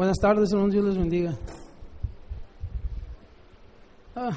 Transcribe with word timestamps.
Buenas 0.00 0.18
tardes, 0.18 0.50
hermanos, 0.50 0.72
Dios 0.72 0.84
les 0.86 0.96
bendiga. 0.96 1.36
Ah. 4.16 4.30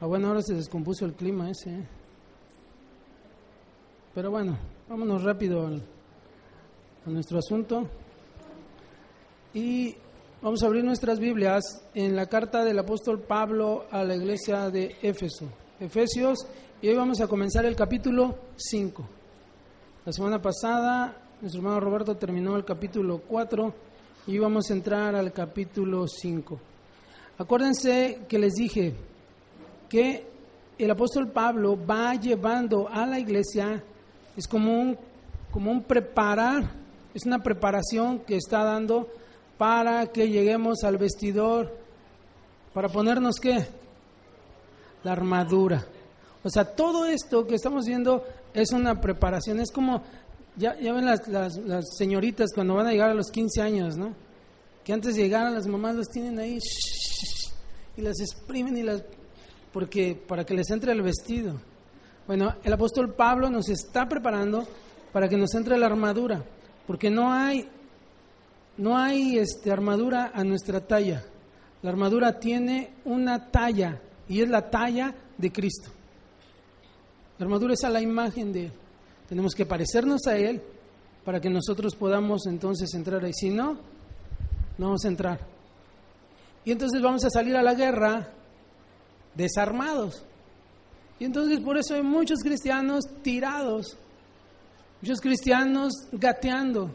A 0.00 0.06
buena 0.06 0.30
hora 0.30 0.40
se 0.40 0.54
descompuso 0.54 1.04
el 1.04 1.12
clima 1.12 1.50
ese. 1.50 1.68
¿eh? 1.68 1.86
Pero 4.14 4.30
bueno, 4.30 4.56
vámonos 4.88 5.24
rápido 5.24 5.66
al, 5.66 5.82
a 7.04 7.10
nuestro 7.10 7.38
asunto. 7.38 7.86
Y 9.52 9.94
vamos 10.40 10.62
a 10.62 10.68
abrir 10.68 10.84
nuestras 10.84 11.18
Biblias 11.18 11.64
en 11.92 12.16
la 12.16 12.28
carta 12.28 12.64
del 12.64 12.78
apóstol 12.78 13.20
Pablo 13.20 13.84
a 13.90 14.02
la 14.04 14.16
iglesia 14.16 14.70
de 14.70 14.96
Éfeso. 15.02 15.50
Efesios, 15.78 16.38
y 16.80 16.88
hoy 16.88 16.96
vamos 16.96 17.20
a 17.20 17.28
comenzar 17.28 17.66
el 17.66 17.76
capítulo 17.76 18.38
5. 18.56 19.06
La 20.06 20.12
semana 20.14 20.40
pasada 20.40 21.27
nuestro 21.40 21.60
hermano 21.60 21.80
Roberto 21.80 22.16
terminó 22.16 22.56
el 22.56 22.64
capítulo 22.64 23.22
4 23.26 23.72
y 24.26 24.38
vamos 24.38 24.68
a 24.68 24.72
entrar 24.72 25.14
al 25.14 25.32
capítulo 25.32 26.06
5. 26.08 26.58
Acuérdense 27.38 28.22
que 28.28 28.38
les 28.38 28.54
dije 28.54 28.92
que 29.88 30.26
el 30.76 30.90
apóstol 30.90 31.28
Pablo 31.28 31.78
va 31.86 32.14
llevando 32.14 32.88
a 32.88 33.06
la 33.06 33.20
iglesia, 33.20 33.82
es 34.36 34.48
como 34.48 34.80
un, 34.80 34.98
como 35.52 35.70
un 35.70 35.82
preparar, 35.84 36.70
es 37.14 37.24
una 37.24 37.38
preparación 37.38 38.18
que 38.20 38.36
está 38.36 38.64
dando 38.64 39.08
para 39.56 40.08
que 40.08 40.28
lleguemos 40.28 40.82
al 40.82 40.98
vestidor, 40.98 41.72
para 42.74 42.88
ponernos 42.88 43.36
qué? 43.36 43.64
La 45.04 45.12
armadura. 45.12 45.86
O 46.42 46.50
sea, 46.50 46.64
todo 46.64 47.06
esto 47.06 47.46
que 47.46 47.54
estamos 47.54 47.86
viendo 47.86 48.24
es 48.54 48.72
una 48.72 49.00
preparación, 49.00 49.60
es 49.60 49.70
como 49.70 50.02
ya, 50.58 50.74
ven 50.74 51.06
las, 51.06 51.22
señoritas 51.96 52.50
cuando 52.54 52.74
van 52.74 52.88
a 52.88 52.90
llegar 52.90 53.10
a 53.10 53.14
los 53.14 53.30
15 53.30 53.62
años, 53.62 53.96
¿no? 53.96 54.14
Que 54.84 54.92
antes 54.92 55.14
de 55.14 55.22
llegar 55.22 55.50
las 55.52 55.66
mamás 55.66 55.96
las 55.96 56.08
tienen 56.08 56.38
ahí 56.38 56.58
y 57.96 58.02
las 58.02 58.20
exprimen 58.20 58.76
y 58.76 58.82
las 58.82 59.02
porque 59.72 60.20
para 60.26 60.44
que 60.44 60.54
les 60.54 60.70
entre 60.70 60.92
el 60.92 61.02
vestido. 61.02 61.60
Bueno, 62.26 62.54
el 62.64 62.72
apóstol 62.72 63.14
Pablo 63.14 63.48
nos 63.50 63.68
está 63.68 64.08
preparando 64.08 64.66
para 65.12 65.28
que 65.28 65.36
nos 65.36 65.54
entre 65.54 65.78
la 65.78 65.86
armadura, 65.86 66.44
porque 66.86 67.10
no 67.10 67.32
hay 67.32 67.68
no 68.76 68.96
hay 68.96 69.38
este 69.38 69.70
armadura 69.70 70.30
a 70.34 70.44
nuestra 70.44 70.80
talla. 70.80 71.24
La 71.82 71.90
armadura 71.90 72.38
tiene 72.38 72.94
una 73.04 73.50
talla 73.50 74.00
y 74.28 74.40
es 74.40 74.48
la 74.48 74.70
talla 74.70 75.14
de 75.36 75.52
Cristo. 75.52 75.90
La 77.38 77.44
armadura 77.44 77.74
es 77.74 77.84
a 77.84 77.90
la 77.90 78.00
imagen 78.00 78.52
de 78.52 78.72
tenemos 79.28 79.54
que 79.54 79.66
parecernos 79.66 80.26
a 80.26 80.36
Él 80.36 80.62
para 81.24 81.40
que 81.40 81.50
nosotros 81.50 81.94
podamos 81.94 82.46
entonces 82.46 82.92
entrar 82.94 83.24
ahí. 83.24 83.32
Si 83.34 83.50
no, 83.50 83.74
no 84.78 84.86
vamos 84.86 85.04
a 85.04 85.08
entrar. 85.08 85.40
Y 86.64 86.72
entonces 86.72 87.02
vamos 87.02 87.24
a 87.24 87.30
salir 87.30 87.56
a 87.56 87.62
la 87.62 87.74
guerra 87.74 88.30
desarmados. 89.34 90.24
Y 91.18 91.24
entonces 91.24 91.60
por 91.60 91.76
eso 91.76 91.94
hay 91.94 92.02
muchos 92.02 92.40
cristianos 92.40 93.04
tirados, 93.22 93.96
muchos 95.02 95.20
cristianos 95.20 95.92
gateando, 96.12 96.90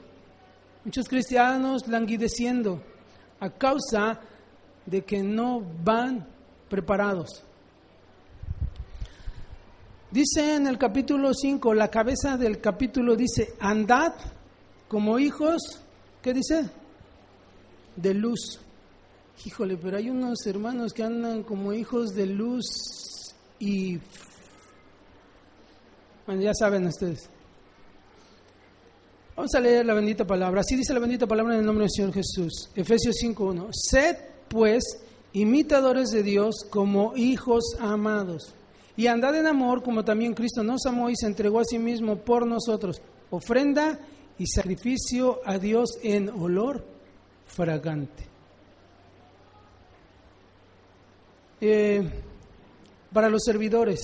muchos 0.86 1.08
cristianos 1.08 1.88
languideciendo 1.88 2.82
a 3.40 3.50
causa 3.50 4.20
de 4.86 5.04
que 5.04 5.22
no 5.22 5.62
van 5.84 6.26
preparados. 6.70 7.44
Dice 10.14 10.54
en 10.54 10.68
el 10.68 10.78
capítulo 10.78 11.34
5, 11.34 11.74
la 11.74 11.88
cabeza 11.88 12.38
del 12.38 12.62
capítulo 12.62 13.16
dice, 13.16 13.56
andad 13.60 14.14
como 14.88 15.18
hijos, 15.18 15.82
¿qué 16.22 16.36
dice? 16.36 16.70
De 17.96 18.14
luz. 18.14 18.60
Híjole, 19.44 19.76
pero 19.76 19.98
hay 19.98 20.12
unos 20.12 20.46
hermanos 20.46 20.94
que 20.94 21.02
andan 21.02 21.42
como 21.42 21.74
hijos 21.74 22.12
de 22.12 22.28
luz 22.28 22.64
y... 23.58 23.98
Bueno, 26.28 26.44
ya 26.44 26.54
saben 26.54 26.86
ustedes. 26.86 27.28
Vamos 29.36 29.56
a 29.56 29.60
leer 29.60 29.84
la 29.84 29.96
bendita 29.96 30.28
palabra. 30.28 30.62
Así 30.62 30.76
dice 30.76 30.94
la 30.94 31.00
bendita 31.00 31.26
palabra 31.26 31.56
en 31.56 31.62
el 31.62 31.66
nombre 31.66 31.86
del 31.86 31.92
Señor 31.92 32.14
Jesús. 32.14 32.70
Efesios 32.76 33.16
5.1. 33.20 33.70
Sed 33.72 34.16
pues 34.48 34.84
imitadores 35.32 36.10
de 36.10 36.22
Dios 36.22 36.68
como 36.70 37.18
hijos 37.18 37.64
amados 37.80 38.54
y 38.96 39.08
andad 39.08 39.36
en 39.36 39.48
amor 39.48 39.82
como 39.82 40.04
también 40.04 40.34
Cristo 40.34 40.64
nos 40.64 40.86
amó 40.86 41.10
y 41.10 41.16
se 41.16 41.28
entregó 41.28 41.60
a 41.60 41.66
sí 41.66 41.80
mismo 41.80 42.18
por 42.18 42.46
nosotros, 42.46 43.02
ofrenda 43.30 44.00
y 44.38 44.46
sacrificio 44.48 45.40
a 45.46 45.58
Dios 45.58 45.98
en 46.04 46.30
olor 46.30 46.86
fragante. 47.46 48.28
Eh, 51.62 52.04
para 53.12 53.30
los 53.30 53.44
servidores, 53.44 54.02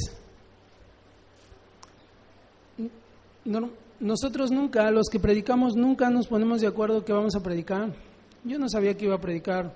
nosotros 4.00 4.52
nunca, 4.52 4.90
los 4.92 5.10
que 5.10 5.20
predicamos, 5.20 5.76
nunca 5.76 6.10
nos 6.10 6.28
ponemos 6.28 6.62
de 6.62 6.68
acuerdo 6.68 7.04
que 7.04 7.12
vamos 7.12 7.36
a 7.36 7.44
predicar. 7.44 7.94
Yo 8.44 8.58
no 8.58 8.70
sabía 8.70 8.96
que 8.96 9.06
iba 9.06 9.16
a 9.16 9.22
predicar 9.22 9.76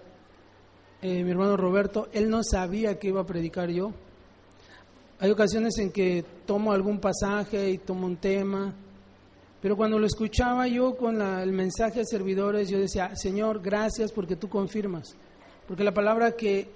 eh, 1.02 1.24
mi 1.24 1.32
hermano 1.32 1.58
Roberto, 1.58 2.08
él 2.14 2.30
no 2.30 2.42
sabía 2.44 2.98
que 2.98 3.10
iba 3.10 3.22
a 3.22 3.26
predicar 3.26 3.70
yo. 3.70 3.92
Hay 5.20 5.32
ocasiones 5.32 5.78
en 5.78 5.92
que 5.92 6.24
tomo 6.46 6.72
algún 6.74 7.00
pasaje 7.00 7.70
y 7.70 7.78
tomo 7.78 8.08
un 8.08 8.18
tema, 8.18 8.74
pero 9.64 9.78
cuando 9.78 9.98
lo 9.98 10.06
escuchaba 10.06 10.68
yo 10.68 10.98
con 10.98 11.22
el 11.22 11.54
mensaje 11.54 12.00
de 12.00 12.06
servidores, 12.06 12.68
yo 12.68 12.80
decía, 12.80 13.16
Señor, 13.16 13.62
gracias 13.62 14.12
porque 14.12 14.36
tú 14.36 14.50
confirmas. 14.50 15.16
Porque 15.66 15.86
la 15.86 15.94
palabra 15.94 16.34
que 16.34 16.70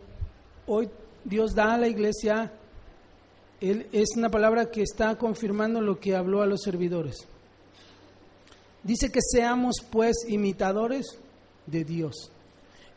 hoy 0.67 0.89
Dios 1.25 1.53
da 1.53 1.73
a 1.73 1.77
la 1.77 1.89
iglesia 1.89 2.53
es 3.59 4.09
una 4.15 4.29
palabra 4.29 4.71
que 4.71 4.83
está 4.83 5.17
confirmando 5.17 5.81
lo 5.81 5.99
que 5.99 6.15
habló 6.15 6.41
a 6.41 6.45
los 6.45 6.61
servidores. 6.61 7.27
Dice 8.83 9.11
que 9.11 9.19
seamos 9.21 9.77
pues 9.91 10.15
imitadores 10.27 11.19
de 11.65 11.83
Dios. 11.83 12.31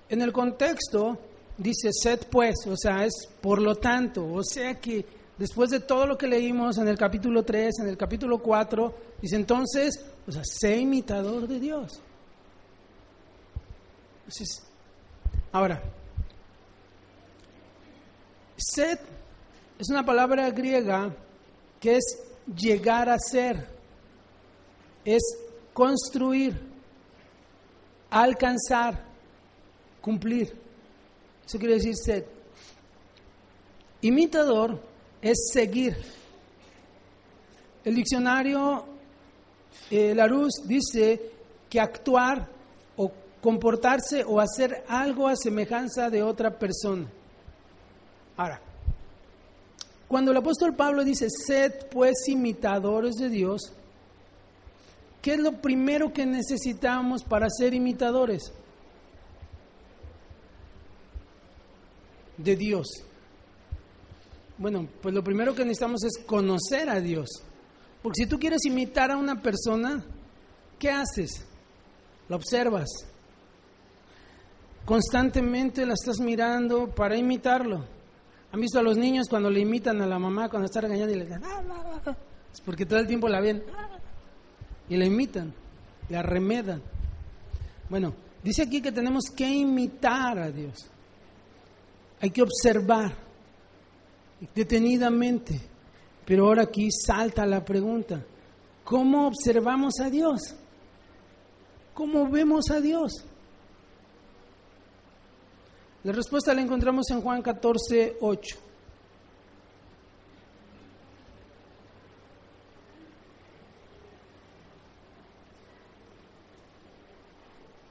En 0.09 0.23
el 0.23 0.33
contexto 0.33 1.19
dice 1.59 1.91
sed 1.93 2.21
pues, 2.31 2.55
o 2.69 2.77
sea, 2.77 3.05
es 3.05 3.29
por 3.41 3.61
lo 3.61 3.75
tanto, 3.75 4.25
o 4.33 4.45
sea 4.45 4.79
que 4.79 5.05
después 5.41 5.71
de 5.71 5.81
todo 5.81 6.05
lo 6.05 6.19
que 6.19 6.29
leímos 6.29 6.77
en 6.77 6.87
el 6.87 6.99
capítulo 6.99 7.43
3, 7.43 7.81
en 7.81 7.89
el 7.89 7.97
capítulo 7.97 8.41
4, 8.41 8.95
dice 9.23 9.37
entonces, 9.37 10.05
o 10.29 10.31
sea, 10.31 10.43
sé 10.45 10.77
imitador 10.77 11.49
de 11.49 11.59
Dios. 11.59 12.03
Ahora, 15.51 15.83
sed 18.55 18.99
es 19.79 19.89
una 19.89 20.05
palabra 20.05 20.51
griega 20.51 21.11
que 21.81 21.97
es 21.97 22.23
llegar 22.55 23.09
a 23.09 23.19
ser, 23.19 23.67
es 25.07 25.23
construir, 25.73 26.61
alcanzar, 28.11 29.07
cumplir. 30.03 30.55
Eso 31.47 31.59
quiere 31.59 31.77
decir 31.77 31.97
sed. 31.97 32.27
Imitador 34.03 34.90
es 35.23 35.51
seguir. 35.53 35.97
El 37.85 37.95
diccionario 37.95 38.85
eh, 39.91 40.15
Larousse 40.15 40.67
dice 40.67 41.33
que 41.69 41.81
actuar 41.81 42.49
o 42.97 43.11
comportarse 43.41 44.25
o 44.25 44.41
hacer 44.41 44.85
algo 44.89 45.29
a 45.29 45.37
semejanza 45.37 46.11
de 46.11 46.23
otra 46.23 46.59
persona. 46.59 47.07
Ahora, 48.37 48.61
cuando 50.09 50.33
el 50.33 50.37
apóstol 50.37 50.75
Pablo 50.75 51.05
dice, 51.05 51.29
sed 51.31 51.87
pues 51.91 52.29
imitadores 52.29 53.15
de 53.15 53.29
Dios, 53.29 53.73
¿qué 55.23 55.35
es 55.35 55.39
lo 55.39 55.61
primero 55.61 56.13
que 56.13 56.27
necesitamos 56.27 57.23
para 57.23 57.49
ser 57.49 57.75
imitadores? 57.75 58.53
De 62.37 62.57
Dios. 62.57 63.05
Bueno, 64.61 64.87
pues 65.01 65.15
lo 65.15 65.25
primero 65.25 65.55
que 65.55 65.65
necesitamos 65.65 66.05
es 66.05 66.23
conocer 66.27 66.91
a 66.91 67.01
Dios. 67.01 67.31
Porque 68.03 68.25
si 68.25 68.29
tú 68.29 68.39
quieres 68.39 68.63
imitar 68.67 69.11
a 69.11 69.17
una 69.17 69.41
persona, 69.41 70.05
¿qué 70.79 70.91
haces? 70.91 71.47
La 72.29 72.37
observas. 72.37 72.91
Constantemente 74.85 75.87
la 75.87 75.95
estás 75.95 76.21
mirando 76.21 76.89
para 76.95 77.17
imitarlo. 77.17 77.87
¿Han 78.53 78.61
visto 78.61 78.79
a 78.79 78.83
los 78.83 78.99
niños 78.99 79.29
cuando 79.31 79.49
le 79.49 79.61
imitan 79.61 80.03
a 80.03 80.07
la 80.07 80.19
mamá 80.19 80.51
cuando 80.51 80.67
está 80.67 80.83
regañando 80.83 81.15
y 81.15 81.17
le 81.17 81.25
dicen, 81.25 81.43
ah, 81.43 81.63
ah, 81.71 82.03
ah"? 82.05 82.17
es 82.53 82.61
porque 82.61 82.85
todo 82.85 82.99
el 82.99 83.07
tiempo 83.07 83.29
la 83.31 83.41
ven 83.41 83.63
y 84.91 84.97
la 84.99 85.07
imitan, 85.07 85.55
la 86.11 86.21
remedan? 86.21 86.83
Bueno, 87.89 88.13
dice 88.45 88.65
aquí 88.65 88.83
que 88.83 88.93
tenemos 88.93 89.25
que 89.35 89.49
imitar 89.49 90.39
a 90.39 90.51
Dios. 90.51 90.91
Hay 92.21 92.31
que 92.31 92.43
observar 92.43 93.30
detenidamente. 94.55 95.61
Pero 96.25 96.47
ahora 96.47 96.63
aquí 96.63 96.89
salta 96.91 97.45
la 97.47 97.65
pregunta, 97.65 98.25
¿cómo 98.85 99.27
observamos 99.27 100.01
a 100.01 100.11
Dios? 100.11 100.55
¿Cómo 101.95 102.31
vemos 102.31 102.71
a 102.71 102.81
Dios? 102.81 103.25
La 106.05 106.13
respuesta 106.13 106.55
la 106.55 106.63
encontramos 106.63 107.11
en 107.11 107.21
Juan 107.21 107.43
14, 107.43 108.17
8. 108.21 108.57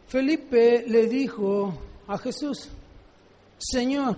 Felipe 0.08 0.86
le 0.88 1.06
dijo 1.06 1.72
a 2.08 2.18
Jesús, 2.18 2.68
Señor, 3.60 4.18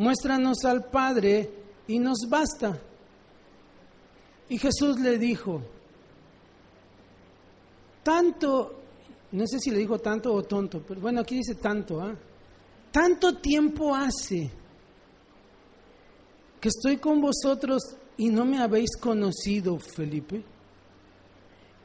muéstranos 0.00 0.64
al 0.64 0.86
Padre 0.86 1.50
y 1.86 1.98
nos 1.98 2.20
basta. 2.26 2.80
Y 4.48 4.56
Jesús 4.56 4.98
le 4.98 5.18
dijo, 5.18 5.60
tanto, 8.02 8.80
no 9.30 9.46
sé 9.46 9.58
si 9.60 9.70
le 9.70 9.76
dijo 9.76 9.98
tanto 9.98 10.32
o 10.32 10.42
tonto, 10.42 10.82
pero 10.88 11.02
bueno, 11.02 11.20
aquí 11.20 11.36
dice 11.36 11.56
tanto, 11.56 12.00
¿ah? 12.00 12.16
tanto 12.90 13.36
tiempo 13.36 13.94
hace 13.94 14.50
que 16.58 16.68
estoy 16.68 16.96
con 16.96 17.20
vosotros 17.20 17.82
y 18.16 18.30
no 18.30 18.46
me 18.46 18.58
habéis 18.58 18.96
conocido, 18.96 19.78
Felipe. 19.78 20.42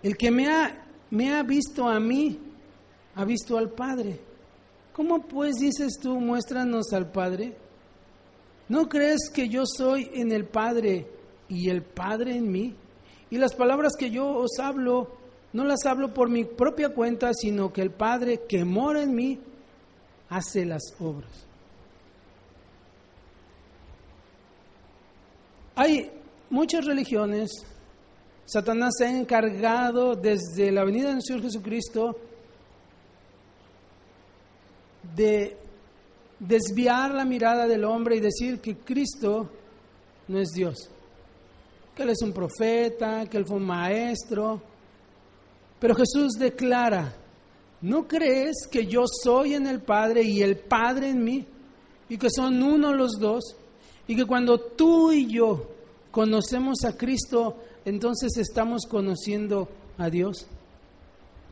El 0.02 0.16
que 0.16 0.32
me 0.32 0.48
ha, 0.48 0.88
me 1.12 1.34
ha 1.34 1.44
visto 1.44 1.86
a 1.86 2.00
mí, 2.00 2.40
ha 3.16 3.26
visto 3.26 3.58
al 3.58 3.72
Padre. 3.72 4.22
¿Cómo 4.94 5.22
pues 5.22 5.56
dices 5.56 6.00
tú, 6.02 6.18
muéstranos 6.22 6.94
al 6.94 7.12
Padre? 7.12 7.65
¿No 8.68 8.90
crees 8.90 9.30
que 9.34 9.48
yo 9.48 9.64
soy 9.66 10.10
en 10.14 10.32
el 10.32 10.46
Padre 10.46 11.08
y 11.48 11.70
el 11.70 11.84
Padre 11.84 12.36
en 12.36 12.52
mí? 12.52 12.76
Y 13.30 13.38
las 13.38 13.54
palabras 13.54 13.94
que 13.98 14.10
yo 14.10 14.28
os 14.28 14.60
hablo, 14.60 15.18
no 15.54 15.64
las 15.64 15.86
hablo 15.86 16.14
por 16.14 16.30
mi 16.30 16.46
propia 16.46 16.90
cuenta, 16.90 17.32
sino 17.34 17.72
que 17.72 17.82
el 17.82 17.92
Padre 17.92 18.42
que 18.48 18.66
mora 18.66 19.04
en 19.04 19.14
mí 19.14 19.40
hace 20.30 20.66
las 20.66 20.84
obras. 21.00 21.46
Hay 25.76 26.12
muchas 26.50 26.86
religiones, 26.86 27.52
Satanás 28.46 28.94
se 28.98 29.06
ha 29.06 29.18
encargado 29.18 30.16
desde 30.16 30.72
la 30.72 30.86
venida 30.86 31.10
del 31.10 31.22
Señor 31.22 31.42
Jesucristo 31.44 32.16
de 35.16 35.58
desviar 36.40 37.14
la 37.14 37.26
mirada 37.26 37.68
del 37.68 37.84
hombre 37.84 38.18
y 38.18 38.20
decir 38.20 38.60
que 38.60 38.78
Cristo 38.78 39.50
no 40.28 40.40
es 40.40 40.50
Dios, 40.50 40.90
que 41.96 42.04
Él 42.04 42.10
es 42.10 42.22
un 42.22 42.34
profeta, 42.34 43.26
que 43.30 43.38
Él 43.38 43.46
fue 43.46 43.58
un 43.58 43.66
maestro. 43.66 44.62
Pero 45.80 45.96
Jesús 45.96 46.34
declara, 46.34 47.16
¿no 47.82 48.08
crees 48.08 48.68
que 48.70 48.86
yo 48.86 49.04
soy 49.08 49.54
en 49.54 49.68
el 49.68 49.82
Padre 49.82 50.24
y 50.24 50.42
el 50.42 50.58
Padre 50.58 51.10
en 51.10 51.24
mí? 51.24 51.46
Y 52.10 52.18
que 52.18 52.30
son 52.30 52.62
uno 52.62 52.94
los 52.94 53.14
dos. 53.20 53.56
Y 54.08 54.16
que 54.16 54.26
cuando 54.26 54.60
tú 54.60 55.12
y 55.12 55.28
yo 55.28 55.72
conocemos 56.12 56.84
a 56.86 56.96
Cristo, 56.96 57.58
entonces 57.84 58.38
estamos 58.38 58.86
conociendo 58.88 59.68
a 59.98 60.10
Dios. 60.10 60.48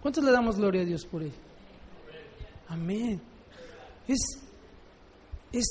¿Cuántos 0.01 0.23
le 0.23 0.31
damos 0.31 0.57
gloria 0.57 0.81
a 0.81 0.85
Dios 0.85 1.05
por 1.05 1.23
ello? 1.23 1.33
Amén. 2.67 3.21
Es 4.07 4.19
es, 5.53 5.65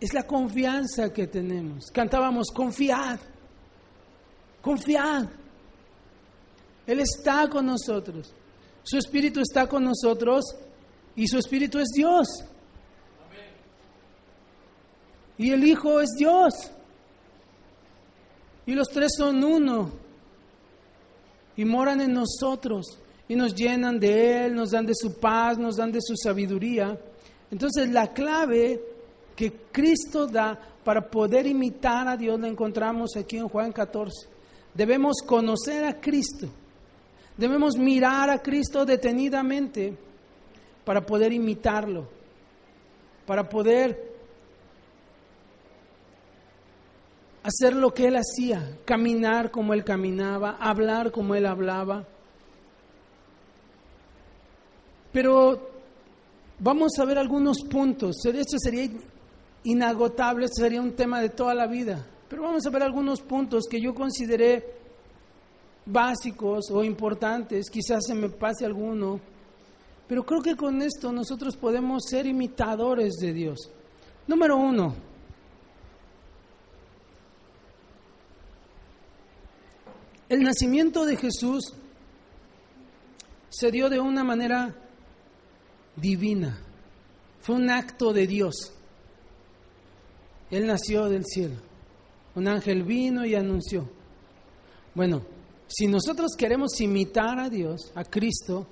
es 0.00 0.12
la 0.14 0.26
confianza 0.26 1.12
que 1.12 1.26
tenemos. 1.26 1.90
Cantábamos, 1.92 2.48
confiad, 2.52 3.20
confiad. 4.62 5.26
Él 6.86 7.00
está 7.00 7.48
con 7.48 7.66
nosotros. 7.66 8.32
Su 8.82 8.98
Espíritu 8.98 9.40
está 9.40 9.66
con 9.66 9.84
nosotros 9.84 10.44
y 11.14 11.26
su 11.26 11.38
Espíritu 11.38 11.78
es 11.78 11.88
Dios. 11.94 12.26
Y 15.36 15.50
el 15.50 15.64
Hijo 15.64 16.00
es 16.00 16.10
Dios. 16.16 16.54
Y 18.66 18.74
los 18.74 18.88
tres 18.88 19.12
son 19.16 19.42
uno. 19.44 19.90
Y 21.56 21.64
moran 21.64 22.00
en 22.00 22.14
nosotros. 22.14 22.98
Y 23.28 23.36
nos 23.36 23.54
llenan 23.54 23.98
de 23.98 24.46
Él, 24.46 24.54
nos 24.54 24.70
dan 24.70 24.86
de 24.86 24.94
su 24.94 25.18
paz, 25.18 25.58
nos 25.58 25.76
dan 25.76 25.92
de 25.92 26.00
su 26.00 26.14
sabiduría. 26.16 26.98
Entonces 27.54 27.88
la 27.90 28.08
clave 28.08 28.82
que 29.36 29.52
Cristo 29.70 30.26
da 30.26 30.58
para 30.82 31.08
poder 31.08 31.46
imitar 31.46 32.08
a 32.08 32.16
Dios 32.16 32.40
la 32.40 32.48
encontramos 32.48 33.16
aquí 33.16 33.36
en 33.36 33.46
Juan 33.46 33.70
14. 33.70 34.26
Debemos 34.74 35.18
conocer 35.24 35.84
a 35.84 36.00
Cristo. 36.00 36.48
Debemos 37.36 37.76
mirar 37.76 38.28
a 38.28 38.42
Cristo 38.42 38.84
detenidamente 38.84 39.96
para 40.84 41.06
poder 41.06 41.32
imitarlo, 41.32 42.08
para 43.24 43.48
poder 43.48 44.14
hacer 47.44 47.76
lo 47.76 47.94
que 47.94 48.08
Él 48.08 48.16
hacía, 48.16 48.78
caminar 48.84 49.52
como 49.52 49.74
Él 49.74 49.84
caminaba, 49.84 50.56
hablar 50.58 51.12
como 51.12 51.36
Él 51.36 51.46
hablaba. 51.46 52.04
Pero 55.12 55.73
Vamos 56.58 56.92
a 56.98 57.04
ver 57.04 57.18
algunos 57.18 57.62
puntos. 57.62 58.24
Esto 58.24 58.58
sería 58.58 58.88
inagotable, 59.64 60.46
sería 60.48 60.80
un 60.80 60.92
tema 60.92 61.20
de 61.20 61.30
toda 61.30 61.54
la 61.54 61.66
vida. 61.66 62.06
Pero 62.28 62.42
vamos 62.42 62.64
a 62.66 62.70
ver 62.70 62.82
algunos 62.82 63.20
puntos 63.20 63.64
que 63.68 63.80
yo 63.80 63.94
consideré 63.94 64.64
básicos 65.86 66.70
o 66.70 66.84
importantes. 66.84 67.68
Quizás 67.70 68.04
se 68.06 68.14
me 68.14 68.28
pase 68.28 68.64
alguno. 68.64 69.20
Pero 70.06 70.24
creo 70.24 70.42
que 70.42 70.56
con 70.56 70.80
esto 70.82 71.12
nosotros 71.12 71.56
podemos 71.56 72.04
ser 72.08 72.26
imitadores 72.26 73.14
de 73.14 73.32
Dios. 73.32 73.70
Número 74.26 74.56
uno. 74.56 74.94
El 80.28 80.42
nacimiento 80.42 81.04
de 81.04 81.16
Jesús 81.16 81.74
se 83.50 83.70
dio 83.70 83.88
de 83.88 84.00
una 84.00 84.24
manera 84.24 84.74
divina. 85.96 86.58
Fue 87.40 87.56
un 87.56 87.70
acto 87.70 88.12
de 88.12 88.26
Dios. 88.26 88.72
Él 90.50 90.66
nació 90.66 91.08
del 91.08 91.24
cielo. 91.24 91.56
Un 92.34 92.48
ángel 92.48 92.82
vino 92.82 93.24
y 93.24 93.34
anunció. 93.34 93.88
Bueno, 94.94 95.22
si 95.66 95.86
nosotros 95.86 96.32
queremos 96.36 96.80
imitar 96.80 97.38
a 97.38 97.48
Dios, 97.48 97.92
a 97.94 98.04
Cristo, 98.04 98.66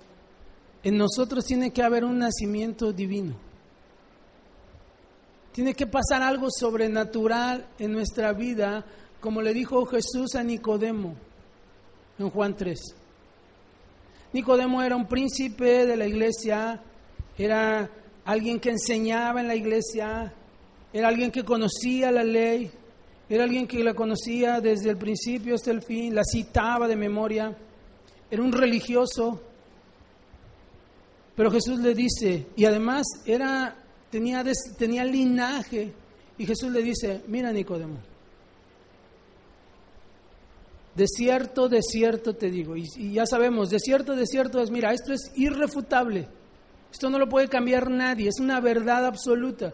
en 0.83 0.97
nosotros 0.97 1.45
tiene 1.45 1.73
que 1.73 1.83
haber 1.83 2.05
un 2.05 2.19
nacimiento 2.19 2.93
divino. 2.93 3.35
Tiene 5.53 5.75
que 5.75 5.87
pasar 5.87 6.23
algo 6.23 6.49
sobrenatural 6.51 7.67
en 7.79 7.93
nuestra 7.93 8.33
vida, 8.33 8.85
como 9.21 9.43
le 9.43 9.53
dijo 9.53 9.85
Jesús 9.87 10.35
a 10.35 10.43
Nicodemo 10.43 11.15
en 12.19 12.31
Juan 12.31 12.57
3. 12.57 12.81
Nicodemo 14.33 14.83
era 14.83 14.97
un 14.97 15.07
príncipe 15.07 15.87
de 15.87 15.97
la 15.97 16.07
iglesia 16.07 16.83
era 17.39 17.91
alguien 18.25 18.61
que 18.61 18.71
enseñaba 18.71 19.41
en 19.41 19.49
la 19.49 19.55
iglesia, 19.55 20.33
era 20.93 21.09
alguien 21.09 21.31
que 21.31 21.45
conocía 21.45 22.11
la 22.11 22.25
ley, 22.25 22.71
era 23.29 23.45
alguien 23.45 23.67
que 23.67 23.83
la 23.83 23.95
conocía 23.95 24.61
desde 24.61 24.91
el 24.91 24.99
principio 24.99 25.55
hasta 25.55 25.71
el 25.71 25.83
fin, 25.83 26.15
la 26.15 26.25
citaba 26.25 26.87
de 26.87 26.97
memoria, 26.97 27.57
era 28.31 28.43
un 28.43 28.53
religioso. 28.53 29.41
Pero 31.35 31.51
Jesús 31.51 31.79
le 31.79 31.95
dice, 31.95 32.47
y 32.57 32.67
además 32.67 33.07
era, 33.25 33.75
tenía, 34.11 34.45
tenía 34.77 35.05
linaje, 35.05 35.93
y 36.37 36.45
Jesús 36.45 36.71
le 36.71 36.83
dice, 36.83 37.23
mira 37.29 37.53
Nicodemo, 37.53 37.99
de 40.95 41.07
cierto, 41.07 41.71
de 41.71 41.81
cierto 41.81 42.35
te 42.35 42.51
digo, 42.51 42.77
y, 42.77 42.85
y 42.97 43.13
ya 43.15 43.25
sabemos, 43.25 43.71
de 43.71 43.79
cierto, 43.79 44.15
de 44.15 44.27
cierto 44.27 44.61
es, 44.61 44.71
mira, 44.71 44.93
esto 44.93 45.15
es 45.15 45.33
irrefutable 45.37 46.29
esto 46.93 47.09
no 47.09 47.19
lo 47.19 47.29
puede 47.29 47.49
cambiar 47.49 47.91
nadie, 47.91 48.29
es 48.29 48.39
una 48.39 48.61
verdad 48.61 49.07
absoluta. 49.07 49.73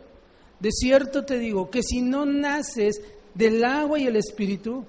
De 0.60 0.70
cierto 0.70 1.24
te 1.24 1.38
digo 1.38 1.68
que 1.68 1.82
si 1.82 2.00
no 2.00 2.24
naces 2.24 3.00
del 3.34 3.64
agua 3.64 3.98
y 3.98 4.06
el 4.06 4.16
espíritu, 4.16 4.84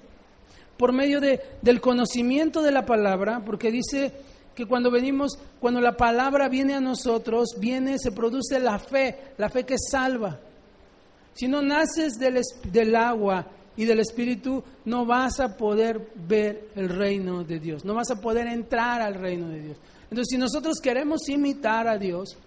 por 0.78 0.94
medio 0.94 1.20
de, 1.20 1.42
del 1.62 1.82
conocimiento 1.82 2.62
de 2.62 2.72
la 2.72 2.86
palabra, 2.86 3.42
porque 3.46 3.72
dice 3.72 4.14
que 4.56 4.66
cuando 4.66 4.92
venimos, 4.92 5.38
cuando 5.60 5.82
la 5.82 5.98
palabra 5.98 6.50
viene 6.50 6.76
a 6.76 6.80
nosotros, 6.80 7.56
viene, 7.60 7.98
se 7.98 8.12
produce 8.12 8.60
la 8.60 8.80
fe, 8.80 9.18
la 9.38 9.50
fe 9.50 9.66
que 9.66 9.76
salva. 9.78 10.40
Si 11.34 11.48
no 11.48 11.62
naces 11.62 12.14
del, 12.14 12.42
del 12.72 12.96
agua 12.96 13.48
y 13.76 13.86
del 13.86 14.00
Espíritu, 14.00 14.64
no 14.86 15.06
vas 15.06 15.40
a 15.40 15.58
poder 15.58 16.12
ver 16.16 16.70
el 16.76 16.90
reino 16.90 17.44
de 17.44 17.60
Dios, 17.60 17.86
no 17.86 17.94
vas 17.94 18.12
a 18.12 18.22
poder 18.22 18.48
entrar 18.48 19.02
al 19.02 19.16
reino 19.16 19.50
de 19.50 19.62
Dios. 19.62 19.78
Entonces, 20.10 20.28
si 20.32 20.38
nosotros 20.38 20.80
queremos 20.82 21.28
imitar 21.30 21.88
a 21.88 21.98
Dios, 21.98 22.38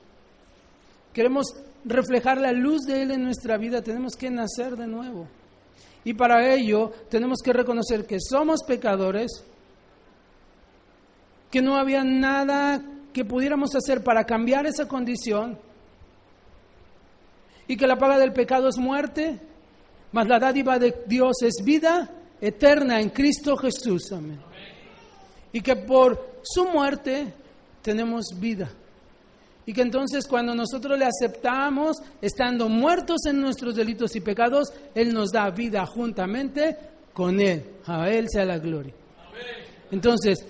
queremos 1.12 1.54
reflejar 1.85 2.38
la 2.38 2.52
luz 2.52 2.83
de 2.83 3.02
Él 3.02 3.11
en 3.12 3.23
nuestra 3.23 3.57
vida, 3.57 3.83
tenemos 3.83 4.14
que 4.16 4.31
nacer 4.31 4.76
de 4.76 4.87
nuevo. 4.87 5.28
Y 6.04 6.14
para 6.14 6.52
ello 6.52 6.90
tenemos 7.09 7.38
que 7.42 7.52
reconocer 7.52 8.07
que 8.07 8.19
somos 8.21 8.62
pecadores, 8.64 9.45
que 11.50 11.62
no 11.62 11.76
había 11.76 12.02
nada 12.02 12.83
que 13.12 13.25
pudiéramos 13.25 13.75
hacer 13.76 14.02
para 14.02 14.25
cambiar 14.25 14.66
esa 14.66 14.88
condición 14.88 15.59
y 17.69 17.76
que 17.76 17.87
la 17.87 17.99
paga 17.99 18.19
del 18.19 18.33
pecado 18.33 18.69
es 18.69 18.78
muerte, 18.78 19.38
mas 20.11 20.26
la 20.26 20.38
dádiva 20.38 20.78
de 20.78 21.04
Dios 21.07 21.42
es 21.42 21.62
vida 21.64 22.11
eterna 22.40 23.00
en 23.00 23.11
Cristo 23.11 23.57
Jesús. 23.57 24.11
Amén. 24.12 24.40
Y 25.52 25.61
que 25.61 25.76
por 25.76 26.40
su 26.42 26.64
muerte 26.64 27.33
tenemos 27.83 28.27
vida. 28.39 28.71
Y 29.65 29.73
que 29.73 29.83
entonces 29.83 30.27
cuando 30.27 30.55
nosotros 30.55 30.99
le 30.99 31.05
aceptamos, 31.05 31.99
estando 32.21 32.69
muertos 32.69 33.27
en 33.27 33.41
nuestros 33.41 33.75
delitos 33.75 34.17
y 34.17 34.21
pecados, 34.21 34.73
Él 34.95 35.12
nos 35.12 35.31
da 35.31 35.51
vida 35.51 35.87
juntamente 35.87 36.77
con 37.12 37.41
Él. 37.41 37.65
A 37.87 38.09
Él 38.09 38.27
sea 38.29 38.45
la 38.45 38.59
gloria. 38.59 38.93
Entonces, 39.91 40.45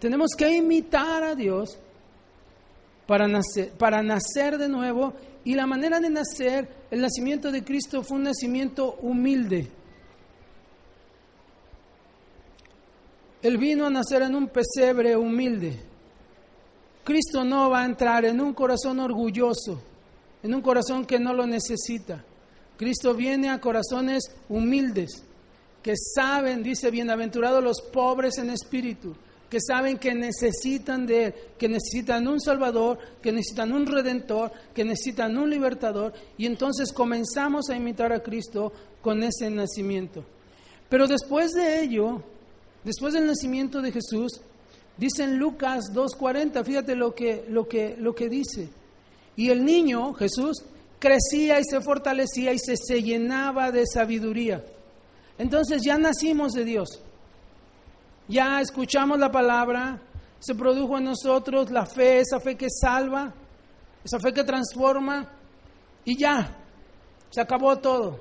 tenemos 0.00 0.30
que 0.36 0.50
imitar 0.50 1.22
a 1.22 1.34
Dios 1.34 1.78
para 3.06 3.28
nacer, 3.28 3.70
para 3.72 4.02
nacer 4.02 4.58
de 4.58 4.68
nuevo. 4.68 5.14
Y 5.44 5.54
la 5.54 5.66
manera 5.66 6.00
de 6.00 6.10
nacer, 6.10 6.68
el 6.90 7.00
nacimiento 7.00 7.52
de 7.52 7.62
Cristo 7.62 8.02
fue 8.02 8.16
un 8.18 8.24
nacimiento 8.24 8.94
humilde. 9.02 9.68
Él 13.40 13.56
vino 13.56 13.86
a 13.86 13.90
nacer 13.90 14.22
en 14.22 14.34
un 14.34 14.48
pesebre 14.48 15.16
humilde. 15.16 15.87
Cristo 17.08 17.42
no 17.42 17.70
va 17.70 17.80
a 17.80 17.86
entrar 17.86 18.26
en 18.26 18.38
un 18.38 18.52
corazón 18.52 19.00
orgulloso, 19.00 19.80
en 20.42 20.54
un 20.54 20.60
corazón 20.60 21.06
que 21.06 21.18
no 21.18 21.32
lo 21.32 21.46
necesita. 21.46 22.22
Cristo 22.76 23.14
viene 23.14 23.48
a 23.48 23.62
corazones 23.62 24.24
humildes, 24.50 25.24
que 25.82 25.94
saben, 25.96 26.62
dice, 26.62 26.90
bienaventurados 26.90 27.64
los 27.64 27.80
pobres 27.80 28.36
en 28.36 28.50
espíritu, 28.50 29.16
que 29.48 29.58
saben 29.58 29.96
que 29.96 30.14
necesitan 30.14 31.06
de 31.06 31.24
Él, 31.24 31.34
que 31.56 31.66
necesitan 31.66 32.28
un 32.28 32.42
Salvador, 32.42 32.98
que 33.22 33.32
necesitan 33.32 33.72
un 33.72 33.86
Redentor, 33.86 34.52
que 34.74 34.84
necesitan 34.84 35.38
un 35.38 35.48
Libertador, 35.48 36.12
y 36.36 36.44
entonces 36.44 36.92
comenzamos 36.92 37.70
a 37.70 37.76
imitar 37.76 38.12
a 38.12 38.22
Cristo 38.22 38.70
con 39.00 39.22
ese 39.22 39.48
nacimiento. 39.48 40.26
Pero 40.90 41.06
después 41.06 41.52
de 41.52 41.80
ello, 41.80 42.22
después 42.84 43.14
del 43.14 43.26
nacimiento 43.26 43.80
de 43.80 43.92
Jesús, 43.92 44.42
Dice 44.98 45.22
en 45.22 45.38
Lucas 45.38 45.92
2.40, 45.94 46.64
fíjate 46.64 46.96
lo 46.96 47.14
que, 47.14 47.46
lo, 47.48 47.68
que, 47.68 47.96
lo 47.98 48.14
que 48.14 48.28
dice. 48.28 48.68
Y 49.36 49.50
el 49.50 49.64
niño, 49.64 50.12
Jesús, 50.14 50.64
crecía 50.98 51.60
y 51.60 51.64
se 51.64 51.80
fortalecía 51.80 52.52
y 52.52 52.58
se, 52.58 52.76
se 52.76 53.00
llenaba 53.00 53.70
de 53.70 53.86
sabiduría. 53.86 54.64
Entonces 55.38 55.82
ya 55.84 55.96
nacimos 55.96 56.52
de 56.52 56.64
Dios. 56.64 57.00
Ya 58.26 58.60
escuchamos 58.60 59.18
la 59.20 59.30
palabra, 59.30 60.02
se 60.40 60.54
produjo 60.54 60.98
en 60.98 61.04
nosotros 61.04 61.70
la 61.70 61.86
fe, 61.86 62.18
esa 62.18 62.40
fe 62.40 62.56
que 62.56 62.66
salva, 62.68 63.32
esa 64.04 64.18
fe 64.18 64.32
que 64.32 64.44
transforma, 64.44 65.28
y 66.04 66.18
ya, 66.18 66.56
se 67.30 67.40
acabó 67.40 67.76
todo. 67.78 68.20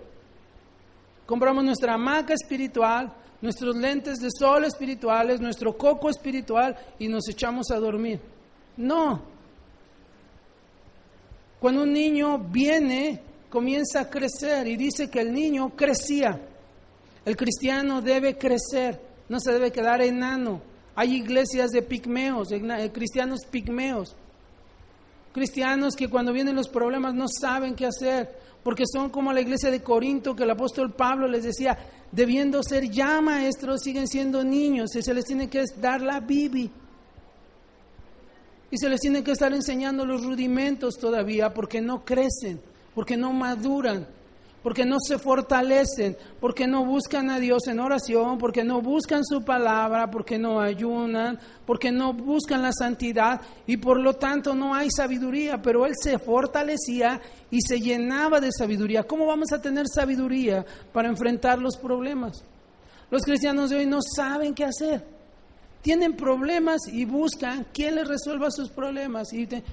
Compramos 1.26 1.64
nuestra 1.64 1.96
hamaca 1.96 2.34
espiritual, 2.34 3.14
nuestros 3.42 3.76
lentes 3.76 4.20
de 4.20 4.30
sol 4.32 4.66
espirituales, 4.66 5.40
nuestro 5.40 5.78
coco 5.78 6.10
espiritual 6.10 6.76
y 7.00 7.08
nos 7.08 7.28
echamos 7.30 7.70
a 7.72 7.78
dormir. 7.78 8.20
No. 8.78 9.22
Cuando 11.60 11.84
un 11.84 11.94
niño 11.94 12.38
viene, 12.38 13.22
comienza 13.50 14.02
a 14.02 14.10
crecer 14.10 14.68
y 14.68 14.76
dice 14.76 15.10
que 15.10 15.22
el 15.22 15.34
niño 15.34 15.76
crecía. 15.76 16.40
El 17.26 17.36
cristiano 17.36 18.02
debe 18.02 18.38
crecer, 18.38 19.02
no 19.28 19.40
se 19.40 19.52
debe 19.52 19.72
quedar 19.72 20.02
enano. 20.02 20.62
Hay 20.96 21.16
iglesias 21.16 21.72
de 21.72 21.82
pigmeos, 21.82 22.50
de 22.50 22.92
cristianos 22.92 23.42
pigmeos. 23.50 24.16
Cristianos 25.38 25.96
que 25.96 26.10
cuando 26.10 26.34
vienen 26.34 26.56
los 26.56 26.68
problemas 26.68 27.14
no 27.14 27.28
saben 27.28 27.76
qué 27.76 27.86
hacer, 27.86 28.40
porque 28.64 28.86
son 28.92 29.12
como 29.12 29.32
la 29.32 29.40
iglesia 29.40 29.70
de 29.70 29.84
Corinto 29.84 30.36
que 30.36 30.46
el 30.46 30.50
apóstol 30.50 30.94
Pablo 30.94 31.28
les 31.28 31.44
decía, 31.44 31.78
debiendo 32.12 32.64
ser 32.64 32.90
ya 32.90 33.22
maestros, 33.22 33.82
siguen 33.84 34.08
siendo 34.08 34.44
niños 34.44 34.96
y 34.96 35.04
se 35.04 35.14
les 35.14 35.26
tiene 35.26 35.48
que 35.48 35.64
dar 35.80 36.02
la 36.02 36.22
Bibi. 36.22 36.72
Y 38.72 38.78
se 38.80 38.90
les 38.90 39.00
tiene 39.00 39.24
que 39.24 39.34
estar 39.34 39.54
enseñando 39.54 40.08
los 40.08 40.26
rudimentos 40.26 40.98
todavía 40.98 41.54
porque 41.54 41.82
no 41.82 42.04
crecen, 42.04 42.60
porque 42.96 43.16
no 43.16 43.32
maduran 43.32 44.08
porque 44.68 44.84
no 44.84 44.98
se 45.00 45.18
fortalecen, 45.18 46.18
porque 46.42 46.68
no 46.68 46.84
buscan 46.84 47.30
a 47.30 47.40
Dios 47.40 47.68
en 47.68 47.80
oración, 47.80 48.38
porque 48.38 48.66
no 48.66 48.82
buscan 48.82 49.24
su 49.24 49.42
palabra, 49.46 50.12
porque 50.12 50.38
no 50.38 50.60
ayunan, 50.60 51.40
porque 51.66 51.90
no 51.90 52.12
buscan 52.12 52.64
la 52.64 52.74
santidad 52.74 53.40
y 53.66 53.78
por 53.78 53.98
lo 53.98 54.16
tanto 54.16 54.56
no 54.56 54.76
hay 54.76 54.90
sabiduría, 54.92 55.62
pero 55.62 55.86
él 55.86 55.94
se 55.98 56.20
fortalecía 56.20 57.22
y 57.50 57.62
se 57.62 57.80
llenaba 57.80 58.42
de 58.42 58.52
sabiduría. 58.52 59.04
¿Cómo 59.04 59.26
vamos 59.26 59.54
a 59.54 59.62
tener 59.62 59.86
sabiduría 59.88 60.66
para 60.92 61.08
enfrentar 61.08 61.60
los 61.60 61.78
problemas? 61.78 62.44
Los 63.10 63.24
cristianos 63.24 63.70
de 63.70 63.78
hoy 63.78 63.86
no 63.86 64.00
saben 64.02 64.54
qué 64.54 64.66
hacer. 64.66 65.02
Tienen 65.82 66.18
problemas 66.18 66.82
y 66.92 67.06
buscan 67.06 67.68
quién 67.74 67.96
les 67.96 68.06
resuelva 68.06 68.52
sus 68.52 68.70
problemas. 68.70 69.32
Y 69.32 69.46
dicen, 69.46 69.64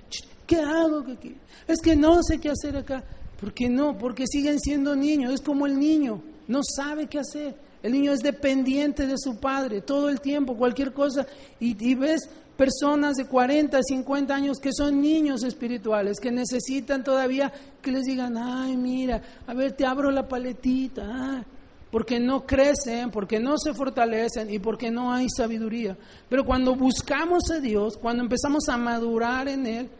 ¿qué 0.46 0.60
hago 0.60 1.04
aquí? 1.12 1.34
Es 1.66 1.80
que 1.80 1.96
no 1.96 2.22
sé 2.22 2.38
qué 2.38 2.50
hacer 2.50 2.76
acá. 2.76 3.02
¿Por 3.40 3.52
qué 3.52 3.68
no? 3.68 3.98
Porque 3.98 4.24
siguen 4.26 4.60
siendo 4.60 4.94
niños. 4.96 5.32
Es 5.32 5.40
como 5.40 5.66
el 5.66 5.78
niño, 5.78 6.22
no 6.48 6.60
sabe 6.62 7.06
qué 7.06 7.18
hacer. 7.18 7.54
El 7.82 7.92
niño 7.92 8.12
es 8.12 8.20
dependiente 8.20 9.06
de 9.06 9.18
su 9.18 9.36
padre 9.36 9.82
todo 9.82 10.08
el 10.08 10.20
tiempo, 10.20 10.56
cualquier 10.56 10.94
cosa. 10.94 11.26
Y, 11.60 11.94
ves 11.94 12.30
personas 12.56 13.16
de 13.16 13.26
40, 13.26 13.78
50 13.82 14.34
años 14.34 14.58
que 14.58 14.70
son 14.72 15.02
niños 15.02 15.42
espirituales, 15.42 16.18
que 16.18 16.30
necesitan 16.30 17.04
todavía 17.04 17.52
que 17.82 17.90
les 17.90 18.04
digan, 18.04 18.38
ay, 18.38 18.76
mira, 18.76 19.20
a 19.46 19.52
ver, 19.52 19.72
te 19.72 19.84
abro 19.84 20.10
la 20.10 20.26
paletita. 20.26 21.02
Ah", 21.04 21.44
porque 21.90 22.18
no 22.18 22.46
crecen, 22.46 23.10
porque 23.10 23.38
no 23.38 23.58
se 23.58 23.74
fortalecen 23.74 24.50
y 24.50 24.58
porque 24.58 24.90
no 24.90 25.12
hay 25.12 25.28
sabiduría. 25.28 25.96
Pero 26.28 26.44
cuando 26.44 26.74
buscamos 26.74 27.50
a 27.50 27.60
Dios, 27.60 27.98
cuando 27.98 28.22
empezamos 28.22 28.68
a 28.68 28.76
madurar 28.76 29.46
en 29.46 29.66
Él, 29.66 29.90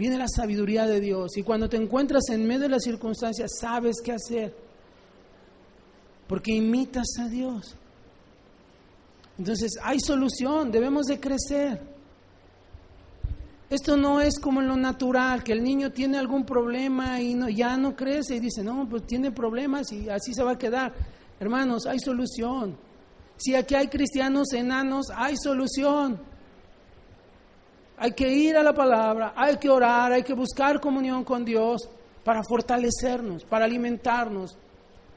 viene 0.00 0.16
la 0.16 0.28
sabiduría 0.28 0.86
de 0.86 0.98
Dios. 0.98 1.36
Y 1.36 1.42
cuando 1.42 1.68
te 1.68 1.76
encuentras 1.76 2.30
en 2.30 2.46
medio 2.46 2.60
de 2.62 2.68
las 2.70 2.84
circunstancias, 2.84 3.50
sabes 3.60 3.96
qué 4.02 4.12
hacer. 4.12 4.54
Porque 6.26 6.52
imitas 6.52 7.06
a 7.20 7.28
Dios. 7.28 7.76
Entonces, 9.36 9.72
hay 9.82 10.00
solución, 10.00 10.70
debemos 10.72 11.04
de 11.04 11.20
crecer. 11.20 11.82
Esto 13.68 13.98
no 13.98 14.22
es 14.22 14.38
como 14.40 14.62
en 14.62 14.68
lo 14.68 14.76
natural, 14.76 15.44
que 15.44 15.52
el 15.52 15.62
niño 15.62 15.92
tiene 15.92 16.16
algún 16.16 16.46
problema 16.46 17.20
y 17.20 17.34
no, 17.34 17.50
ya 17.50 17.76
no 17.76 17.94
crece 17.94 18.36
y 18.36 18.40
dice, 18.40 18.64
no, 18.64 18.88
pues 18.88 19.06
tiene 19.06 19.30
problemas 19.30 19.92
y 19.92 20.08
así 20.08 20.32
se 20.32 20.42
va 20.42 20.52
a 20.52 20.58
quedar. 20.58 20.94
Hermanos, 21.38 21.84
hay 21.84 21.98
solución. 21.98 22.74
Si 23.36 23.54
aquí 23.54 23.74
hay 23.74 23.88
cristianos 23.88 24.54
enanos, 24.54 25.08
hay 25.14 25.36
solución. 25.36 26.18
Hay 28.02 28.12
que 28.12 28.32
ir 28.32 28.56
a 28.56 28.62
la 28.62 28.72
palabra, 28.72 29.34
hay 29.36 29.58
que 29.58 29.68
orar, 29.68 30.10
hay 30.10 30.22
que 30.22 30.32
buscar 30.32 30.80
comunión 30.80 31.22
con 31.22 31.44
Dios 31.44 31.86
para 32.24 32.42
fortalecernos, 32.42 33.44
para 33.44 33.66
alimentarnos, 33.66 34.56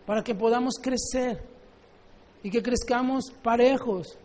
para 0.06 0.22
que 0.22 0.36
podamos 0.36 0.74
crecer 0.82 1.42
y 2.44 2.50
que 2.50 2.62
crezcamos 2.62 3.32
parejos. 3.42 4.18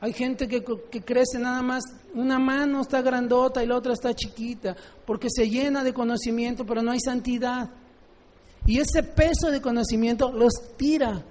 Hay 0.00 0.14
gente 0.14 0.48
que, 0.48 0.64
que, 0.90 1.02
crece 1.02 1.38
nada 1.38 1.60
más, 1.60 1.84
una 2.14 2.38
mano 2.38 2.80
está 2.80 3.02
grandota 3.02 3.62
y 3.62 3.66
la 3.66 3.76
otra 3.76 3.92
está 3.92 4.14
chiquita, 4.14 4.74
porque 5.04 5.28
se 5.28 5.50
llena 5.50 5.84
de 5.84 5.92
conocimiento, 5.92 6.64
pero 6.64 6.80
no 6.80 6.92
hay 6.92 7.00
santidad. 7.00 7.68
Y 8.64 8.80
ese 8.80 9.02
peso 9.02 9.50
de 9.50 9.60
conocimiento 9.60 10.32
los 10.32 10.54
tira. 10.78 11.22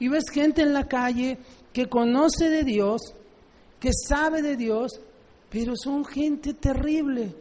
Y 0.00 0.08
ves 0.08 0.24
gente 0.32 0.62
en 0.62 0.74
la 0.74 0.88
calle 0.88 1.38
que 1.72 1.88
conoce 1.88 2.50
de 2.50 2.64
Dios, 2.64 3.00
que 3.78 3.90
sabe 3.92 4.42
de 4.42 4.56
Dios, 4.56 5.00
pero 5.58 5.74
son 5.74 6.04
gente 6.04 6.52
terrible. 6.52 7.34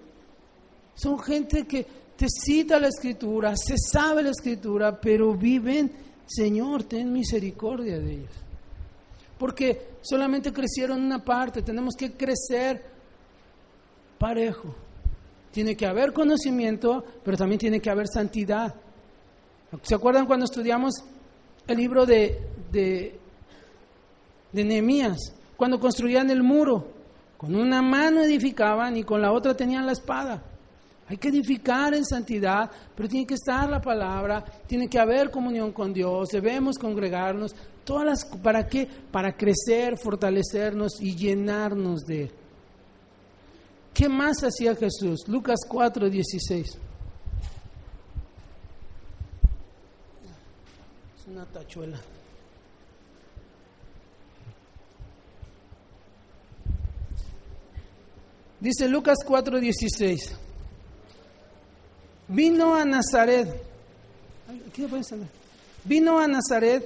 Son 0.93 1.19
gente 1.19 1.67
que 1.67 1.85
te 2.15 2.27
cita 2.29 2.79
la 2.79 2.87
escritura, 2.87 3.53
se 3.57 3.75
sabe 3.77 4.23
la 4.23 4.29
escritura, 4.29 5.01
pero 5.01 5.33
viven, 5.33 5.91
Señor, 6.25 6.83
ten 6.83 7.11
misericordia 7.11 7.99
de 7.99 8.13
ellos. 8.13 8.31
porque 9.37 9.95
solamente 10.01 10.53
crecieron 10.53 11.03
una 11.03 11.25
parte, 11.25 11.61
tenemos 11.61 11.93
que 11.97 12.13
crecer 12.13 12.85
parejo. 14.17 14.73
Tiene 15.51 15.75
que 15.75 15.85
haber 15.85 16.13
conocimiento, 16.13 17.03
pero 17.21 17.35
también 17.35 17.59
tiene 17.59 17.81
que 17.81 17.89
haber 17.89 18.07
santidad. 18.07 18.75
¿Se 19.81 19.93
acuerdan 19.93 20.25
cuando 20.25 20.45
estudiamos 20.45 21.03
el 21.67 21.75
libro 21.75 22.05
de, 22.05 22.39
de, 22.71 23.19
de 24.53 24.63
Nehemías? 24.63 25.33
Cuando 25.57 25.81
construían 25.81 26.29
el 26.29 26.43
muro, 26.43 26.94
con 27.45 27.55
una 27.55 27.79
mano 27.83 28.23
edificaban 28.23 28.97
y 28.97 29.03
con 29.03 29.21
la 29.21 29.31
otra 29.31 29.55
tenían 29.55 29.85
la 29.85 29.91
espada. 29.91 30.41
Hay 31.07 31.17
que 31.17 31.27
edificar 31.27 31.93
en 31.93 32.03
santidad, 32.03 32.71
pero 32.95 33.07
tiene 33.07 33.27
que 33.27 33.35
estar 33.35 33.69
la 33.69 33.79
palabra, 33.79 34.43
tiene 34.65 34.89
que 34.89 34.97
haber 34.97 35.29
comunión 35.29 35.71
con 35.71 35.93
Dios, 35.93 36.29
debemos 36.29 36.79
congregarnos, 36.79 37.55
todas 37.83 38.05
las 38.05 38.25
¿para 38.41 38.65
qué? 38.67 38.87
Para 39.11 39.37
crecer, 39.37 39.99
fortalecernos 39.99 40.99
y 40.99 41.15
llenarnos 41.15 42.01
de 42.01 42.23
él. 42.23 42.31
¿Qué 43.93 44.09
más 44.09 44.43
hacía 44.43 44.75
Jesús? 44.75 45.27
Lucas 45.27 45.59
4, 45.69 46.09
16. 46.09 46.65
Es 51.19 51.27
una 51.27 51.45
tachuela. 51.45 51.99
Dice 58.65 58.89
Lucas 58.89 59.19
4, 59.23 59.59
16. 59.59 60.35
Vino 62.29 62.73
a 62.73 62.83
Nazaret. 62.83 63.61
Vino 65.83 66.17
a 66.17 66.27
Nazaret 66.27 66.83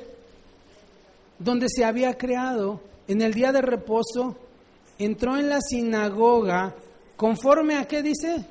donde 1.39 1.67
se 1.69 1.85
había 1.85 2.17
creado 2.17 2.81
en 3.07 3.21
el 3.21 3.33
día 3.33 3.53
de 3.53 3.61
reposo, 3.61 4.35
entró 4.97 5.37
en 5.37 5.47
la 5.47 5.61
sinagoga 5.61 6.75
conforme 7.15 7.77
a 7.77 7.87
qué 7.87 8.03
dice? 8.03 8.45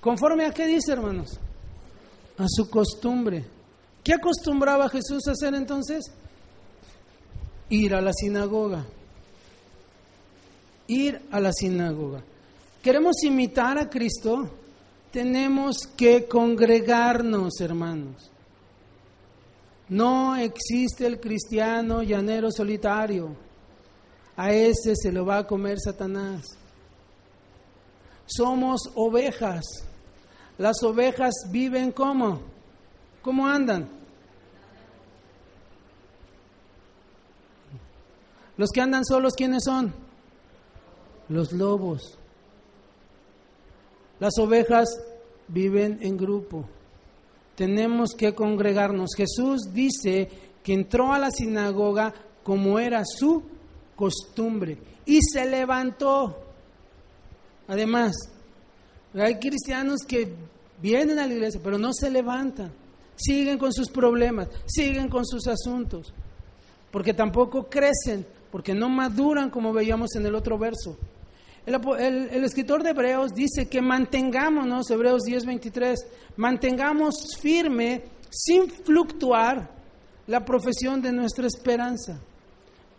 Conforme 0.00 0.46
a 0.46 0.52
qué 0.52 0.68
dice, 0.68 0.92
hermanos? 0.92 1.40
A 2.38 2.46
su 2.46 2.70
costumbre. 2.70 3.44
¿Qué 4.04 4.14
acostumbraba 4.14 4.88
Jesús 4.88 5.26
a 5.26 5.32
hacer 5.32 5.56
entonces? 5.56 6.04
Ir 7.68 7.96
a 7.96 8.00
la 8.00 8.12
sinagoga. 8.12 8.86
Ir 10.88 11.20
a 11.30 11.40
la 11.40 11.52
sinagoga. 11.52 12.22
¿Queremos 12.82 13.22
imitar 13.24 13.78
a 13.78 13.90
Cristo? 13.90 14.50
tenemos 15.16 15.78
que 15.96 16.28
congregarnos, 16.28 17.58
hermanos. 17.62 18.30
No 19.88 20.36
existe 20.36 21.06
el 21.06 21.18
cristiano 21.18 22.02
llanero 22.02 22.52
solitario. 22.52 23.34
A 24.36 24.52
ese 24.52 24.94
se 24.94 25.10
lo 25.10 25.24
va 25.24 25.38
a 25.38 25.46
comer 25.46 25.78
Satanás. 25.80 26.44
Somos 28.26 28.90
ovejas. 28.94 29.64
Las 30.58 30.82
ovejas 30.82 31.32
viven 31.50 31.92
como? 31.92 32.42
¿Cómo 33.22 33.46
andan? 33.46 33.88
Los 38.58 38.68
que 38.70 38.82
andan 38.82 39.06
solos, 39.06 39.32
¿quiénes 39.34 39.64
son? 39.64 39.94
Los 41.28 41.52
lobos. 41.52 42.18
Las 44.18 44.38
ovejas 44.38 44.88
viven 45.48 45.98
en 46.00 46.16
grupo. 46.16 46.68
Tenemos 47.54 48.10
que 48.16 48.34
congregarnos. 48.34 49.10
Jesús 49.16 49.72
dice 49.72 50.28
que 50.62 50.74
entró 50.74 51.12
a 51.12 51.18
la 51.18 51.30
sinagoga 51.30 52.12
como 52.42 52.78
era 52.78 53.02
su 53.04 53.42
costumbre 53.94 54.78
y 55.04 55.20
se 55.22 55.46
levantó. 55.46 56.36
Además, 57.68 58.14
hay 59.14 59.38
cristianos 59.38 60.00
que 60.06 60.32
vienen 60.80 61.18
a 61.18 61.26
la 61.26 61.32
iglesia, 61.32 61.60
pero 61.62 61.78
no 61.78 61.92
se 61.92 62.10
levantan. 62.10 62.72
Siguen 63.16 63.58
con 63.58 63.72
sus 63.72 63.88
problemas, 63.88 64.48
siguen 64.66 65.08
con 65.08 65.24
sus 65.24 65.46
asuntos, 65.46 66.12
porque 66.90 67.14
tampoco 67.14 67.66
crecen, 67.68 68.26
porque 68.52 68.74
no 68.74 68.90
maduran 68.90 69.48
como 69.48 69.72
veíamos 69.72 70.14
en 70.16 70.26
el 70.26 70.34
otro 70.34 70.58
verso. 70.58 70.98
El, 71.66 72.44
escritor 72.44 72.84
de 72.84 72.90
Hebreos 72.90 73.32
dice 73.34 73.66
que 73.68 73.82
mantengámonos, 73.82 74.88
Hebreos 74.88 75.22
10:23, 75.24 75.96
mantengamos 76.36 77.36
firme, 77.40 78.04
sin 78.30 78.70
fluctuar, 78.70 79.74
la 80.28 80.44
profesión 80.44 81.02
de 81.02 81.12
nuestra 81.12 81.46
esperanza, 81.46 82.20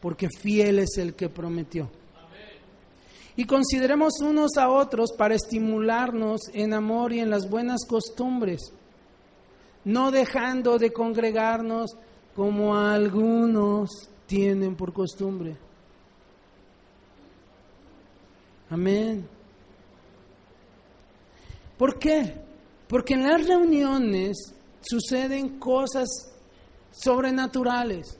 porque 0.02 0.28
fiel 0.30 0.80
es 0.80 0.98
el 0.98 1.14
que 1.14 1.30
prometió. 1.30 1.90
Y 3.38 3.46
consideremos 3.46 4.20
unos 4.22 4.58
a 4.58 4.70
otros 4.70 5.14
para 5.18 5.36
estimularnos 5.36 6.42
en 6.54 6.74
amor 6.74 7.14
y 7.14 7.20
en 7.20 7.30
las 7.30 7.50
buenas 7.50 7.86
costumbres, 7.86 8.74
no 9.86 10.12
dejando 10.12 10.78
de 10.78 10.92
congregarnos 10.92 11.92
como 12.36 12.76
algunos 12.76 14.10
tienen 14.26 14.76
por 14.76 14.92
costumbre 14.92 15.56
Amén. 18.70 19.28
¿Por 21.78 22.00
qué? 22.00 22.34
Porque 22.88 23.14
en 23.14 23.24
las 23.24 23.46
reuniones 23.48 24.54
suceden 24.82 25.60
cosas 25.60 26.08
sobrenaturales. 26.92 28.18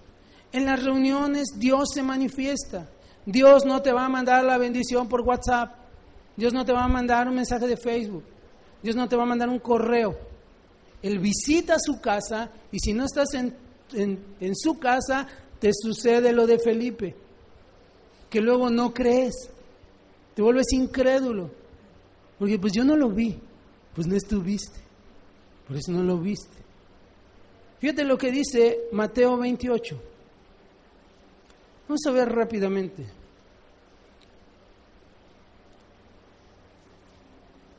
En 0.52 0.66
las 0.66 0.84
reuniones 0.84 1.48
Dios 1.58 1.90
se 1.94 2.04
manifiesta. 2.04 2.90
Dios 3.26 3.66
no 3.66 3.82
te 3.82 3.92
va 3.92 4.06
a 4.06 4.10
mandar 4.10 4.44
la 4.44 4.58
bendición 4.58 5.10
por 5.10 5.22
WhatsApp. 5.22 5.76
Dios 6.36 6.54
no 6.54 6.64
te 6.64 6.72
va 6.72 6.84
a 6.84 6.88
mandar 6.88 7.28
un 7.28 7.36
mensaje 7.36 7.68
de 7.68 7.78
Facebook. 7.78 8.24
Dios 8.82 8.96
no 8.96 9.10
te 9.10 9.16
va 9.16 9.24
a 9.24 9.28
mandar 9.28 9.50
un 9.50 9.60
correo. 9.60 10.18
Él 11.02 11.20
visita 11.20 11.78
su 11.80 12.00
casa 12.00 12.52
y 12.72 12.80
si 12.80 12.94
no 12.94 13.06
estás 13.06 13.34
en, 13.34 13.54
en 13.94 14.56
su 14.56 14.80
casa, 14.80 15.28
te 15.60 15.72
sucede 15.74 16.32
lo 16.32 16.46
de 16.46 16.60
Felipe, 16.60 17.16
que 18.30 18.42
luego 18.42 18.70
no 18.70 18.94
crees. 18.94 19.50
Te 20.38 20.44
vuelves 20.44 20.72
incrédulo. 20.72 21.50
Porque 22.38 22.60
pues 22.60 22.72
yo 22.72 22.84
no 22.84 22.96
lo 22.96 23.10
vi. 23.10 23.36
Pues 23.96 24.06
no 24.06 24.16
estuviste. 24.16 24.80
Por 25.68 25.76
eso 25.76 25.92
no 25.92 26.04
lo 26.04 26.20
viste. 26.20 26.56
Fíjate 27.80 28.04
lo 28.04 28.20
que 28.20 28.32
dice 28.32 28.82
Mateo 28.92 29.36
28. 29.36 30.00
Vamos 31.88 32.02
a 32.06 32.12
ver 32.12 32.30
rápidamente. 32.30 33.04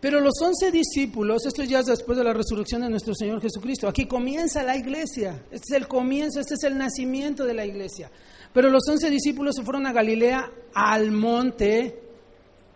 Pero 0.00 0.18
los 0.18 0.34
once 0.42 0.72
discípulos, 0.72 1.46
esto 1.46 1.62
ya 1.62 1.78
es 1.78 1.86
después 1.86 2.18
de 2.18 2.24
la 2.24 2.32
resurrección 2.32 2.82
de 2.82 2.90
nuestro 2.90 3.14
Señor 3.14 3.40
Jesucristo, 3.40 3.86
aquí 3.86 4.06
comienza 4.06 4.64
la 4.64 4.76
iglesia, 4.76 5.44
este 5.52 5.76
es 5.76 5.80
el 5.82 5.86
comienzo, 5.86 6.40
este 6.40 6.54
es 6.54 6.64
el 6.64 6.76
nacimiento 6.76 7.44
de 7.44 7.54
la 7.54 7.64
iglesia. 7.64 8.10
Pero 8.52 8.68
los 8.68 8.82
once 8.88 9.10
discípulos 9.10 9.54
se 9.54 9.62
fueron 9.62 9.86
a 9.86 9.92
Galilea 9.92 10.50
al 10.74 11.12
monte 11.12 12.07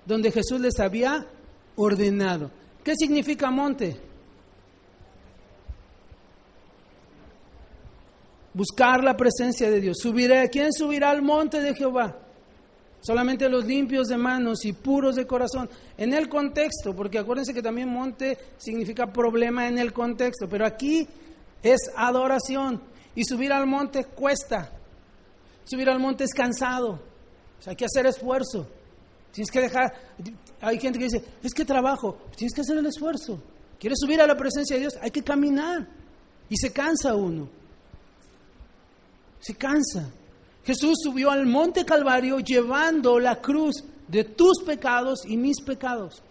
donde 0.05 0.31
Jesús 0.31 0.61
les 0.61 0.79
había 0.81 1.27
ordenado. 1.77 2.51
¿Qué 2.83 2.95
significa 2.97 3.51
monte? 3.51 3.97
Buscar 8.55 9.03
la 9.03 9.17
presencia 9.17 9.71
de 9.71 9.81
Dios. 9.81 9.99
Subiré. 10.01 10.49
¿Quién 10.51 10.73
subirá 10.73 11.11
al 11.11 11.23
monte 11.23 11.61
de 11.61 11.75
Jehová? 11.75 12.17
Solamente 13.01 13.49
los 13.49 13.65
limpios 13.65 14.09
de 14.09 14.17
manos 14.17 14.65
y 14.65 14.73
puros 14.73 15.17
de 15.17 15.27
corazón. 15.27 15.69
En 15.97 16.13
el 16.13 16.29
contexto, 16.29 16.95
porque 16.95 17.19
acuérdense 17.19 17.55
que 17.55 17.63
también 17.63 17.89
monte 17.89 18.39
significa 18.59 19.13
problema 19.13 19.67
en 19.67 19.79
el 19.79 19.93
contexto, 19.93 20.49
pero 20.49 20.67
aquí 20.67 21.09
es 21.63 21.79
adoración. 21.97 22.81
Y 23.15 23.25
subir 23.25 23.53
al 23.53 23.67
monte 23.67 24.05
cuesta. 24.05 24.71
Subir 25.65 25.89
al 25.89 25.99
monte 25.99 26.25
es 26.25 26.35
cansado. 26.35 27.01
hay 27.67 27.77
que 27.77 27.85
hacer 27.85 28.07
esfuerzo. 28.07 28.67
Tienes 29.33 29.51
que 29.51 29.61
dejar, 29.61 29.95
hay 30.61 30.79
gente 30.79 30.99
que 30.99 31.07
dice, 31.07 31.25
es 31.43 31.55
que 31.55 31.65
trabajo, 31.65 32.19
tienes 32.37 32.55
que 32.55 32.61
hacer 32.61 32.77
el 32.77 32.87
esfuerzo. 32.87 33.43
¿Quieres 33.81 33.99
subir 33.99 34.21
a 34.21 34.27
la 34.27 34.37
presencia 34.37 34.77
de 34.77 34.81
Dios? 34.81 34.95
Hay 35.01 35.11
que 35.11 35.23
caminar. 35.23 35.89
Y 36.49 36.57
se 36.57 36.73
cansa 36.73 37.15
uno. 37.15 37.49
Se 39.41 39.55
cansa. 39.55 40.11
Jesús 40.65 40.99
subió 41.03 41.31
al 41.31 41.47
monte 41.47 41.85
Calvario 41.85 42.39
llevando 42.39 43.19
la 43.19 43.41
cruz 43.41 43.83
de 44.07 44.25
tus 44.25 44.63
pecados 44.65 45.25
y 45.27 45.37
mis 45.37 45.61
pecados 45.63 46.23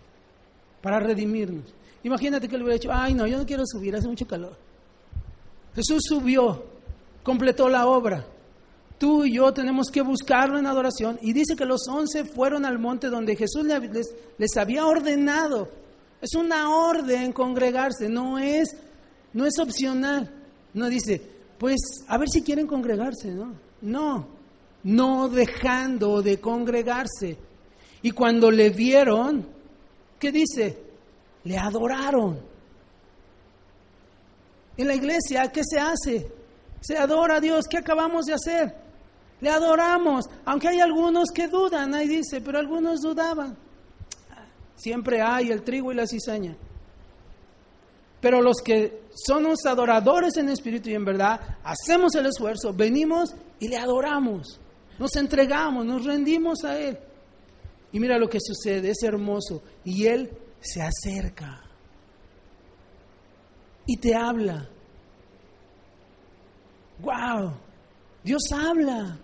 para 0.82 1.00
redimirnos. 1.00 1.74
Imagínate 2.04 2.48
que 2.48 2.58
le 2.58 2.64
hubiera 2.64 2.80
dicho, 2.80 2.90
ay 2.94 3.14
no, 3.14 3.28
yo 3.28 3.38
no 3.38 3.46
quiero 3.46 3.64
subir, 3.66 3.96
hace 3.96 4.08
mucho 4.08 4.26
calor. 4.28 4.56
Jesús 5.76 6.04
subió, 6.08 6.64
completó 7.24 7.68
la 7.68 7.88
obra 7.88 8.26
tú 9.02 9.26
y 9.26 9.34
yo 9.34 9.52
tenemos 9.52 9.90
que 9.90 10.04
buscarlo 10.04 10.60
en 10.60 10.68
adoración. 10.68 11.18
Y 11.24 11.34
dice 11.34 11.56
que 11.56 11.66
los 11.66 11.88
once 11.88 12.24
fueron 12.24 12.66
al 12.66 12.78
monte 12.78 13.10
donde 13.10 13.36
Jesús 13.36 13.66
les, 13.66 14.14
les 14.38 14.58
había 14.58 14.86
ordenado. 14.86 15.70
Es 16.22 16.36
una 16.36 16.70
orden 16.70 17.34
congregarse, 17.34 18.08
no 18.08 18.38
es, 18.38 18.76
no 19.34 19.48
es 19.48 19.58
opcional. 19.58 20.32
No 20.76 20.88
dice, 20.88 21.20
pues 21.58 21.80
a 22.08 22.20
ver 22.20 22.30
si 22.30 22.44
quieren 22.44 22.68
congregarse, 22.68 23.32
¿no? 23.32 23.56
No, 23.82 24.28
no 24.84 25.30
dejando 25.30 26.22
de 26.22 26.40
congregarse. 26.40 27.40
Y 28.04 28.12
cuando 28.12 28.52
le 28.52 28.70
vieron, 28.70 29.48
¿qué 30.20 30.32
dice? 30.32 30.78
Le 31.46 31.58
adoraron. 31.58 32.40
En 34.78 34.88
la 34.88 34.94
iglesia, 34.94 35.52
¿qué 35.52 35.64
se 35.64 35.80
hace? 35.80 36.32
Se 36.82 37.00
adora 37.00 37.38
a 37.38 37.42
Dios. 37.42 37.66
¿Qué 37.68 37.80
acabamos 37.80 38.26
de 38.26 38.36
hacer? 38.36 38.90
Le 39.41 39.49
adoramos. 39.49 40.25
Aunque 40.45 40.69
hay 40.69 40.80
algunos 40.80 41.30
que 41.34 41.47
dudan, 41.47 41.93
ahí 41.93 42.08
dice, 42.08 42.41
pero 42.41 42.60
algunos 42.60 43.01
dudaban. 43.01 43.58
Siempre 44.75 45.21
hay 45.21 45.51
el 45.51 45.63
trigo 45.63 45.91
y 45.91 45.95
la 45.95 46.08
cizaña. 46.08 46.56
Pero 48.19 48.41
los 48.41 48.58
que 48.63 49.01
somos 49.13 49.65
adoradores 49.65 50.38
en 50.38 50.49
espíritu 50.49 50.89
y 50.89 50.95
en 50.95 51.06
verdad, 51.06 51.58
hacemos 51.63 52.13
el 52.15 52.27
esfuerzo, 52.27 52.71
venimos 52.73 53.36
y 53.60 53.67
le 53.67 53.77
adoramos. 53.77 54.60
Nos 54.99 55.15
entregamos, 55.15 55.86
nos 55.86 56.06
rendimos 56.06 56.63
a 56.63 56.80
Él. 56.80 56.97
Y 57.91 57.99
mira 57.99 58.17
lo 58.17 58.30
que 58.30 58.39
sucede, 58.39 58.91
es 58.91 59.04
hermoso. 59.04 59.63
Y 59.84 60.06
Él 60.06 60.30
se 60.62 60.82
acerca 60.82 61.63
y 63.86 63.97
te 63.97 64.15
habla. 64.15 64.69
¡Wow! 66.99 67.54
Dios 68.23 68.41
habla. 68.54 69.17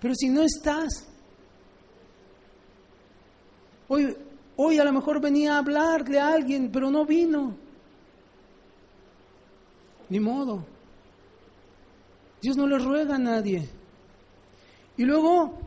Pero 0.00 0.14
si 0.14 0.28
no 0.28 0.42
estás, 0.42 1.06
hoy, 3.88 4.16
hoy 4.56 4.78
a 4.78 4.84
lo 4.84 4.92
mejor 4.92 5.20
venía 5.20 5.54
a 5.54 5.58
hablar 5.58 6.04
de 6.04 6.18
alguien, 6.18 6.70
pero 6.72 6.90
no 6.90 7.04
vino. 7.04 7.54
Ni 10.08 10.18
modo. 10.18 10.64
Dios 12.40 12.56
no 12.56 12.66
le 12.66 12.78
ruega 12.78 13.16
a 13.16 13.18
nadie. 13.18 13.68
Y 14.96 15.04
luego 15.04 15.58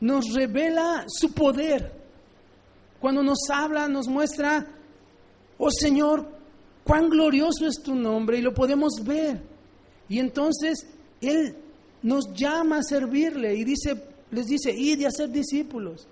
nos 0.00 0.32
revela 0.34 1.04
su 1.06 1.32
poder. 1.32 1.92
Cuando 3.00 3.22
nos 3.22 3.38
habla, 3.52 3.88
nos 3.88 4.08
muestra, 4.08 4.66
oh 5.58 5.70
Señor, 5.70 6.26
cuán 6.82 7.08
glorioso 7.08 7.66
es 7.66 7.82
tu 7.82 7.94
nombre 7.94 8.38
y 8.38 8.42
lo 8.42 8.54
podemos 8.54 8.94
ver. 9.04 9.42
Y 10.08 10.18
entonces 10.18 10.86
Él 11.20 11.56
nos 12.02 12.32
llama 12.32 12.78
a 12.78 12.82
servirle 12.82 13.54
y 13.54 13.64
dice, 13.64 14.02
les 14.30 14.46
dice, 14.46 14.72
id 14.72 15.00
y 15.00 15.04
hacer 15.04 15.30
discípulos. 15.30 16.06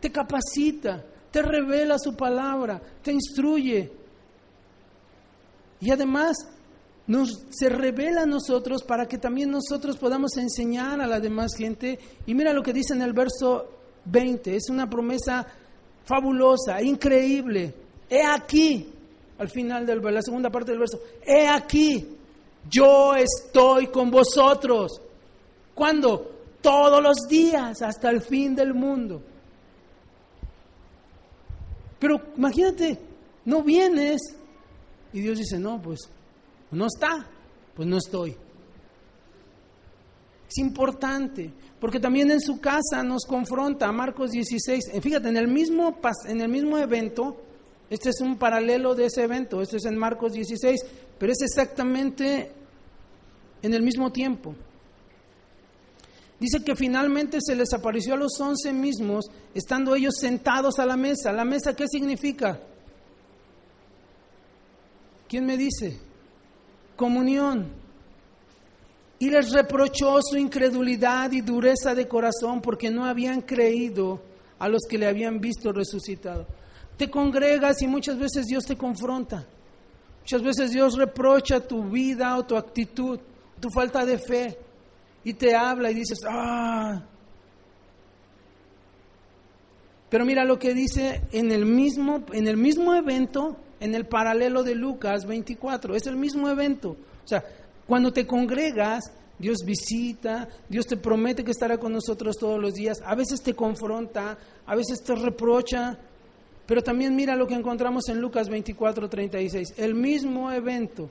Te 0.00 0.10
capacita, 0.10 1.04
te 1.30 1.42
revela 1.42 1.98
su 1.98 2.14
palabra, 2.14 2.80
te 3.02 3.12
instruye. 3.12 3.90
Y 5.80 5.90
además 5.90 6.36
nos, 7.06 7.42
se 7.50 7.68
revela 7.68 8.22
a 8.22 8.26
nosotros 8.26 8.82
para 8.82 9.06
que 9.06 9.18
también 9.18 9.50
nosotros 9.50 9.96
podamos 9.96 10.36
enseñar 10.36 11.00
a 11.00 11.06
la 11.06 11.20
demás 11.20 11.54
gente. 11.56 11.98
Y 12.26 12.34
mira 12.34 12.52
lo 12.52 12.62
que 12.62 12.72
dice 12.72 12.94
en 12.94 13.02
el 13.02 13.12
verso 13.12 13.68
20, 14.06 14.56
es 14.56 14.68
una 14.68 14.88
promesa 14.88 15.46
fabulosa, 16.04 16.82
increíble. 16.82 17.74
He 18.08 18.22
aquí, 18.22 18.88
al 19.38 19.48
final 19.48 19.86
de 19.86 19.96
la 19.96 20.22
segunda 20.22 20.50
parte 20.50 20.70
del 20.70 20.80
verso, 20.80 21.00
he 21.26 21.46
aquí, 21.46 22.06
yo 22.70 23.14
estoy 23.14 23.88
con 23.88 24.10
vosotros. 24.10 25.00
¿Cuándo? 25.74 26.32
Todos 26.60 27.02
los 27.02 27.16
días, 27.28 27.82
hasta 27.82 28.10
el 28.10 28.20
fin 28.20 28.54
del 28.54 28.72
mundo. 28.72 29.22
Pero 31.98 32.20
imagínate, 32.36 32.98
no 33.44 33.62
vienes 33.62 34.20
y 35.12 35.20
Dios 35.20 35.38
dice, 35.38 35.58
no, 35.58 35.80
pues 35.80 36.00
no 36.70 36.86
está, 36.86 37.26
pues 37.74 37.88
no 37.88 37.98
estoy. 37.98 38.36
Es 40.48 40.58
importante, 40.58 41.50
porque 41.80 42.00
también 42.00 42.30
en 42.30 42.40
su 42.40 42.60
casa 42.60 43.02
nos 43.02 43.24
confronta, 43.24 43.90
Marcos 43.92 44.30
16, 44.32 44.90
eh, 44.92 45.00
fíjate, 45.00 45.28
en 45.28 45.36
el 45.36 45.48
mismo, 45.48 45.98
en 46.26 46.40
el 46.40 46.48
mismo 46.48 46.78
evento, 46.78 47.36
este 47.90 48.10
es 48.10 48.20
un 48.20 48.38
paralelo 48.38 48.94
de 48.94 49.06
ese 49.06 49.22
evento, 49.22 49.62
este 49.62 49.76
es 49.76 49.84
en 49.84 49.96
Marcos 49.96 50.32
16, 50.32 50.80
pero 51.18 51.32
es 51.32 51.42
exactamente 51.42 52.52
en 53.62 53.74
el 53.74 53.82
mismo 53.82 54.12
tiempo. 54.12 54.54
Dice 56.40 56.64
que 56.64 56.74
finalmente 56.74 57.38
se 57.40 57.54
les 57.54 57.72
apareció 57.72 58.14
a 58.14 58.18
los 58.18 58.38
once 58.40 58.72
mismos, 58.72 59.26
estando 59.54 59.94
ellos 59.94 60.14
sentados 60.18 60.78
a 60.78 60.86
la 60.86 60.96
mesa. 60.96 61.32
¿La 61.32 61.44
mesa 61.44 61.74
qué 61.74 61.86
significa? 61.86 62.60
¿Quién 65.28 65.46
me 65.46 65.56
dice? 65.56 65.98
Comunión. 66.96 67.72
Y 69.18 69.30
les 69.30 69.52
reprochó 69.52 70.20
su 70.22 70.36
incredulidad 70.36 71.30
y 71.32 71.40
dureza 71.40 71.94
de 71.94 72.08
corazón 72.08 72.60
porque 72.60 72.90
no 72.90 73.04
habían 73.04 73.40
creído 73.40 74.20
a 74.58 74.68
los 74.68 74.82
que 74.88 74.98
le 74.98 75.06
habían 75.06 75.40
visto 75.40 75.72
resucitado. 75.72 76.46
Te 76.96 77.10
congregas 77.10 77.80
y 77.82 77.86
muchas 77.86 78.18
veces 78.18 78.46
Dios 78.46 78.64
te 78.64 78.76
confronta. 78.76 79.46
Muchas 80.20 80.42
veces 80.42 80.70
Dios 80.72 80.96
reprocha 80.96 81.60
tu 81.60 81.84
vida 81.84 82.36
o 82.36 82.44
tu 82.44 82.56
actitud, 82.56 83.20
tu 83.60 83.70
falta 83.70 84.04
de 84.04 84.18
fe 84.18 84.58
y 85.24 85.34
te 85.34 85.54
habla 85.54 85.90
y 85.90 85.94
dices, 85.94 86.18
ah. 86.28 87.02
Pero 90.10 90.24
mira 90.24 90.44
lo 90.44 90.58
que 90.58 90.74
dice 90.74 91.22
en 91.32 91.50
el 91.50 91.64
mismo, 91.64 92.24
en 92.32 92.46
el 92.46 92.56
mismo 92.56 92.94
evento, 92.94 93.56
en 93.80 93.94
el 93.94 94.06
paralelo 94.06 94.62
de 94.62 94.74
Lucas 94.74 95.26
24, 95.26 95.96
es 95.96 96.06
el 96.06 96.16
mismo 96.16 96.48
evento. 96.48 96.90
O 96.90 97.28
sea, 97.28 97.42
cuando 97.86 98.12
te 98.12 98.26
congregas, 98.26 99.04
Dios 99.38 99.58
visita, 99.64 100.48
Dios 100.68 100.86
te 100.86 100.96
promete 100.96 101.42
que 101.42 101.50
estará 101.50 101.78
con 101.78 101.92
nosotros 101.92 102.36
todos 102.38 102.60
los 102.60 102.74
días, 102.74 102.98
a 103.04 103.14
veces 103.14 103.42
te 103.42 103.54
confronta, 103.54 104.38
a 104.64 104.76
veces 104.76 105.02
te 105.02 105.14
reprocha, 105.14 105.98
pero 106.66 106.82
también 106.82 107.16
mira 107.16 107.34
lo 107.34 107.46
que 107.46 107.54
encontramos 107.54 108.08
en 108.08 108.20
Lucas 108.20 108.48
24, 108.48 109.08
36, 109.08 109.74
el 109.78 109.94
mismo 109.94 110.52
evento. 110.52 111.10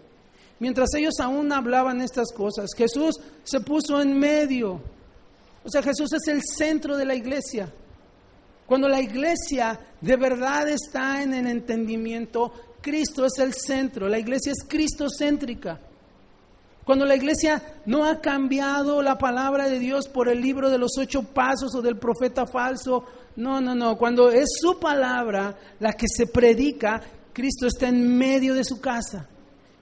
Mientras 0.60 0.94
ellos 0.96 1.16
aún 1.20 1.52
hablaban 1.52 2.02
estas 2.02 2.32
cosas, 2.32 2.70
Jesús 2.76 3.20
se 3.44 3.60
puso 3.60 4.02
en 4.02 4.18
medio. 4.18 4.82
O 5.64 5.70
sea, 5.70 5.82
Jesús 5.82 6.12
es 6.14 6.28
el 6.28 6.42
centro 6.42 6.98
de 6.98 7.06
la 7.06 7.16
iglesia. 7.16 7.72
Cuando 8.66 8.88
la 8.88 9.02
iglesia 9.02 9.80
de 10.00 10.16
verdad 10.16 10.68
está 10.70 11.22
en 11.22 11.34
el 11.34 11.48
entendimiento, 11.48 12.52
Cristo 12.82 13.26
es 13.26 13.38
el 13.40 13.54
centro, 13.54 14.08
la 14.08 14.20
iglesia 14.20 14.52
es 14.52 14.68
cristocéntrica. 14.68 15.80
Cuando 16.84 17.06
la 17.06 17.16
iglesia 17.16 17.62
no 17.86 18.04
ha 18.04 18.20
cambiado 18.20 19.02
la 19.02 19.18
palabra 19.18 19.70
de 19.70 19.80
Dios 19.80 20.10
por 20.10 20.28
el 20.28 20.42
libro 20.42 20.70
de 20.70 20.78
los 20.78 20.98
ocho 20.98 21.24
pasos 21.24 21.74
o 21.76 21.82
del 21.82 21.98
profeta 21.98 22.46
falso, 22.46 23.06
no, 23.38 23.62
no, 23.62 23.74
no, 23.74 23.98
cuando 23.98 24.30
es 24.30 24.50
su 24.60 24.80
palabra 24.80 25.58
la 25.80 25.94
que 25.94 26.08
se 26.08 26.28
predica, 26.28 27.02
Cristo 27.32 27.68
está 27.68 27.88
en 27.88 28.18
medio 28.18 28.54
de 28.54 28.66
su 28.66 28.82
casa. 28.82 29.28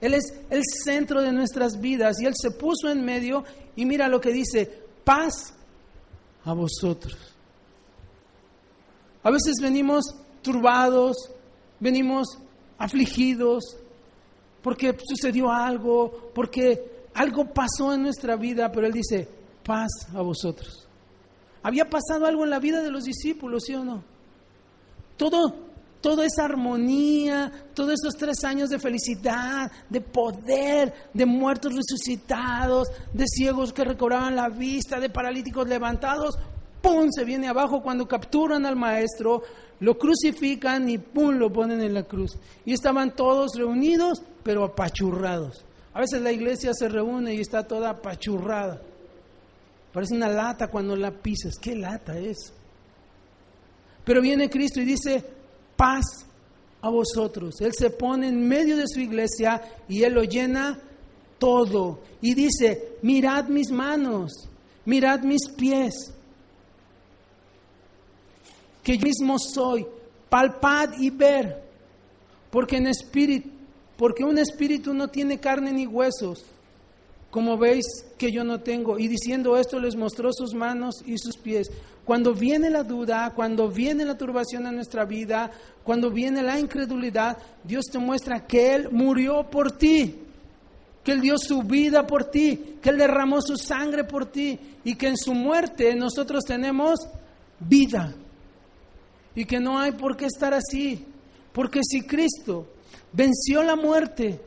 Él 0.02 0.14
es 0.14 0.34
el 0.50 0.62
centro 0.84 1.22
de 1.22 1.32
nuestras 1.32 1.80
vidas 1.80 2.20
y 2.20 2.26
Él 2.26 2.34
se 2.36 2.50
puso 2.50 2.90
en 2.90 3.04
medio 3.04 3.44
y 3.76 3.86
mira 3.86 4.08
lo 4.08 4.20
que 4.20 4.32
dice, 4.32 4.82
paz 5.04 5.54
a 6.44 6.52
vosotros. 6.52 7.16
A 9.22 9.30
veces 9.30 9.54
venimos 9.62 10.04
turbados, 10.42 11.16
venimos 11.78 12.36
afligidos, 12.78 13.76
porque 14.60 14.96
sucedió 15.08 15.52
algo, 15.52 16.32
porque 16.34 17.06
algo 17.14 17.54
pasó 17.54 17.94
en 17.94 18.02
nuestra 18.02 18.34
vida, 18.34 18.72
pero 18.72 18.88
Él 18.88 18.92
dice, 18.92 19.28
paz 19.64 20.08
a 20.12 20.20
vosotros. 20.20 20.88
Había 21.62 21.88
pasado 21.88 22.26
algo 22.26 22.42
en 22.42 22.50
la 22.50 22.58
vida 22.58 22.82
de 22.82 22.90
los 22.90 23.04
discípulos, 23.04 23.62
¿sí 23.66 23.74
o 23.76 23.84
no? 23.84 24.02
Todo 25.16 25.71
toda 26.02 26.26
esa 26.26 26.44
armonía, 26.44 27.50
todos 27.74 27.94
esos 27.94 28.16
tres 28.16 28.44
años 28.44 28.68
de 28.68 28.78
felicidad, 28.78 29.70
de 29.88 30.00
poder, 30.00 30.92
de 31.14 31.24
muertos 31.24 31.72
resucitados, 31.74 32.88
de 33.12 33.24
ciegos 33.26 33.72
que 33.72 33.84
recobraban 33.84 34.36
la 34.36 34.48
vista, 34.48 35.00
de 35.00 35.08
paralíticos 35.08 35.66
levantados, 35.66 36.36
¡pum! 36.82 37.08
se 37.10 37.24
viene 37.24 37.48
abajo 37.48 37.80
cuando 37.82 38.06
capturan 38.06 38.66
al 38.66 38.76
maestro, 38.76 39.42
lo 39.80 39.96
crucifican 39.96 40.88
y 40.90 40.98
¡pum! 40.98 41.36
lo 41.36 41.50
ponen 41.50 41.80
en 41.80 41.94
la 41.94 42.02
cruz. 42.02 42.36
Y 42.66 42.72
estaban 42.74 43.14
todos 43.14 43.52
reunidos, 43.56 44.22
pero 44.42 44.64
apachurrados. 44.64 45.64
A 45.94 46.00
veces 46.00 46.20
la 46.20 46.32
iglesia 46.32 46.72
se 46.74 46.88
reúne 46.88 47.34
y 47.34 47.40
está 47.40 47.66
toda 47.66 47.90
apachurrada. 47.90 48.80
Parece 49.92 50.14
una 50.14 50.28
lata 50.28 50.68
cuando 50.68 50.96
la 50.96 51.10
pisas. 51.10 51.58
¿Qué 51.60 51.76
lata 51.76 52.18
es? 52.18 52.52
Pero 54.04 54.20
viene 54.22 54.50
Cristo 54.50 54.80
y 54.80 54.84
dice, 54.84 55.22
paz 55.82 56.24
a 56.80 56.88
vosotros. 56.88 57.60
Él 57.60 57.72
se 57.76 57.90
pone 57.90 58.28
en 58.28 58.46
medio 58.46 58.76
de 58.76 58.86
su 58.86 59.00
iglesia 59.00 59.60
y 59.88 60.04
Él 60.04 60.12
lo 60.14 60.22
llena 60.22 60.78
todo. 61.38 61.98
Y 62.20 62.34
dice, 62.34 62.98
mirad 63.02 63.48
mis 63.48 63.72
manos, 63.72 64.48
mirad 64.84 65.22
mis 65.22 65.48
pies, 65.56 66.12
que 68.84 68.96
yo 68.96 69.06
mismo 69.06 69.40
soy, 69.40 69.84
palpad 70.28 70.90
y 71.00 71.10
ver, 71.10 71.64
porque 72.52 72.76
en 72.76 72.86
espíritu, 72.86 73.48
porque 73.96 74.22
un 74.22 74.38
espíritu 74.38 74.94
no 74.94 75.08
tiene 75.08 75.40
carne 75.40 75.72
ni 75.72 75.88
huesos, 75.88 76.44
como 77.28 77.58
veis 77.58 77.86
que 78.16 78.30
yo 78.30 78.44
no 78.44 78.60
tengo. 78.60 79.00
Y 79.00 79.08
diciendo 79.08 79.56
esto 79.56 79.80
les 79.80 79.96
mostró 79.96 80.30
sus 80.32 80.54
manos 80.54 81.02
y 81.04 81.18
sus 81.18 81.36
pies. 81.36 81.72
Cuando 82.04 82.34
viene 82.34 82.68
la 82.68 82.82
duda, 82.82 83.32
cuando 83.34 83.68
viene 83.68 84.04
la 84.04 84.18
turbación 84.18 84.66
a 84.66 84.72
nuestra 84.72 85.04
vida, 85.04 85.50
cuando 85.84 86.10
viene 86.10 86.42
la 86.42 86.58
incredulidad, 86.58 87.38
Dios 87.62 87.84
te 87.90 87.98
muestra 87.98 88.44
que 88.44 88.74
Él 88.74 88.88
murió 88.90 89.48
por 89.48 89.72
ti, 89.72 90.16
que 91.04 91.12
Él 91.12 91.20
dio 91.20 91.38
su 91.38 91.62
vida 91.62 92.06
por 92.06 92.24
ti, 92.24 92.76
que 92.82 92.90
Él 92.90 92.98
derramó 92.98 93.40
su 93.40 93.56
sangre 93.56 94.02
por 94.02 94.26
ti 94.26 94.58
y 94.82 94.96
que 94.96 95.08
en 95.08 95.16
su 95.16 95.32
muerte 95.32 95.94
nosotros 95.94 96.44
tenemos 96.44 96.98
vida. 97.60 98.14
Y 99.34 99.44
que 99.44 99.60
no 99.60 99.78
hay 99.78 99.92
por 99.92 100.16
qué 100.16 100.26
estar 100.26 100.52
así, 100.52 101.06
porque 101.52 101.80
si 101.88 102.02
Cristo 102.02 102.66
venció 103.12 103.62
la 103.62 103.76
muerte, 103.76 104.40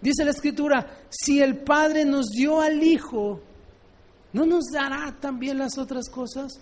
dice 0.00 0.24
la 0.24 0.30
Escritura, 0.30 0.98
si 1.10 1.42
el 1.42 1.58
Padre 1.58 2.04
nos 2.04 2.28
dio 2.28 2.60
al 2.60 2.82
Hijo, 2.82 3.40
¿no 4.32 4.46
nos 4.46 4.66
dará 4.72 5.14
también 5.20 5.58
las 5.58 5.76
otras 5.76 6.08
cosas? 6.08 6.60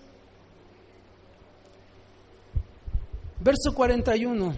Verso 3.40 3.74
41. 3.74 4.54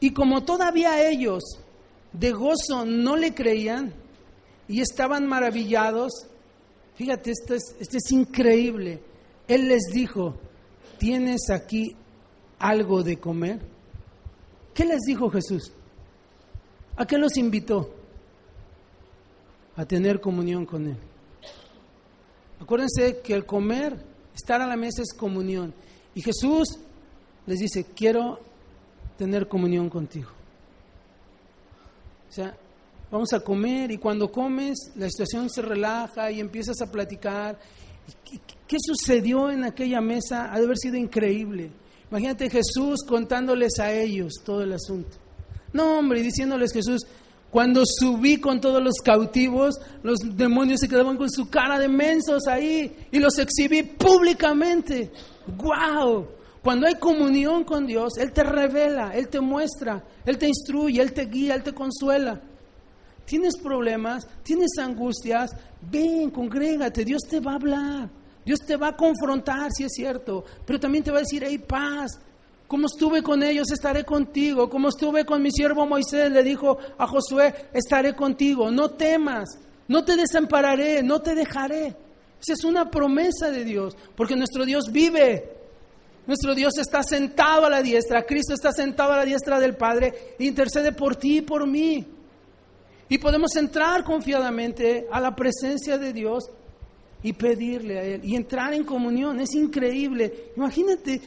Y 0.00 0.12
como 0.12 0.44
todavía 0.44 1.08
ellos 1.08 1.42
de 2.12 2.32
gozo 2.32 2.84
no 2.84 3.16
le 3.16 3.34
creían 3.34 3.92
y 4.68 4.80
estaban 4.80 5.26
maravillados, 5.26 6.26
fíjate, 6.94 7.30
esto 7.30 7.54
es, 7.54 7.74
esto 7.80 7.96
es 7.96 8.12
increíble. 8.12 9.02
Él 9.48 9.68
les 9.68 9.84
dijo, 9.92 10.36
¿tienes 10.98 11.50
aquí 11.50 11.96
algo 12.58 13.02
de 13.02 13.18
comer? 13.18 13.60
¿Qué 14.74 14.84
les 14.84 15.00
dijo 15.06 15.30
Jesús? 15.30 15.72
¿A 16.96 17.06
qué 17.06 17.18
los 17.18 17.36
invitó? 17.36 17.94
A 19.76 19.84
tener 19.84 20.20
comunión 20.20 20.66
con 20.66 20.86
Él. 20.86 20.96
Acuérdense 22.60 23.20
que 23.22 23.34
el 23.34 23.44
comer, 23.44 23.96
estar 24.34 24.60
a 24.60 24.66
la 24.66 24.76
mesa 24.76 25.02
es 25.02 25.12
comunión. 25.12 25.74
Y 26.14 26.22
Jesús 26.22 26.78
les 27.46 27.58
dice, 27.58 27.86
quiero 27.94 28.40
tener 29.16 29.48
comunión 29.48 29.88
contigo. 29.88 30.30
O 32.28 32.32
sea, 32.32 32.56
vamos 33.10 33.32
a 33.32 33.40
comer 33.40 33.90
y 33.90 33.98
cuando 33.98 34.30
comes 34.30 34.92
la 34.96 35.08
situación 35.08 35.48
se 35.48 35.62
relaja 35.62 36.30
y 36.30 36.40
empiezas 36.40 36.80
a 36.80 36.90
platicar. 36.90 37.58
¿Qué, 38.66 38.76
sucedió 38.78 39.50
en 39.50 39.64
aquella 39.64 40.00
mesa? 40.00 40.52
Ha 40.52 40.58
de 40.58 40.64
haber 40.64 40.76
sido 40.78 40.96
increíble. 40.96 41.70
Imagínate 42.10 42.50
Jesús 42.50 43.02
contándoles 43.06 43.78
a 43.78 43.92
ellos 43.92 44.34
todo 44.44 44.62
el 44.62 44.72
asunto. 44.72 45.16
No, 45.72 45.98
hombre, 45.98 46.22
diciéndoles 46.22 46.72
Jesús, 46.72 47.02
cuando 47.56 47.84
subí 47.86 48.36
con 48.36 48.60
todos 48.60 48.82
los 48.82 48.96
cautivos, 49.02 49.80
los 50.02 50.18
demonios 50.36 50.78
se 50.78 50.88
quedaban 50.90 51.16
con 51.16 51.30
su 51.30 51.48
cara 51.48 51.78
de 51.78 51.88
mensos 51.88 52.46
ahí 52.48 52.94
y 53.10 53.18
los 53.18 53.38
exhibí 53.38 53.82
públicamente. 53.82 55.10
¡Guau! 55.56 56.28
Cuando 56.62 56.86
hay 56.86 56.96
comunión 56.96 57.64
con 57.64 57.86
Dios, 57.86 58.18
Él 58.18 58.30
te 58.32 58.44
revela, 58.44 59.12
Él 59.14 59.28
te 59.28 59.40
muestra, 59.40 60.04
Él 60.26 60.36
te 60.36 60.48
instruye, 60.48 61.00
Él 61.00 61.14
te 61.14 61.24
guía, 61.24 61.54
Él 61.54 61.62
te 61.62 61.72
consuela. 61.72 62.42
Tienes 63.24 63.56
problemas, 63.56 64.28
tienes 64.42 64.72
angustias, 64.78 65.52
ven, 65.80 66.28
congrégate, 66.28 67.06
Dios 67.06 67.22
te 67.22 67.40
va 67.40 67.52
a 67.52 67.54
hablar, 67.54 68.10
Dios 68.44 68.60
te 68.66 68.76
va 68.76 68.88
a 68.88 68.96
confrontar, 68.98 69.70
si 69.72 69.84
es 69.84 69.94
cierto, 69.94 70.44
pero 70.66 70.78
también 70.78 71.02
te 71.02 71.10
va 71.10 71.16
a 71.16 71.20
decir, 71.20 71.42
hey, 71.42 71.56
paz, 71.56 72.20
como 72.68 72.86
estuve 72.86 73.22
con 73.22 73.42
ellos, 73.42 73.70
estaré 73.70 74.04
contigo. 74.04 74.68
Como 74.68 74.88
estuve 74.88 75.24
con 75.24 75.42
mi 75.42 75.50
siervo 75.50 75.86
Moisés, 75.86 76.30
le 76.30 76.42
dijo 76.42 76.78
a 76.98 77.06
Josué, 77.06 77.54
estaré 77.72 78.14
contigo. 78.14 78.70
No 78.70 78.90
temas, 78.90 79.58
no 79.88 80.04
te 80.04 80.16
desampararé, 80.16 81.02
no 81.02 81.20
te 81.20 81.34
dejaré. 81.34 81.96
Esa 82.40 82.52
es 82.52 82.64
una 82.64 82.90
promesa 82.90 83.50
de 83.50 83.64
Dios, 83.64 83.96
porque 84.16 84.36
nuestro 84.36 84.64
Dios 84.64 84.90
vive. 84.90 85.56
Nuestro 86.26 86.54
Dios 86.56 86.76
está 86.78 87.04
sentado 87.04 87.66
a 87.66 87.70
la 87.70 87.82
diestra, 87.82 88.26
Cristo 88.26 88.54
está 88.54 88.72
sentado 88.72 89.12
a 89.12 89.18
la 89.18 89.24
diestra 89.24 89.60
del 89.60 89.76
Padre 89.76 90.34
intercede 90.40 90.90
por 90.90 91.14
ti 91.14 91.38
y 91.38 91.42
por 91.42 91.66
mí. 91.68 92.04
Y 93.08 93.18
podemos 93.18 93.54
entrar 93.54 94.02
confiadamente 94.02 95.06
a 95.12 95.20
la 95.20 95.36
presencia 95.36 95.98
de 95.98 96.12
Dios 96.12 96.50
y 97.22 97.32
pedirle 97.32 97.98
a 97.98 98.02
Él 98.02 98.20
y 98.24 98.34
entrar 98.34 98.74
en 98.74 98.82
comunión. 98.84 99.38
Es 99.38 99.54
increíble. 99.54 100.52
Imagínate, 100.56 101.20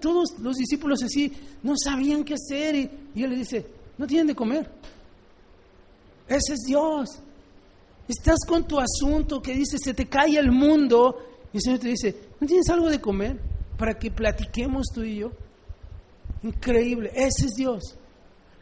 todos 0.00 0.38
los 0.40 0.56
discípulos 0.56 1.02
así 1.02 1.32
no 1.62 1.74
sabían 1.76 2.24
qué 2.24 2.34
hacer 2.34 2.74
y, 2.74 3.22
Él 3.22 3.30
le 3.30 3.36
dice, 3.36 3.66
no 3.96 4.06
tienen 4.06 4.28
de 4.28 4.34
comer. 4.34 4.68
Ese 6.28 6.54
es 6.54 6.60
Dios. 6.66 7.10
Estás 8.08 8.38
con 8.46 8.66
tu 8.66 8.78
asunto 8.78 9.40
que 9.40 9.54
dice, 9.54 9.78
se 9.78 9.94
te 9.94 10.06
cae 10.06 10.38
el 10.38 10.50
mundo 10.50 11.18
y 11.52 11.56
el 11.56 11.62
Señor 11.62 11.78
te 11.78 11.88
dice, 11.88 12.16
¿no 12.40 12.46
tienes 12.46 12.68
algo 12.68 12.88
de 12.88 13.00
comer 13.00 13.38
para 13.78 13.98
que 13.98 14.10
platiquemos 14.10 14.86
tú 14.92 15.02
y 15.02 15.16
yo? 15.16 15.32
Increíble. 16.42 17.10
Ese 17.14 17.46
es 17.46 17.52
Dios. 17.56 17.82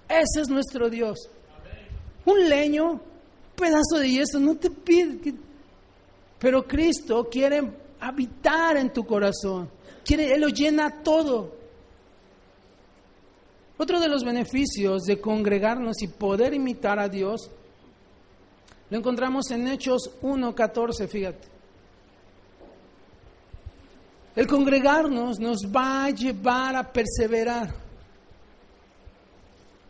Ese 0.09 0.43
es 0.43 0.49
nuestro 0.49 0.89
Dios. 0.89 1.19
Un 2.25 2.49
leño, 2.49 2.93
un 2.93 3.01
pedazo 3.57 3.99
de 3.99 4.11
yeso, 4.11 4.39
no 4.39 4.57
te 4.57 4.71
pide. 4.71 5.35
Pero 6.39 6.67
Cristo 6.67 7.29
quiere 7.31 7.63
habitar 8.01 8.77
en 8.77 8.93
tu 8.93 9.05
corazón. 9.05 9.69
Él 10.09 10.41
lo 10.41 10.49
llena 10.49 11.03
todo. 11.03 11.55
Otro 13.77 13.99
de 14.01 14.09
los 14.09 14.25
beneficios 14.25 15.03
de 15.03 15.21
congregarnos 15.21 16.01
y 16.03 16.09
poder 16.09 16.55
imitar 16.55 16.99
a 16.99 17.09
Dios 17.09 17.51
lo 18.91 18.99
encontramos 18.99 19.51
en 19.51 19.67
Hechos 19.67 20.11
1.14, 20.23 21.09
fíjate. 21.09 21.49
El 24.37 24.47
congregarnos 24.47 25.39
nos 25.39 25.59
va 25.65 26.05
a 26.05 26.11
llevar 26.11 26.77
a 26.77 26.93
perseverar. 26.93 27.75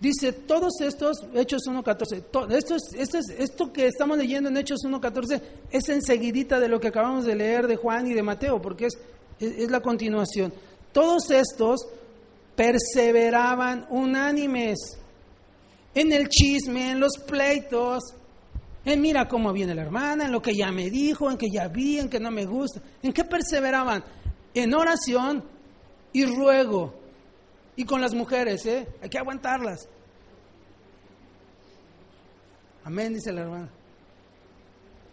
Dice, 0.01 0.33
todos 0.33 0.81
estos, 0.81 1.19
Hechos 1.35 1.63
1.14, 1.67 2.17
esto, 2.19 2.77
esto, 2.95 3.19
esto 3.39 3.73
que 3.73 3.87
estamos 3.87 4.19
leyendo 4.19 4.51
en 4.51 4.57
Hechos 4.59 4.81
1.14 4.85 5.41
es 5.71 5.89
enseguidita 5.89 6.61
de 6.61 6.69
lo 6.69 6.79
que 6.79 6.89
acabamos 6.89 7.25
de 7.25 7.35
leer 7.35 7.67
de 7.67 7.77
Juan 7.77 8.07
y 8.07 8.13
de 8.13 8.23
Mateo, 8.23 8.61
porque 8.61 8.87
es, 8.87 8.99
es 9.41 9.71
la 9.71 9.81
continuación. 9.81 10.53
Todos 10.93 11.31
estos 11.31 11.87
perseveraban 12.55 13.87
unánimes 13.91 14.99
en 15.95 16.13
el 16.13 16.29
chisme, 16.29 16.93
en 16.93 17.01
los 17.01 17.19
pleitos, 17.19 18.03
en 18.85 19.01
mira 19.01 19.27
cómo 19.29 19.53
viene 19.53 19.75
la 19.75 19.83
hermana, 19.83 20.27
en 20.27 20.33
lo 20.33 20.43
que 20.43 20.55
ya 20.55 20.71
me 20.71 20.91
dijo, 20.91 21.31
en 21.31 21.39
que 21.39 21.49
ya 21.53 21.69
vi, 21.69 21.99
en 21.99 22.09
que 22.09 22.21
no 22.21 22.31
me 22.31 22.45
gusta. 22.45 22.81
¿En 23.03 23.13
qué 23.13 23.25
perseveraban? 23.25 24.05
En 24.53 24.75
oración 24.75 25.45
y 26.13 26.27
ruego. 26.27 26.95
Y 27.77 27.85
con 27.85 28.01
las 28.01 28.15
mujeres, 28.15 28.67
¿eh? 28.67 28.87
Hay 29.03 29.09
que 29.09 29.19
aguantarlas. 29.19 29.89
Amén, 32.85 33.15
dice 33.15 33.33
la 33.33 33.43
hermana. 33.43 33.71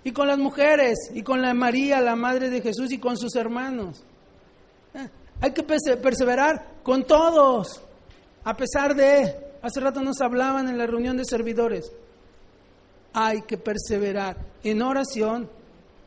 Y 0.04 0.12
con 0.12 0.28
las 0.28 0.38
mujeres, 0.38 0.98
y 1.14 1.22
con 1.22 1.42
la 1.42 1.54
María, 1.54 2.02
la 2.02 2.16
madre 2.16 2.50
de 2.50 2.62
Jesús, 2.62 2.92
y 2.92 2.98
con 2.98 3.18
sus 3.18 3.36
hermanos. 3.36 4.04
Hay 5.42 5.52
que 5.54 5.64
perseverar 5.64 6.68
con 6.84 7.04
todos, 7.04 7.82
a 8.44 8.56
pesar 8.56 8.96
de, 8.96 9.36
hace 9.64 9.80
rato 9.80 10.02
nos 10.02 10.22
hablaban 10.22 10.70
en 10.70 10.78
la 10.78 10.86
reunión 10.86 11.18
de 11.18 11.26
servidores, 11.26 11.92
hay 13.12 13.42
que 13.42 13.58
perseverar 13.58 14.38
en 14.64 14.84
oración 14.84 15.50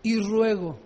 y 0.05 0.20
ruego. 0.20 0.79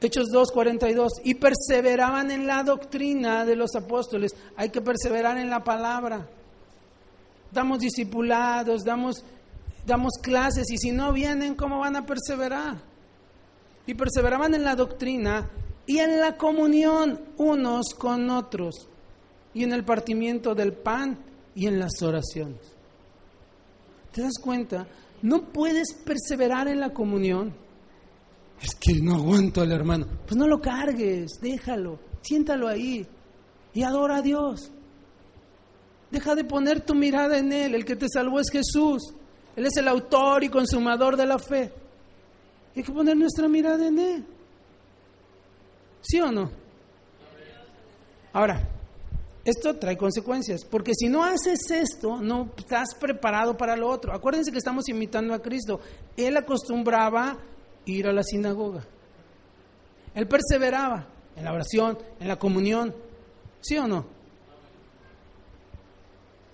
Hechos 0.00 0.26
2.42, 0.32 1.08
y 1.24 1.34
perseveraban 1.34 2.32
en 2.32 2.46
la 2.46 2.64
doctrina 2.64 3.44
de 3.44 3.56
los 3.56 3.74
apóstoles. 3.74 4.32
Hay 4.56 4.70
que 4.70 4.80
perseverar 4.80 5.38
en 5.38 5.50
la 5.50 5.62
palabra. 5.64 6.28
Damos 7.50 7.78
discipulados, 7.78 8.84
damos, 8.84 9.24
damos 9.86 10.14
clases, 10.20 10.70
y 10.70 10.78
si 10.78 10.90
no 10.90 11.12
vienen, 11.12 11.54
¿cómo 11.54 11.78
van 11.78 11.96
a 11.96 12.06
perseverar? 12.06 12.76
Y 13.86 13.94
perseveraban 13.94 14.54
en 14.54 14.64
la 14.64 14.76
doctrina 14.76 15.48
y 15.88 15.98
en 15.98 16.20
la 16.20 16.36
comunión 16.36 17.20
unos 17.36 17.94
con 17.98 18.30
otros, 18.30 18.88
y 19.54 19.64
en 19.64 19.72
el 19.72 19.84
partimiento 19.84 20.54
del 20.54 20.72
pan 20.72 21.18
y 21.56 21.66
en 21.66 21.80
las 21.80 22.00
oraciones. 22.02 22.60
¿Te 24.12 24.22
das 24.22 24.38
cuenta? 24.40 24.86
No 25.22 25.52
puedes 25.52 25.94
perseverar 25.94 26.68
en 26.68 26.78
la 26.78 26.92
comunión 26.92 27.52
es 28.62 28.74
que 28.74 29.00
no 29.00 29.14
aguanto 29.14 29.60
al 29.60 29.72
hermano. 29.72 30.06
Pues 30.26 30.36
no 30.36 30.46
lo 30.46 30.60
cargues, 30.60 31.38
déjalo, 31.40 31.98
siéntalo 32.22 32.68
ahí 32.68 33.06
y 33.72 33.82
adora 33.82 34.16
a 34.16 34.22
Dios. 34.22 34.70
Deja 36.10 36.34
de 36.34 36.44
poner 36.44 36.80
tu 36.80 36.94
mirada 36.94 37.38
en 37.38 37.52
Él. 37.52 37.74
El 37.74 37.84
que 37.84 37.94
te 37.94 38.06
salvó 38.08 38.40
es 38.40 38.50
Jesús. 38.50 39.14
Él 39.54 39.66
es 39.66 39.76
el 39.76 39.88
autor 39.88 40.42
y 40.42 40.48
consumador 40.48 41.16
de 41.16 41.26
la 41.26 41.38
fe. 41.38 41.70
hay 42.74 42.82
que 42.82 42.92
poner 42.92 43.16
nuestra 43.16 43.46
mirada 43.48 43.86
en 43.86 43.98
Él. 43.98 44.26
¿Sí 46.00 46.20
o 46.20 46.30
no? 46.30 46.50
Ahora, 48.32 48.68
esto 49.44 49.76
trae 49.76 49.96
consecuencias, 49.96 50.64
porque 50.64 50.92
si 50.94 51.08
no 51.08 51.24
haces 51.24 51.70
esto, 51.70 52.20
no 52.20 52.50
estás 52.56 52.94
preparado 52.94 53.56
para 53.56 53.76
lo 53.76 53.88
otro. 53.88 54.12
Acuérdense 54.12 54.52
que 54.52 54.58
estamos 54.58 54.88
imitando 54.88 55.32
a 55.32 55.40
Cristo. 55.40 55.80
Él 56.16 56.36
acostumbraba 56.36 57.38
ir 57.86 58.06
a 58.06 58.12
la 58.12 58.22
sinagoga. 58.22 58.84
Él 60.14 60.28
perseveraba 60.28 61.06
en 61.34 61.44
la 61.44 61.52
oración, 61.52 61.98
en 62.20 62.28
la 62.28 62.38
comunión. 62.38 62.94
¿Sí 63.60 63.78
o 63.78 63.86
no? 63.88 64.06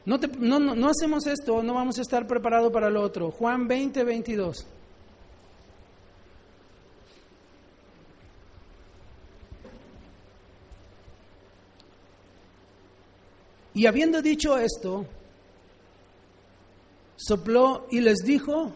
No, 0.06 0.18
no, 0.38 0.60
no, 0.60 0.88
hacemos 0.88 1.26
esto, 1.26 1.62
no 1.62 1.72
vamos 1.74 1.98
a 1.98 2.02
estar 2.02 2.26
preparados 2.26 2.70
para 2.70 2.90
lo 2.90 3.00
otro. 3.00 3.30
Juan 3.30 3.66
20, 3.66 4.04
22. 4.04 4.66
Y 13.74 13.86
habiendo 13.86 14.22
dicho 14.22 14.56
esto, 14.56 15.04
sopló 17.16 17.86
y 17.90 18.00
les 18.00 18.18
dijo, 18.18 18.72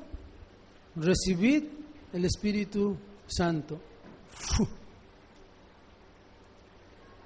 recibid 0.96 1.64
el 2.12 2.24
Espíritu 2.24 2.96
Santo. 3.26 3.80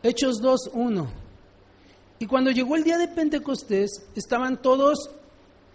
Hechos 0.02 0.40
2, 0.40 0.70
1. 0.74 1.10
Y 2.18 2.26
cuando 2.26 2.50
llegó 2.50 2.76
el 2.76 2.84
día 2.84 2.98
de 2.98 3.08
Pentecostés, 3.08 3.90
estaban 4.14 4.60
todos 4.60 5.10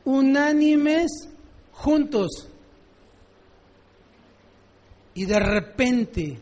unánimes 0.05 1.27
juntos. 1.71 2.47
Y 5.13 5.25
de 5.25 5.39
repente 5.39 6.39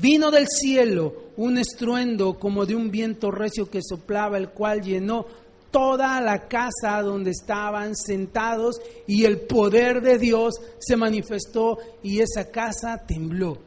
Vino 0.00 0.30
del 0.30 0.46
cielo 0.48 1.14
un 1.36 1.58
estruendo 1.58 2.38
como 2.38 2.64
de 2.64 2.74
un 2.74 2.90
viento 2.90 3.30
recio 3.30 3.68
que 3.68 3.80
soplaba, 3.82 4.38
el 4.38 4.48
cual 4.48 4.80
llenó 4.80 5.26
toda 5.70 6.20
la 6.20 6.48
casa 6.48 7.02
donde 7.02 7.30
estaban 7.30 7.94
sentados 7.94 8.80
y 9.06 9.24
el 9.24 9.40
poder 9.40 10.00
de 10.00 10.18
Dios 10.18 10.54
se 10.78 10.96
manifestó 10.96 11.78
y 12.02 12.20
esa 12.20 12.50
casa 12.50 13.02
tembló. 13.06 13.58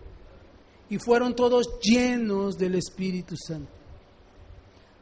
Y 0.90 0.98
fueron 0.98 1.36
todos 1.36 1.80
llenos 1.80 2.58
del 2.58 2.76
Espíritu 2.76 3.36
Santo. 3.36 3.72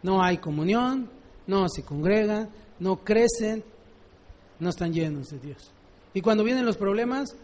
No 0.02 0.22
hay 0.22 0.38
comunión, 0.38 1.10
no 1.48 1.70
se 1.70 1.84
congregan, 1.84 2.50
no 2.80 3.04
crecen, 3.04 3.64
no 4.60 4.70
están 4.70 4.94
llenos 4.94 5.30
de 5.30 5.40
Dios. 5.40 5.72
Y 6.14 6.22
cuando 6.22 6.44
vienen 6.44 6.66
los 6.66 6.78
problemas, 6.78 7.36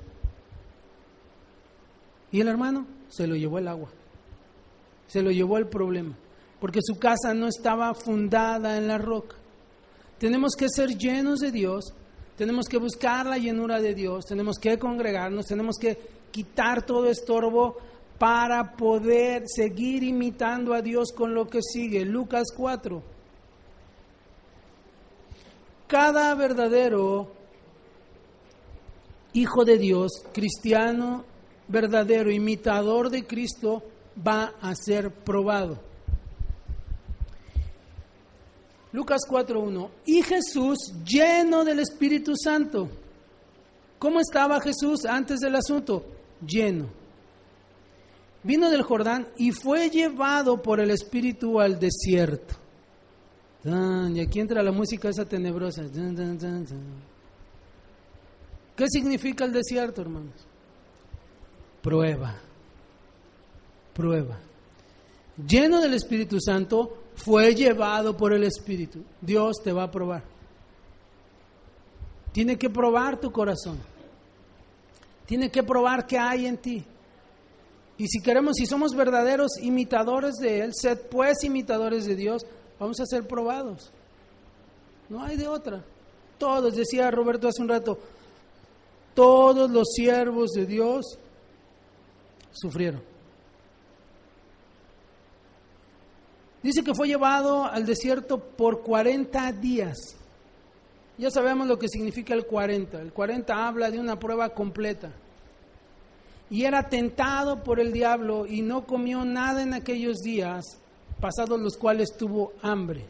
¿y 2.31 2.41
el 2.41 2.47
hermano? 2.49 2.98
Se 3.09 3.27
lo 3.27 3.35
llevó 3.35 3.57
el 3.57 3.67
agua, 3.67 3.89
se 5.07 5.21
lo 5.21 5.31
llevó 5.31 5.57
el 5.57 5.67
problema, 5.67 6.15
porque 6.59 6.79
su 6.81 6.97
casa 6.97 7.33
no 7.33 7.47
estaba 7.47 7.93
fundada 7.93 8.77
en 8.77 8.87
la 8.87 8.97
roca. 8.97 9.35
Tenemos 10.17 10.53
que 10.57 10.67
ser 10.69 10.97
llenos 10.97 11.39
de 11.39 11.51
Dios, 11.51 11.93
tenemos 12.37 12.67
que 12.67 12.77
buscar 12.77 13.25
la 13.25 13.37
llenura 13.37 13.81
de 13.81 13.93
Dios, 13.93 14.25
tenemos 14.25 14.57
que 14.59 14.77
congregarnos, 14.77 15.45
tenemos 15.45 15.77
que 15.77 15.97
quitar 16.31 16.85
todo 16.85 17.09
estorbo 17.09 17.77
para 18.17 18.75
poder 18.75 19.43
seguir 19.47 20.03
imitando 20.03 20.73
a 20.73 20.81
Dios 20.81 21.11
con 21.15 21.33
lo 21.33 21.47
que 21.47 21.61
sigue. 21.61 22.05
Lucas 22.05 22.47
4. 22.55 23.01
Cada 25.87 26.35
verdadero 26.35 27.31
hijo 29.33 29.63
de 29.63 29.77
Dios, 29.77 30.11
cristiano 30.33 31.23
verdadero 31.69 32.31
imitador 32.31 33.09
de 33.09 33.25
Cristo 33.25 33.83
va 34.27 34.55
a 34.59 34.75
ser 34.75 35.11
probado. 35.11 35.79
Lucas 38.91 39.21
4.1. 39.29 39.89
Y 40.05 40.23
Jesús 40.23 40.77
lleno 41.05 41.63
del 41.63 41.79
Espíritu 41.79 42.33
Santo. 42.35 42.89
¿Cómo 43.99 44.19
estaba 44.19 44.59
Jesús 44.59 45.05
antes 45.05 45.39
del 45.39 45.55
asunto? 45.55 46.05
Lleno. 46.45 46.87
Vino 48.43 48.69
del 48.69 48.81
Jordán 48.81 49.27
y 49.37 49.51
fue 49.51 49.89
llevado 49.89 50.61
por 50.61 50.79
el 50.79 50.91
Espíritu 50.91 51.59
al 51.59 51.79
desierto. 51.79 52.55
Y 53.63 54.19
aquí 54.21 54.39
entra 54.39 54.63
la 54.63 54.71
música 54.71 55.09
esa 55.09 55.25
tenebrosa. 55.25 55.83
¿Qué 58.75 58.85
significa 58.87 59.43
el 59.43 59.51
desierto, 59.51 60.01
hermanos? 60.01 60.48
Prueba, 61.81 62.35
prueba. 63.93 64.37
Lleno 65.47 65.79
del 65.79 65.93
Espíritu 65.93 66.39
Santo, 66.39 66.99
fue 67.15 67.53
llevado 67.53 68.15
por 68.15 68.33
el 68.33 68.43
Espíritu. 68.43 69.03
Dios 69.21 69.57
te 69.63 69.71
va 69.71 69.83
a 69.83 69.91
probar. 69.91 70.23
Tiene 72.31 72.57
que 72.57 72.69
probar 72.69 73.19
tu 73.19 73.31
corazón. 73.31 73.77
Tiene 75.25 75.51
que 75.51 75.63
probar 75.63 76.07
qué 76.07 76.17
hay 76.17 76.45
en 76.45 76.57
ti. 76.57 76.85
Y 77.97 78.07
si 78.07 78.21
queremos, 78.21 78.55
si 78.55 78.65
somos 78.65 78.95
verdaderos 78.95 79.51
imitadores 79.61 80.35
de 80.35 80.61
Él, 80.61 80.71
sed 80.73 80.97
pues 81.11 81.43
imitadores 81.43 82.05
de 82.05 82.15
Dios, 82.15 82.45
vamos 82.79 82.99
a 83.01 83.05
ser 83.05 83.27
probados. 83.27 83.91
No 85.09 85.21
hay 85.21 85.35
de 85.35 85.47
otra. 85.47 85.83
Todos, 86.37 86.75
decía 86.75 87.11
Roberto 87.11 87.49
hace 87.49 87.61
un 87.61 87.67
rato, 87.67 87.99
todos 89.13 89.69
los 89.69 89.89
siervos 89.93 90.51
de 90.51 90.65
Dios 90.65 91.19
sufrieron. 92.51 93.01
Dice 96.61 96.83
que 96.83 96.93
fue 96.93 97.07
llevado 97.07 97.65
al 97.65 97.85
desierto 97.85 98.39
por 98.39 98.81
40 98.81 99.53
días. 99.53 99.97
Ya 101.17 101.31
sabemos 101.31 101.67
lo 101.67 101.79
que 101.79 101.87
significa 101.87 102.33
el 102.33 102.45
40. 102.45 103.01
El 103.01 103.13
40 103.13 103.67
habla 103.67 103.91
de 103.91 103.99
una 103.99 104.19
prueba 104.19 104.49
completa. 104.49 105.11
Y 106.49 106.63
era 106.63 106.89
tentado 106.89 107.63
por 107.63 107.79
el 107.79 107.93
diablo 107.93 108.45
y 108.45 108.61
no 108.61 108.85
comió 108.85 109.23
nada 109.23 109.61
en 109.61 109.73
aquellos 109.73 110.17
días, 110.17 110.65
pasados 111.21 111.59
los 111.59 111.77
cuales 111.77 112.17
tuvo 112.17 112.53
hambre. 112.61 113.05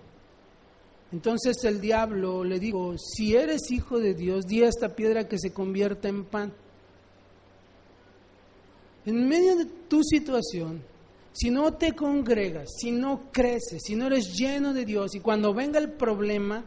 Entonces 1.12 1.64
el 1.64 1.82
diablo 1.82 2.44
le 2.44 2.60
dijo, 2.60 2.96
si 2.98 3.36
eres 3.36 3.72
hijo 3.72 4.00
de 4.00 4.14
Dios, 4.14 4.46
di 4.46 4.64
a 4.64 4.68
esta 4.68 4.90
piedra 4.90 5.28
que 5.28 5.40
se 5.40 5.54
convierta 5.54 6.08
en 6.08 6.26
pan. 6.26 6.54
En 9.10 9.28
medio 9.28 9.56
de 9.56 9.66
tu 9.66 10.04
situación, 10.04 10.84
si 11.34 11.50
no 11.50 11.74
te 11.74 11.94
congregas, 11.94 12.70
si 12.80 12.92
no 12.92 13.32
creces, 13.32 13.82
si 13.84 13.96
no 13.96 14.06
eres 14.06 14.36
lleno 14.38 14.72
de 14.72 14.86
Dios 14.86 15.16
y 15.16 15.20
cuando 15.20 15.52
venga 15.52 15.80
el 15.80 15.94
problema, 15.94 16.64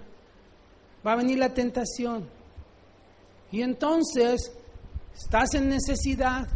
va 1.06 1.12
a 1.12 1.16
venir 1.16 1.38
la 1.38 1.54
tentación. 1.54 2.28
Y 3.52 3.62
entonces 3.62 4.50
estás 5.14 5.54
en 5.54 5.68
necesidad, 5.68 6.48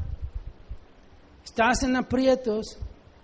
estás 1.44 1.84
en 1.84 1.94
aprietos 1.94 2.78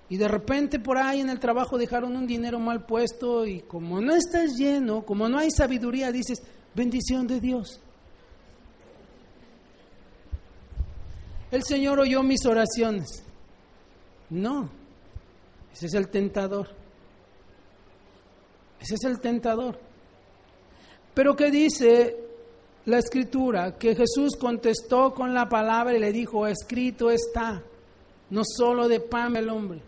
y 0.08 0.18
de 0.18 0.28
repente 0.28 0.78
por 0.78 0.98
ahí 0.98 1.18
en 1.18 1.30
el 1.30 1.40
trabajo 1.40 1.76
dejaron 1.76 2.14
un 2.14 2.28
dinero 2.28 2.60
mal 2.60 2.86
puesto 2.86 3.44
y 3.44 3.62
como 3.62 4.00
no 4.00 4.14
estás 4.14 4.52
lleno, 4.56 5.04
como 5.04 5.28
no 5.28 5.36
hay 5.36 5.50
sabiduría, 5.50 6.12
dices, 6.12 6.40
bendición 6.76 7.26
de 7.26 7.40
Dios. 7.40 7.80
El 11.52 11.62
Señor 11.62 12.00
oyó 12.00 12.22
mis 12.22 12.44
oraciones. 12.46 13.22
No, 14.30 14.68
ese 15.72 15.86
es 15.86 15.94
el 15.94 16.08
tentador. 16.08 16.68
Ese 18.80 18.94
es 18.94 19.04
el 19.04 19.20
tentador. 19.20 19.78
Pero 21.14 21.36
¿qué 21.36 21.50
dice 21.50 22.16
la 22.86 22.98
escritura? 22.98 23.76
Que 23.76 23.94
Jesús 23.94 24.34
contestó 24.40 25.12
con 25.12 25.34
la 25.34 25.48
palabra 25.48 25.94
y 25.94 26.00
le 26.00 26.10
dijo, 26.10 26.46
escrito 26.46 27.10
está, 27.10 27.62
no 28.30 28.42
solo 28.44 28.88
de 28.88 29.00
pan 29.00 29.36
el 29.36 29.50
hombre, 29.50 29.82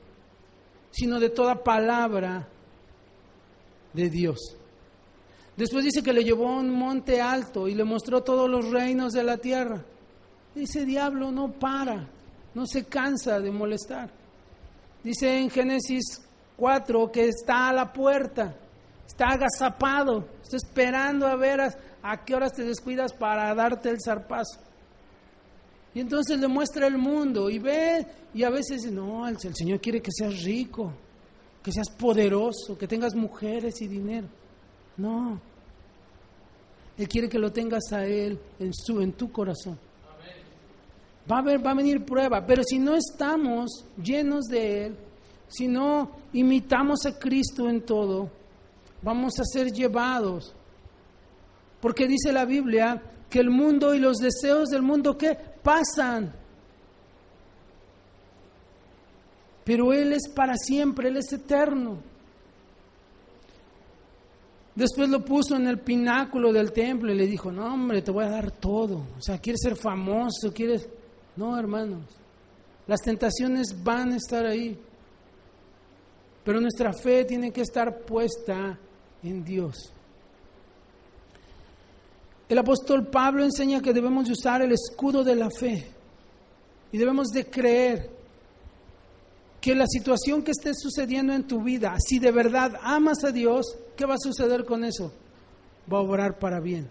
sino 0.91 1.19
de 1.19 1.31
toda 1.31 1.65
palabra 1.65 2.47
de 3.95 4.11
Dios. 4.11 4.39
Después 5.57 5.85
dice 5.85 6.03
que 6.03 6.13
le 6.13 6.25
llevó 6.25 6.49
a 6.49 6.59
un 6.59 6.71
monte 6.71 7.23
alto 7.23 7.69
y 7.69 7.75
le 7.75 7.85
mostró 7.85 8.23
todos 8.23 8.51
los 8.51 8.71
reinos 8.71 9.15
de 9.15 9.25
la 9.25 9.39
tierra. 9.39 9.83
Ese 10.55 10.85
diablo 10.85 11.33
no 11.33 11.53
para, 11.53 12.09
no 12.55 12.67
se 12.67 12.85
cansa 12.85 13.41
de 13.41 13.51
molestar. 13.51 14.11
Dice 15.03 15.39
en 15.39 15.51
Génesis 15.51 16.23
4 16.57 17.11
que 17.11 17.29
está 17.29 17.69
a 17.69 17.73
la 17.73 17.93
puerta, 17.93 18.55
está 19.07 19.31
agazapado, 19.31 20.27
está 20.43 20.57
esperando 20.57 21.27
a 21.27 21.37
ver 21.37 21.61
a, 21.61 22.25
qué 22.25 22.35
horas 22.35 22.53
te 22.53 22.63
descuidas 22.63 23.13
para 23.13 23.55
darte 23.55 23.91
el 23.91 23.99
zarpazo. 24.03 24.61
Y 25.95 26.01
entonces 26.01 26.39
le 26.39 26.49
muestra 26.49 26.87
el 26.87 26.99
mundo 26.99 27.51
y 27.51 27.59
ve, 27.59 28.05
y 28.33 28.43
a 28.43 28.51
veces, 28.51 28.91
no, 28.91 29.29
el, 29.29 29.37
el 29.43 29.55
Señor 29.55 29.81
quiere 29.81 30.01
que 30.01 30.11
seas 30.11 30.43
rico, 30.43 30.93
que 31.63 31.73
seas 31.73 31.91
poderoso, 31.91 32.77
que 32.77 32.89
tengas 32.89 33.15
mujeres 33.15 33.81
y 33.81 33.89
dinero. 33.89 34.29
No, 34.97 35.41
Él 36.97 37.09
quiere 37.09 37.29
que 37.29 37.39
lo 37.39 37.53
tengas 37.53 37.93
a 37.93 38.05
Él 38.05 38.39
en, 38.59 38.73
su, 38.73 39.01
en 39.01 39.13
tu 39.13 39.31
corazón. 39.33 39.79
Va 41.31 41.39
a, 41.39 41.59
va 41.59 41.71
a 41.71 41.75
venir 41.75 42.05
prueba, 42.05 42.45
pero 42.45 42.63
si 42.63 42.79
no 42.79 42.95
estamos 42.95 43.87
llenos 44.03 44.45
de 44.45 44.87
Él, 44.87 44.97
si 45.49 45.67
no 45.67 46.11
imitamos 46.33 47.07
a 47.07 47.19
Cristo 47.19 47.69
en 47.69 47.83
todo, 47.83 48.29
vamos 49.03 49.39
a 49.39 49.45
ser 49.45 49.73
llevados. 49.73 50.55
Porque 51.81 52.07
dice 52.07 52.33
la 52.33 52.45
Biblia 52.45 53.03
que 53.31 53.41
el 53.41 53.51
mundo 53.51 53.95
y 53.95 53.99
los 53.99 54.19
deseos 54.19 54.69
del 54.69 54.83
mundo 54.83 55.17
que 55.17 55.37
pasan. 55.63 56.33
Pero 59.65 59.93
Él 59.93 60.13
es 60.13 60.29
para 60.29 60.57
siempre, 60.57 61.09
Él 61.09 61.17
es 61.17 61.33
eterno. 61.33 61.99
Después 64.75 65.09
lo 65.09 65.25
puso 65.25 65.55
en 65.55 65.69
el 65.69 65.79
pináculo 65.79 66.53
del 66.53 66.73
templo 66.73 67.13
y 67.13 67.17
le 67.17 67.27
dijo, 67.27 67.53
no 67.53 67.73
hombre, 67.73 68.03
te 68.03 68.11
voy 68.11 68.25
a 68.25 68.31
dar 68.31 68.51
todo. 68.51 69.07
O 69.17 69.21
sea, 69.21 69.39
quieres 69.39 69.61
ser 69.63 69.77
famoso, 69.77 70.53
quieres... 70.53 70.89
No, 71.37 71.59
hermanos, 71.59 72.03
las 72.87 73.01
tentaciones 73.01 73.75
van 73.83 74.13
a 74.13 74.17
estar 74.17 74.47
ahí. 74.47 74.79
Pero 76.45 76.61
nuestra 76.61 76.93
fe 76.93 77.25
tiene 77.25 77.51
que 77.51 77.63
estar 77.63 78.01
puesta 78.01 78.79
en 79.23 79.45
Dios. 79.45 79.93
El 82.49 82.59
apóstol 82.59 83.07
Pablo 83.07 83.43
enseña 83.43 83.81
que 83.81 83.95
debemos 83.95 84.29
usar 84.29 84.61
el 84.63 84.73
escudo 84.73 85.25
de 85.25 85.35
la 85.35 85.49
fe 85.51 85.87
y 86.93 86.99
debemos 86.99 87.29
de 87.29 87.47
creer 87.47 88.11
que 89.61 89.75
la 89.75 89.87
situación 89.87 90.43
que 90.43 90.51
esté 90.51 90.73
sucediendo 90.75 91.33
en 91.33 91.47
tu 91.47 91.63
vida, 91.63 91.97
si 91.99 92.19
de 92.19 92.31
verdad 92.31 92.79
amas 92.83 93.25
a 93.25 93.33
Dios, 93.33 93.79
¿qué 93.97 94.05
va 94.05 94.15
a 94.15 94.19
suceder 94.19 94.67
con 94.67 94.85
eso? 94.85 95.11
Va 95.91 95.99
a 95.99 96.03
obrar 96.03 96.39
para 96.39 96.61
bien. 96.61 96.87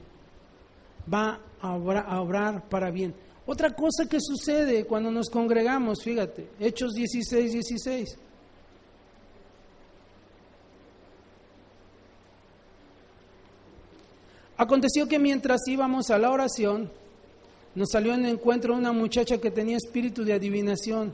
Va 1.12 1.40
a 1.62 1.68
a 1.68 2.22
obrar 2.22 2.68
para 2.68 2.90
bien. 2.90 3.14
Otra 3.46 3.76
cosa 3.76 4.06
que 4.08 4.20
sucede 4.22 4.86
cuando 4.86 5.12
nos 5.12 5.30
congregamos, 5.30 6.04
fíjate, 6.04 6.48
Hechos 6.60 6.94
16, 6.94 7.52
16. 7.52 8.18
Aconteció 14.56 15.08
que 15.08 15.20
mientras 15.20 15.62
íbamos 15.68 16.10
a 16.10 16.18
la 16.18 16.32
oración, 16.32 16.90
nos 17.76 17.90
salió 17.92 18.14
en 18.14 18.26
encuentro 18.26 18.76
una 18.76 18.94
muchacha 18.94 19.40
que 19.40 19.52
tenía 19.52 19.78
espíritu 19.78 20.24
de 20.24 20.34
adivinación. 20.34 21.14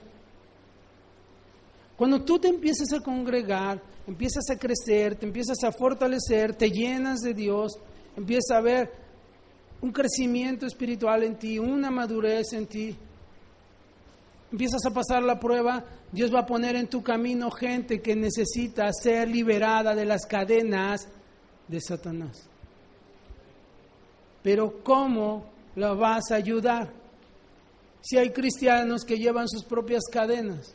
Cuando 1.98 2.22
tú 2.22 2.38
te 2.38 2.48
empiezas 2.48 2.94
a 2.94 3.00
congregar, 3.04 3.82
empiezas 4.08 4.50
a 4.52 4.58
crecer, 4.58 5.16
te 5.16 5.26
empiezas 5.26 5.64
a 5.64 5.72
fortalecer, 5.72 6.54
te 6.54 6.70
llenas 6.70 7.22
de 7.22 7.34
Dios, 7.34 7.74
empieza 8.16 8.58
a 8.58 8.62
ver 8.62 8.92
un 9.82 9.92
crecimiento 9.92 10.66
espiritual 10.66 11.24
en 11.24 11.38
ti, 11.38 11.58
una 11.58 11.90
madurez 11.90 12.54
en 12.54 12.68
ti. 12.68 12.96
Empiezas 14.52 14.86
a 14.86 14.92
pasar 14.92 15.24
la 15.24 15.40
prueba, 15.40 15.86
Dios 16.12 16.34
va 16.34 16.40
a 16.40 16.46
poner 16.46 16.76
en 16.76 16.88
tu 16.88 17.04
camino 17.04 17.52
gente 17.52 18.02
que 18.02 18.16
necesita 18.16 18.92
ser 18.92 19.30
liberada 19.30 19.94
de 19.96 20.06
las 20.06 20.26
cadenas 20.26 21.08
de 21.68 21.80
Satanás. 21.80 22.48
Pero 24.42 24.84
¿cómo 24.84 25.46
la 25.76 25.94
vas 25.94 26.32
a 26.32 26.36
ayudar? 26.36 26.92
Si 28.02 28.18
hay 28.18 28.32
cristianos 28.32 29.04
que 29.04 29.18
llevan 29.18 29.48
sus 29.48 29.64
propias 29.66 30.04
cadenas. 30.12 30.74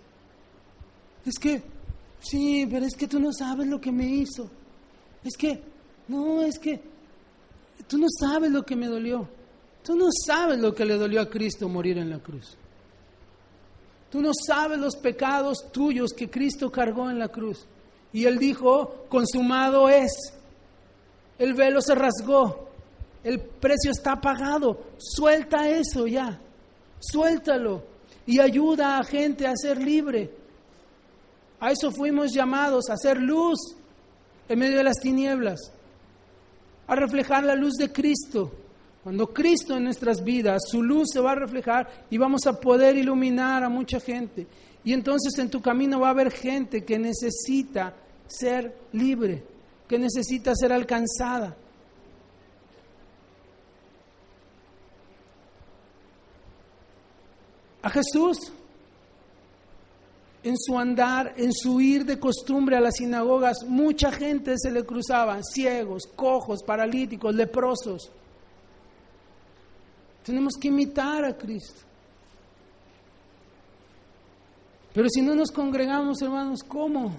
Es 1.24 1.38
que, 1.38 1.62
sí, 2.20 2.66
pero 2.70 2.84
es 2.84 2.94
que 2.94 3.08
tú 3.08 3.18
no 3.18 3.32
sabes 3.32 3.66
lo 3.66 3.80
que 3.80 3.90
me 3.90 4.06
hizo. 4.06 4.48
Es 5.24 5.36
que, 5.36 5.60
no, 6.06 6.42
es 6.42 6.58
que 6.58 6.93
tú 7.86 7.98
no 7.98 8.06
sabes 8.08 8.50
lo 8.50 8.62
que 8.62 8.76
me 8.76 8.86
dolió. 8.86 9.28
Tú 9.84 9.96
no 9.96 10.08
sabes 10.26 10.58
lo 10.58 10.74
que 10.74 10.84
le 10.84 10.96
dolió 10.96 11.20
a 11.20 11.28
Cristo 11.28 11.68
morir 11.68 11.98
en 11.98 12.10
la 12.10 12.18
cruz. 12.18 12.56
Tú 14.10 14.22
no 14.22 14.30
sabes 14.32 14.78
los 14.78 14.96
pecados 14.96 15.70
tuyos 15.72 16.12
que 16.12 16.30
Cristo 16.30 16.70
cargó 16.70 17.10
en 17.10 17.18
la 17.18 17.28
cruz. 17.28 17.66
Y 18.12 18.26
Él 18.26 18.38
dijo, 18.38 19.06
consumado 19.08 19.88
es. 19.88 20.12
El 21.38 21.52
velo 21.54 21.82
se 21.82 21.94
rasgó. 21.94 22.68
El 23.22 23.40
precio 23.40 23.90
está 23.90 24.20
pagado. 24.20 24.80
Suelta 24.98 25.68
eso 25.68 26.06
ya. 26.06 26.40
Suéltalo. 27.00 27.82
Y 28.24 28.38
ayuda 28.38 28.98
a 28.98 29.04
gente 29.04 29.46
a 29.46 29.52
ser 29.56 29.82
libre. 29.82 30.30
A 31.60 31.72
eso 31.72 31.90
fuimos 31.90 32.32
llamados, 32.32 32.88
a 32.88 32.94
hacer 32.94 33.18
luz 33.18 33.58
en 34.48 34.58
medio 34.58 34.78
de 34.78 34.84
las 34.84 35.00
tinieblas. 35.00 35.60
A 36.86 36.94
reflejar 36.94 37.44
la 37.44 37.54
luz 37.54 37.74
de 37.74 37.92
Cristo. 37.92 38.52
Cuando 39.02 39.32
Cristo 39.32 39.76
en 39.76 39.84
nuestras 39.84 40.24
vidas, 40.24 40.62
su 40.66 40.82
luz 40.82 41.10
se 41.12 41.20
va 41.20 41.32
a 41.32 41.36
reflejar 41.36 42.06
y 42.10 42.16
vamos 42.16 42.46
a 42.46 42.58
poder 42.58 42.96
iluminar 42.96 43.62
a 43.62 43.68
mucha 43.68 44.00
gente. 44.00 44.46
Y 44.82 44.92
entonces 44.92 45.38
en 45.38 45.50
tu 45.50 45.60
camino 45.60 46.00
va 46.00 46.08
a 46.08 46.12
haber 46.12 46.30
gente 46.30 46.84
que 46.84 46.98
necesita 46.98 47.94
ser 48.26 48.74
libre, 48.92 49.42
que 49.88 49.98
necesita 49.98 50.54
ser 50.54 50.72
alcanzada. 50.72 51.56
A 57.82 57.90
Jesús, 57.90 58.50
en 60.44 60.58
su 60.58 60.78
andar, 60.78 61.32
en 61.38 61.52
su 61.54 61.80
ir 61.80 62.04
de 62.04 62.20
costumbre 62.20 62.76
a 62.76 62.80
las 62.80 62.96
sinagogas, 62.96 63.64
mucha 63.66 64.12
gente 64.12 64.56
se 64.58 64.70
le 64.70 64.84
cruzaba, 64.84 65.40
ciegos, 65.42 66.06
cojos, 66.14 66.62
paralíticos, 66.62 67.34
leprosos. 67.34 68.10
Tenemos 70.22 70.54
que 70.60 70.68
imitar 70.68 71.24
a 71.24 71.36
Cristo. 71.36 71.80
Pero 74.92 75.08
si 75.08 75.22
no 75.22 75.34
nos 75.34 75.50
congregamos, 75.50 76.20
hermanos, 76.20 76.62
¿cómo? 76.62 77.16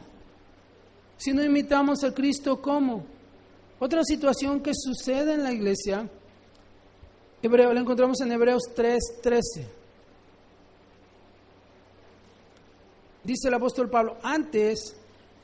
Si 1.17 1.33
no 1.33 1.43
imitamos 1.43 2.03
a 2.03 2.13
Cristo, 2.13 2.61
¿cómo? 2.61 3.05
Otra 3.79 4.03
situación 4.03 4.61
que 4.61 4.71
sucede 4.75 5.33
en 5.33 5.43
la 5.43 5.51
iglesia, 5.51 6.07
Hebreo, 7.41 7.73
la 7.73 7.81
encontramos 7.81 8.21
en 8.21 8.31
Hebreos 8.31 8.63
3, 8.75 8.99
13. 9.21 9.85
Dice 13.25 13.47
el 13.47 13.55
apóstol 13.55 13.89
Pablo, 13.89 14.17
antes 14.23 14.95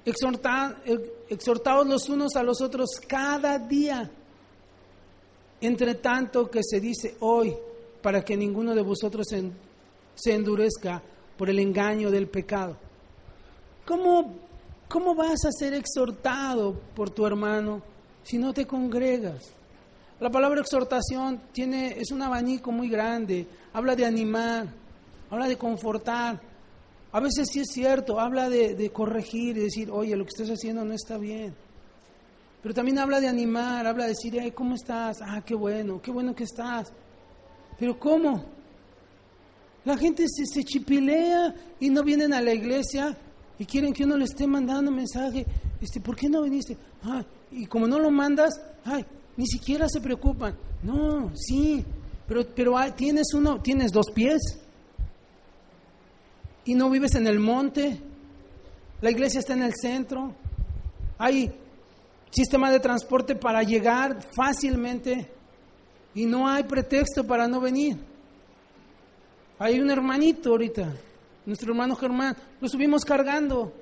exhortados 0.06 1.88
los 1.88 2.10
unos 2.10 2.36
a 2.36 2.44
los 2.44 2.62
otros 2.62 2.90
cada 3.08 3.60
día, 3.60 4.10
entre 5.60 5.96
tanto 5.96 6.50
que 6.50 6.62
se 6.64 6.80
dice 6.80 7.16
hoy, 7.20 7.56
para 8.02 8.24
que 8.24 8.38
ninguno 8.38 8.74
de 8.74 8.82
vosotros 8.82 9.28
se 10.16 10.34
endurezca 10.34 11.02
por 11.38 11.50
el 11.50 11.60
engaño 11.60 12.10
del 12.10 12.28
pecado. 12.28 12.78
¿Cómo, 13.86 14.36
¿Cómo 14.88 15.16
vas 15.16 15.46
a 15.46 15.52
ser 15.52 15.74
exhortado 15.74 16.74
por 16.96 17.10
tu 17.10 17.26
hermano 17.26 17.82
si 18.24 18.38
no 18.38 18.54
te 18.54 18.66
congregas? 18.66 19.54
La 20.20 20.30
palabra 20.30 20.62
exhortación 20.62 21.42
tiene, 21.52 22.00
es 22.00 22.12
un 22.12 22.22
abanico 22.22 22.72
muy 22.72 22.90
grande, 22.90 23.48
habla 23.74 23.96
de 23.96 24.06
animar, 24.06 24.68
habla 25.32 25.48
de 25.48 25.58
confortar, 25.58 26.40
a 27.14 27.20
veces 27.20 27.50
sí 27.52 27.60
es 27.60 27.68
cierto, 27.72 28.20
habla 28.20 28.50
de, 28.50 28.90
corregir 28.92 29.58
y 29.58 29.62
decir, 29.62 29.92
oye, 29.92 30.16
lo 30.16 30.24
que 30.24 30.30
estás 30.30 30.50
haciendo 30.50 30.86
no 30.86 30.94
está 30.94 31.18
bien. 31.18 31.54
Pero 32.62 32.74
también 32.74 33.00
habla 33.00 33.20
de 33.20 33.28
animar, 33.28 33.86
habla 33.86 34.04
de 34.04 34.10
decir, 34.12 34.38
hey, 34.40 34.52
¿cómo 34.56 34.76
estás? 34.76 35.18
Ah, 35.22 35.42
qué 35.46 35.56
bueno, 35.56 36.02
qué 36.02 36.12
bueno 36.12 36.34
que 36.34 36.46
estás. 36.46 36.92
Pero 37.78 38.00
¿cómo? 38.00 38.46
La 39.84 39.98
gente 39.98 40.26
se, 40.28 40.46
se 40.46 40.64
chipilea 40.64 41.54
y 41.80 41.90
no 41.90 42.04
vienen 42.04 42.34
a 42.34 42.42
la 42.42 42.54
iglesia 42.54 43.18
y 43.58 43.66
quieren 43.66 43.94
que 43.94 44.06
uno 44.06 44.16
le 44.16 44.26
esté 44.26 44.48
mandando 44.48 44.92
mensaje. 44.92 45.46
Este, 45.82 46.00
¿Por 46.00 46.16
qué 46.16 46.30
no 46.30 46.44
viniste? 46.44 46.78
Ah, 47.04 47.26
y 47.52 47.66
como 47.66 47.88
no 47.88 48.00
lo 48.00 48.10
mandas, 48.10 48.54
ay, 48.86 49.06
ni 49.36 49.48
siquiera 49.48 49.90
se 49.90 50.00
preocupan. 50.00 50.56
No, 50.84 51.32
sí, 51.36 51.84
pero, 52.28 52.46
pero 52.56 52.76
tienes 52.96 53.34
uno, 53.34 53.60
tienes 53.60 53.92
dos 53.92 54.06
pies 54.14 54.62
y 56.66 56.76
no 56.76 56.90
vives 56.90 57.16
en 57.16 57.28
el 57.28 57.40
monte, 57.40 58.00
la 59.02 59.10
iglesia 59.10 59.40
está 59.40 59.54
en 59.54 59.64
el 59.64 59.74
centro, 59.74 60.36
hay 61.18 61.52
sistema 62.30 62.72
de 62.72 62.80
transporte 62.80 63.36
para 63.36 63.64
llegar 63.64 64.20
fácilmente 64.36 65.30
y 66.14 66.26
no 66.26 66.48
hay 66.48 66.64
pretexto 66.64 67.26
para 67.26 67.48
no 67.48 67.60
venir. 67.60 67.98
Hay 69.60 69.80
un 69.80 69.90
hermanito 69.90 70.52
ahorita, 70.52 70.94
nuestro 71.46 71.72
hermano 71.72 71.96
Germán, 71.96 72.36
lo 72.60 72.68
subimos 72.68 73.06
cargando. 73.06 73.74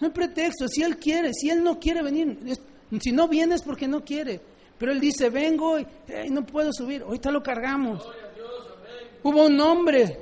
No 0.00 0.06
hay 0.06 0.12
pretexto, 0.12 0.68
si 0.68 0.82
él 0.82 0.98
quiere, 0.98 1.32
si 1.32 1.48
él 1.48 1.62
no 1.62 1.78
quiere 1.78 2.02
venir, 2.02 2.38
si 3.00 3.12
no 3.12 3.28
vienes 3.28 3.62
porque 3.62 3.86
no 3.86 4.04
quiere, 4.04 4.40
pero 4.78 4.92
él 4.92 5.00
dice, 5.00 5.30
vengo 5.30 5.78
y 5.78 5.86
no 6.30 6.44
puedo 6.44 6.72
subir, 6.72 7.02
ahorita 7.02 7.30
lo 7.30 7.42
cargamos. 7.42 8.06
Hubo 9.22 9.46
un 9.46 9.58
hombre 9.60 10.18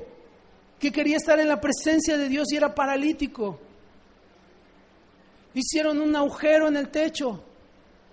que 0.83 0.91
quería 0.91 1.17
estar 1.17 1.39
en 1.39 1.47
la 1.47 1.61
presencia 1.61 2.19
de 2.19 2.29
Dios 2.29 2.51
y 2.51 2.57
era 2.57 2.75
paralítico. 2.75 3.57
Hicieron 5.55 6.01
un 6.01 6.17
agujero 6.17 6.67
en 6.67 6.77
el 6.77 6.89
techo 6.89 7.41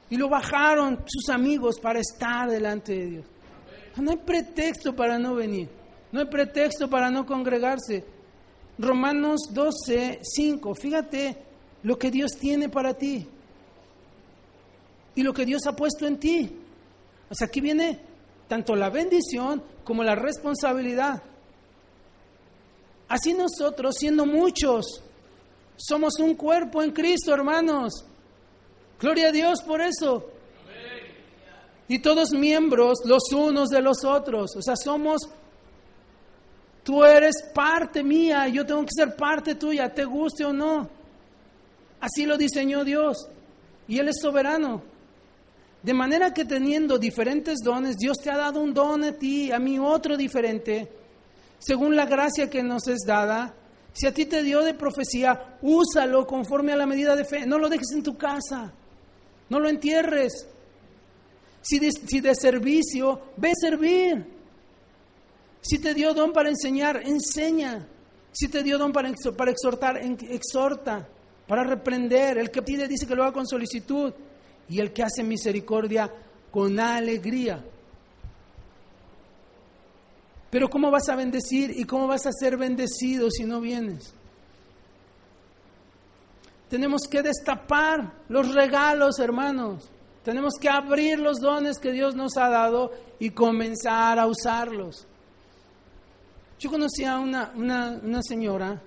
y 0.08 0.18
lo 0.18 0.30
bajaron 0.30 1.00
sus 1.08 1.30
amigos 1.30 1.80
para 1.80 2.00
estar 2.00 2.48
delante 2.48 2.94
de 2.94 3.06
Dios. 3.08 3.26
No 3.98 4.12
hay 4.12 4.18
pretexto 4.18 4.96
para 4.96 5.18
no 5.18 5.34
venir, 5.34 5.68
no 6.12 6.20
hay 6.20 6.28
pretexto 6.28 6.88
para 6.88 7.10
no 7.10 7.26
congregarse. 7.26 8.06
Romanos 8.78 9.50
12, 9.52 10.20
5, 10.22 10.76
fíjate 10.76 11.38
lo 11.82 11.98
que 11.98 12.12
Dios 12.12 12.34
tiene 12.40 12.70
para 12.70 12.94
ti. 12.94 13.28
y 15.16 15.24
lo 15.24 15.34
que 15.34 15.44
Dios 15.44 15.66
ha 15.66 15.76
puesto 15.76 16.06
en 16.06 16.20
ti. 16.20 16.56
O 17.32 17.34
sea, 17.34 17.48
aquí 17.48 17.62
viene 17.62 18.00
tanto 18.48 18.76
la 18.76 18.92
bendición 18.92 19.64
como 19.84 20.04
la 20.04 20.14
responsabilidad. 20.14 21.24
Así 23.10 23.34
nosotros, 23.34 23.96
siendo 23.98 24.28
muchos, 24.28 25.02
somos 25.76 26.20
un 26.20 26.36
cuerpo 26.36 26.84
en 26.84 26.92
Cristo, 26.92 27.34
hermanos. 27.34 28.06
Gloria 29.00 29.30
a 29.30 29.32
Dios 29.32 29.64
por 29.64 29.82
eso. 29.82 30.30
Y 31.88 32.00
todos 32.00 32.32
miembros 32.34 33.00
los 33.06 33.34
unos 33.34 33.70
de 33.70 33.82
los 33.82 34.06
otros. 34.06 34.56
O 34.56 34.62
sea, 34.62 34.76
somos, 34.76 35.22
tú 36.84 37.04
eres 37.04 37.34
parte 37.52 38.04
mía, 38.04 38.48
yo 38.48 38.64
tengo 38.64 38.84
que 38.84 38.92
ser 38.96 39.16
parte 39.16 39.56
tuya, 39.56 39.92
te 39.92 40.06
guste 40.06 40.46
o 40.46 40.54
no. 40.54 40.88
Así 42.00 42.28
lo 42.28 42.38
diseñó 42.38 42.84
Dios. 42.84 43.28
Y 43.88 43.98
Él 43.98 44.10
es 44.10 44.18
soberano. 44.22 44.84
De 45.82 45.96
manera 45.96 46.32
que 46.32 46.46
teniendo 46.46 47.00
diferentes 47.00 47.58
dones, 47.64 47.98
Dios 47.98 48.18
te 48.18 48.30
ha 48.30 48.38
dado 48.38 48.60
un 48.60 48.72
don 48.72 49.04
a 49.04 49.14
ti, 49.14 49.52
a 49.52 49.58
mí 49.58 49.80
otro 49.80 50.16
diferente 50.16 50.99
según 51.60 51.96
la 51.96 52.06
gracia 52.06 52.50
que 52.50 52.64
nos 52.64 52.88
es 52.88 53.02
dada. 53.06 53.54
Si 53.94 54.08
a 54.08 54.14
ti 54.14 54.26
te 54.26 54.44
dio 54.44 54.62
de 54.62 54.74
profecía, 54.74 55.58
úsalo 55.62 56.26
conforme 56.26 56.72
a 56.72 56.78
la 56.78 56.86
medida 56.86 57.16
de 57.16 57.26
fe. 57.26 57.46
No 57.46 57.60
lo 57.60 57.70
dejes 57.70 57.92
en 57.94 58.04
tu 58.04 58.18
casa. 58.18 58.72
No 59.50 59.60
lo 59.60 59.68
entierres. 59.68 60.48
Si 61.62 61.80
de, 61.80 61.92
si 61.92 62.22
de 62.22 62.34
servicio, 62.36 63.22
ve 63.36 63.50
a 63.50 63.56
servir. 63.60 64.26
Si 65.62 65.80
te 65.80 65.94
dio 65.94 66.14
don 66.14 66.32
para 66.32 66.50
enseñar, 66.50 67.02
enseña. 67.06 67.86
Si 68.32 68.48
te 68.48 68.64
dio 68.64 68.78
don 68.78 68.94
para, 68.94 69.12
para 69.36 69.52
exhortar, 69.52 69.98
exhorta. 69.98 71.08
Para 71.48 71.64
reprender. 71.64 72.38
El 72.38 72.52
que 72.52 72.62
pide 72.62 72.88
dice 72.88 73.06
que 73.06 73.16
lo 73.16 73.24
haga 73.24 73.34
con 73.34 73.48
solicitud. 73.48 74.14
Y 74.70 74.80
el 74.80 74.94
que 74.94 75.04
hace 75.04 75.24
misericordia 75.24 76.10
con 76.52 76.80
alegría. 76.80 77.64
Pero 80.50 80.70
¿cómo 80.70 80.90
vas 80.90 81.10
a 81.10 81.16
bendecir 81.16 81.72
y 81.76 81.84
cómo 81.84 82.08
vas 82.08 82.26
a 82.26 82.32
ser 82.32 82.58
bendecido 82.58 83.30
si 83.30 83.44
no 83.44 83.62
vienes? 83.62 84.14
Tenemos 86.70 87.02
que 87.10 87.22
destapar 87.22 88.14
los 88.30 88.54
regalos, 88.54 89.20
hermanos. 89.20 89.90
Tenemos 90.24 90.54
que 90.60 90.70
abrir 90.70 91.20
los 91.20 91.40
dones 91.40 91.80
que 91.80 91.92
Dios 91.92 92.16
nos 92.16 92.38
ha 92.38 92.50
dado 92.50 92.92
y 93.20 93.32
comenzar 93.32 94.20
a 94.20 94.28
usarlos. 94.28 95.08
Yo 96.60 96.70
conocí 96.70 97.06
a 97.06 97.18
una, 97.18 97.52
una, 97.56 98.22
señora, 98.22 98.82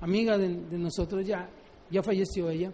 amiga 0.00 0.38
de, 0.38 0.48
de, 0.48 0.78
nosotros, 0.78 1.24
ya, 1.26 1.48
ya 1.90 2.02
falleció 2.02 2.48
ella, 2.48 2.72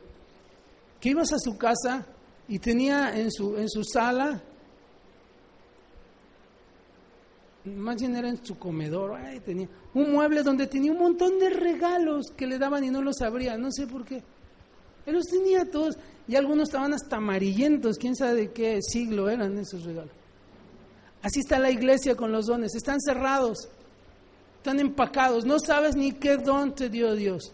que 1.00 1.10
ibas 1.10 1.32
a 1.32 1.38
su 1.38 1.58
casa 1.58 2.06
y 2.46 2.58
tenía 2.58 3.18
en 3.18 3.30
su, 3.32 3.56
en 3.56 3.68
su 3.68 3.82
sala 3.82 4.40
más 7.66 7.96
bien 7.96 8.16
era 8.16 8.28
en 8.28 8.44
su 8.44 8.58
comedor, 8.58 9.18
tenía 9.44 9.68
un 9.94 10.12
mueble 10.12 10.42
donde 10.42 10.66
tenía 10.66 10.92
un 10.92 10.98
montón 10.98 11.38
de 11.38 11.50
regalos 11.50 12.26
que 12.36 12.46
le 12.46 12.58
daban 12.58 12.84
y 12.84 12.90
no 12.90 13.02
los 13.02 13.20
abría, 13.20 13.56
no 13.56 13.70
sé 13.72 13.86
por 13.86 14.04
qué. 14.04 14.22
Él 15.06 15.14
los 15.14 15.26
tenía 15.26 15.70
todos 15.70 15.96
y 16.28 16.36
algunos 16.36 16.68
estaban 16.68 16.92
hasta 16.92 17.16
amarillentos, 17.16 17.98
quién 17.98 18.16
sabe 18.16 18.34
de 18.34 18.52
qué 18.52 18.80
siglo 18.82 19.28
eran 19.28 19.56
esos 19.58 19.84
regalos. 19.84 20.12
Así 21.22 21.40
está 21.40 21.58
la 21.58 21.70
iglesia 21.70 22.14
con 22.14 22.30
los 22.30 22.46
dones, 22.46 22.74
están 22.74 23.00
cerrados, 23.00 23.68
están 24.58 24.80
empacados, 24.80 25.44
no 25.44 25.58
sabes 25.58 25.96
ni 25.96 26.12
qué 26.12 26.36
don 26.36 26.74
te 26.74 26.88
dio 26.88 27.14
Dios. 27.14 27.52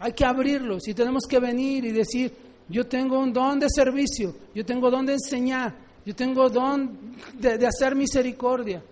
Hay 0.00 0.12
que 0.12 0.24
abrirlos 0.24 0.88
y 0.88 0.94
tenemos 0.94 1.24
que 1.28 1.38
venir 1.38 1.84
y 1.84 1.92
decir, 1.92 2.32
yo 2.68 2.86
tengo 2.86 3.18
un 3.18 3.32
don 3.32 3.60
de 3.60 3.68
servicio, 3.68 4.34
yo 4.54 4.64
tengo 4.64 4.90
don 4.90 5.06
de 5.06 5.14
enseñar, 5.14 5.83
yo 6.04 6.14
tengo 6.14 6.48
don 6.48 7.16
de, 7.38 7.66
hacer 7.66 7.94
misericordia. 7.94 8.82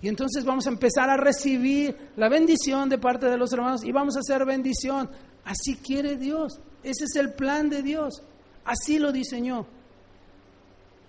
Y 0.00 0.08
entonces 0.08 0.44
vamos 0.44 0.66
a 0.66 0.70
empezar 0.70 1.08
a 1.10 1.16
recibir 1.16 1.96
la 2.16 2.28
bendición 2.28 2.88
de 2.88 2.98
parte 2.98 3.26
de 3.26 3.36
los 3.36 3.52
hermanos 3.52 3.84
y 3.84 3.92
vamos 3.92 4.16
a 4.16 4.20
hacer 4.20 4.44
bendición. 4.44 5.08
Así 5.44 5.76
quiere 5.76 6.16
Dios. 6.16 6.58
Ese 6.82 7.04
es 7.04 7.16
el 7.16 7.34
plan 7.34 7.68
de 7.68 7.82
Dios. 7.82 8.22
Así 8.64 8.98
lo 8.98 9.12
diseñó. 9.12 9.66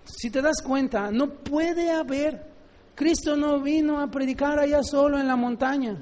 Si 0.04 0.30
te 0.30 0.42
das 0.42 0.62
cuenta, 0.62 1.10
no 1.10 1.30
puede 1.30 1.90
haber. 1.90 2.52
Cristo 2.94 3.36
no 3.36 3.60
vino 3.60 4.00
a 4.00 4.08
predicar 4.08 4.58
allá 4.58 4.82
solo 4.84 5.18
en 5.18 5.26
la 5.26 5.34
montaña. 5.34 6.00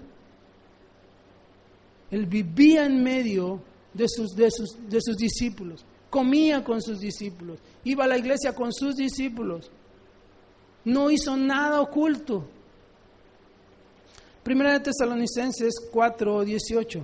Él 2.11 2.27
vivía 2.27 2.85
en 2.85 3.03
medio 3.03 3.63
de 3.95 4.07
sus, 4.07 4.33
de 4.33 4.51
sus, 4.51 4.77
de 4.87 5.01
sus 5.01 5.17
discípulos 5.17 5.87
comía 6.13 6.63
con 6.63 6.83
sus 6.83 7.01
discípulos, 7.01 7.59
iba 7.85 8.05
a 8.05 8.09
la 8.09 8.19
iglesia 8.19 8.55
con 8.55 8.73
sus 8.73 8.97
discípulos, 8.97 9.71
no 10.85 11.11
hizo 11.11 11.37
nada 11.37 11.81
oculto. 11.81 12.45
Primera 14.43 14.73
de 14.73 14.81
Tesalonicenses 14.81 15.75
4, 15.93 16.45
18. 16.45 17.01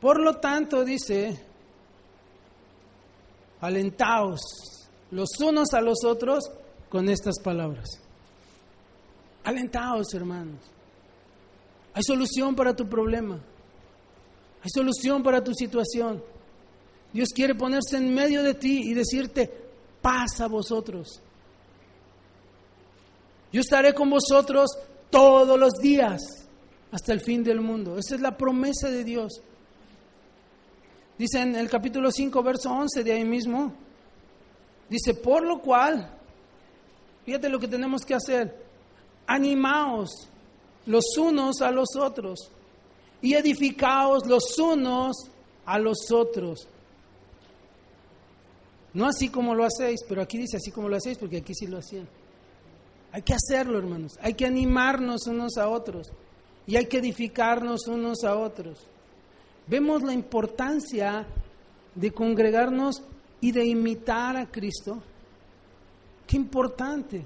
Por 0.00 0.20
lo 0.20 0.36
tanto, 0.36 0.84
dice, 0.84 1.40
alentaos 3.60 4.40
los 5.10 5.28
unos 5.40 5.72
a 5.72 5.80
los 5.80 6.04
otros 6.04 6.44
con 6.90 7.08
estas 7.08 7.40
palabras. 7.40 7.88
Alentaos, 9.44 10.12
hermanos. 10.14 10.60
Hay 11.94 12.02
solución 12.02 12.54
para 12.54 12.74
tu 12.74 12.88
problema. 12.88 13.36
Hay 14.62 14.70
solución 14.74 15.22
para 15.22 15.42
tu 15.42 15.54
situación. 15.54 16.22
Dios 17.14 17.28
quiere 17.32 17.54
ponerse 17.54 17.96
en 17.96 18.12
medio 18.12 18.42
de 18.42 18.54
ti 18.54 18.90
y 18.90 18.92
decirte, 18.92 19.48
pasa 20.02 20.48
vosotros. 20.48 21.22
Yo 23.52 23.60
estaré 23.60 23.94
con 23.94 24.10
vosotros 24.10 24.68
todos 25.10 25.56
los 25.56 25.74
días 25.74 26.20
hasta 26.90 27.12
el 27.12 27.20
fin 27.20 27.44
del 27.44 27.60
mundo. 27.60 27.96
Esa 27.96 28.16
es 28.16 28.20
la 28.20 28.36
promesa 28.36 28.90
de 28.90 29.04
Dios. 29.04 29.40
Dice 31.16 31.40
en 31.40 31.54
el 31.54 31.70
capítulo 31.70 32.10
5, 32.10 32.42
verso 32.42 32.72
11 32.72 33.04
de 33.04 33.12
ahí 33.12 33.24
mismo, 33.24 33.72
dice, 34.90 35.14
por 35.14 35.46
lo 35.46 35.60
cual, 35.60 36.10
fíjate 37.24 37.48
lo 37.48 37.60
que 37.60 37.68
tenemos 37.68 38.04
que 38.04 38.14
hacer, 38.14 38.60
animaos 39.28 40.28
los 40.86 41.16
unos 41.16 41.62
a 41.62 41.70
los 41.70 41.94
otros 41.96 42.50
y 43.22 43.34
edificaos 43.34 44.26
los 44.26 44.58
unos 44.58 45.30
a 45.64 45.78
los 45.78 46.10
otros. 46.10 46.66
No 48.94 49.06
así 49.06 49.28
como 49.28 49.54
lo 49.54 49.64
hacéis, 49.64 50.04
pero 50.08 50.22
aquí 50.22 50.38
dice 50.38 50.56
así 50.56 50.70
como 50.70 50.88
lo 50.88 50.96
hacéis, 50.96 51.18
porque 51.18 51.38
aquí 51.38 51.52
sí 51.54 51.66
lo 51.66 51.78
hacían. 51.78 52.08
Hay 53.12 53.22
que 53.22 53.34
hacerlo, 53.34 53.78
hermanos. 53.78 54.12
Hay 54.20 54.34
que 54.34 54.46
animarnos 54.46 55.26
unos 55.26 55.56
a 55.56 55.68
otros. 55.68 56.10
Y 56.66 56.76
hay 56.76 56.86
que 56.86 56.98
edificarnos 56.98 57.86
unos 57.88 58.24
a 58.24 58.36
otros. 58.36 58.78
Vemos 59.66 60.02
la 60.02 60.12
importancia 60.12 61.26
de 61.94 62.12
congregarnos 62.12 63.02
y 63.40 63.52
de 63.52 63.64
imitar 63.66 64.36
a 64.36 64.46
Cristo. 64.46 65.02
Qué 66.26 66.36
importante. 66.36 67.24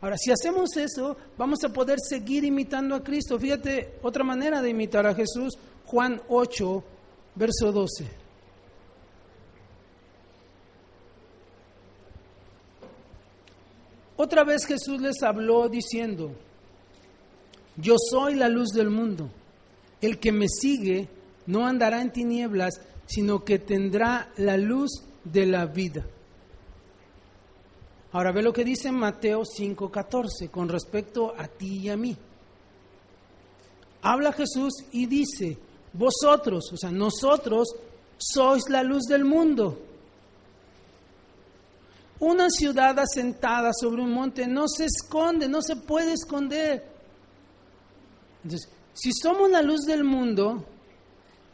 Ahora, 0.00 0.16
si 0.16 0.30
hacemos 0.30 0.76
eso, 0.76 1.16
vamos 1.36 1.62
a 1.64 1.68
poder 1.68 1.98
seguir 2.00 2.44
imitando 2.44 2.94
a 2.94 3.02
Cristo. 3.02 3.38
Fíjate, 3.38 3.98
otra 4.02 4.24
manera 4.24 4.62
de 4.62 4.70
imitar 4.70 5.06
a 5.06 5.14
Jesús, 5.14 5.58
Juan 5.86 6.20
8, 6.28 6.84
verso 7.34 7.72
12. 7.72 8.25
Otra 14.16 14.44
vez 14.44 14.64
Jesús 14.66 15.00
les 15.00 15.22
habló 15.22 15.68
diciendo, 15.68 16.32
yo 17.76 17.96
soy 18.10 18.34
la 18.34 18.48
luz 18.48 18.70
del 18.70 18.90
mundo. 18.90 19.30
El 20.00 20.18
que 20.18 20.32
me 20.32 20.46
sigue 20.48 21.08
no 21.46 21.66
andará 21.66 22.00
en 22.00 22.12
tinieblas, 22.12 22.80
sino 23.06 23.44
que 23.44 23.58
tendrá 23.58 24.32
la 24.36 24.56
luz 24.56 25.02
de 25.24 25.46
la 25.46 25.66
vida. 25.66 26.06
Ahora 28.12 28.32
ve 28.32 28.42
lo 28.42 28.52
que 28.52 28.64
dice 28.64 28.90
Mateo 28.90 29.42
5:14 29.44 30.48
con 30.50 30.68
respecto 30.68 31.34
a 31.36 31.48
ti 31.48 31.80
y 31.80 31.88
a 31.90 31.96
mí. 31.96 32.16
Habla 34.02 34.32
Jesús 34.32 34.72
y 34.92 35.06
dice, 35.06 35.58
vosotros, 35.92 36.72
o 36.72 36.76
sea, 36.76 36.90
nosotros 36.90 37.68
sois 38.16 38.68
la 38.70 38.82
luz 38.82 39.04
del 39.04 39.24
mundo. 39.24 39.78
Una 42.18 42.48
ciudad 42.48 42.98
asentada 42.98 43.72
sobre 43.78 44.02
un 44.02 44.12
monte 44.12 44.46
no 44.46 44.68
se 44.68 44.86
esconde, 44.86 45.48
no 45.48 45.60
se 45.60 45.76
puede 45.76 46.14
esconder. 46.14 46.84
Entonces, 48.42 48.70
si 48.94 49.10
somos 49.12 49.50
la 49.50 49.60
luz 49.60 49.82
del 49.84 50.04
mundo, 50.04 50.64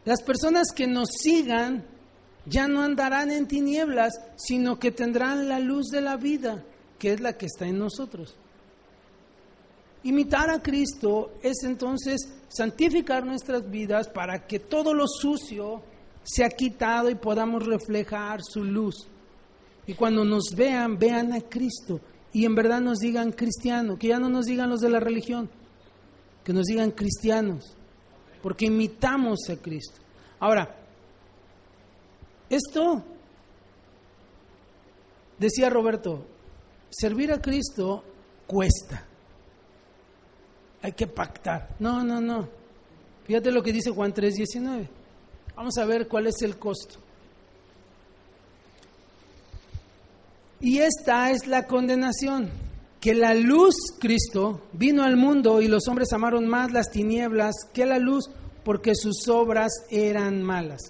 las 0.04 0.22
personas 0.22 0.68
que 0.74 0.86
nos 0.86 1.08
sigan 1.20 1.84
ya 2.46 2.68
no 2.68 2.82
andarán 2.82 3.30
en 3.30 3.46
tinieblas, 3.46 4.20
sino 4.36 4.78
que 4.78 4.90
tendrán 4.90 5.48
la 5.48 5.58
luz 5.58 5.88
de 5.88 6.00
la 6.00 6.16
vida, 6.16 6.62
que 6.98 7.12
es 7.12 7.20
la 7.20 7.36
que 7.36 7.46
está 7.46 7.66
en 7.66 7.78
nosotros. 7.78 8.36
Imitar 10.04 10.50
a 10.50 10.60
Cristo 10.60 11.34
es 11.42 11.62
entonces 11.62 12.28
santificar 12.48 13.24
nuestras 13.24 13.70
vidas 13.70 14.08
para 14.08 14.46
que 14.46 14.58
todo 14.58 14.94
lo 14.94 15.06
sucio 15.06 15.82
se 16.24 16.44
ha 16.44 16.50
quitado 16.50 17.08
y 17.08 17.14
podamos 17.14 17.64
reflejar 17.64 18.40
su 18.42 18.64
luz. 18.64 19.08
Y 19.86 19.94
cuando 19.94 20.24
nos 20.24 20.54
vean, 20.54 20.98
vean 20.98 21.32
a 21.32 21.40
Cristo 21.40 22.00
y 22.32 22.44
en 22.44 22.54
verdad 22.54 22.80
nos 22.80 22.98
digan 22.98 23.32
cristiano, 23.32 23.98
que 23.98 24.08
ya 24.08 24.18
no 24.18 24.28
nos 24.28 24.46
digan 24.46 24.70
los 24.70 24.80
de 24.80 24.88
la 24.88 25.00
religión, 25.00 25.50
que 26.44 26.52
nos 26.52 26.64
digan 26.64 26.92
cristianos, 26.92 27.76
porque 28.42 28.66
imitamos 28.66 29.40
a 29.50 29.56
Cristo. 29.56 30.00
Ahora, 30.40 30.74
esto, 32.48 33.02
decía 35.38 35.68
Roberto, 35.68 36.24
servir 36.90 37.32
a 37.32 37.40
Cristo 37.40 38.04
cuesta. 38.46 39.06
Hay 40.82 40.92
que 40.92 41.06
pactar. 41.06 41.76
No, 41.78 42.02
no, 42.02 42.20
no. 42.20 42.48
Fíjate 43.24 43.52
lo 43.52 43.62
que 43.62 43.72
dice 43.72 43.90
Juan 43.90 44.12
3:19. 44.12 44.88
Vamos 45.54 45.78
a 45.78 45.84
ver 45.84 46.08
cuál 46.08 46.26
es 46.26 46.42
el 46.42 46.58
costo. 46.58 46.98
Y 50.62 50.78
esta 50.78 51.32
es 51.32 51.48
la 51.48 51.66
condenación, 51.66 52.48
que 53.00 53.14
la 53.14 53.34
luz, 53.34 53.74
Cristo, 53.98 54.62
vino 54.72 55.02
al 55.02 55.16
mundo 55.16 55.60
y 55.60 55.66
los 55.66 55.88
hombres 55.88 56.12
amaron 56.12 56.46
más 56.46 56.70
las 56.70 56.88
tinieblas 56.88 57.56
que 57.74 57.84
la 57.84 57.98
luz 57.98 58.30
porque 58.64 58.94
sus 58.94 59.26
obras 59.26 59.72
eran 59.90 60.40
malas. 60.40 60.80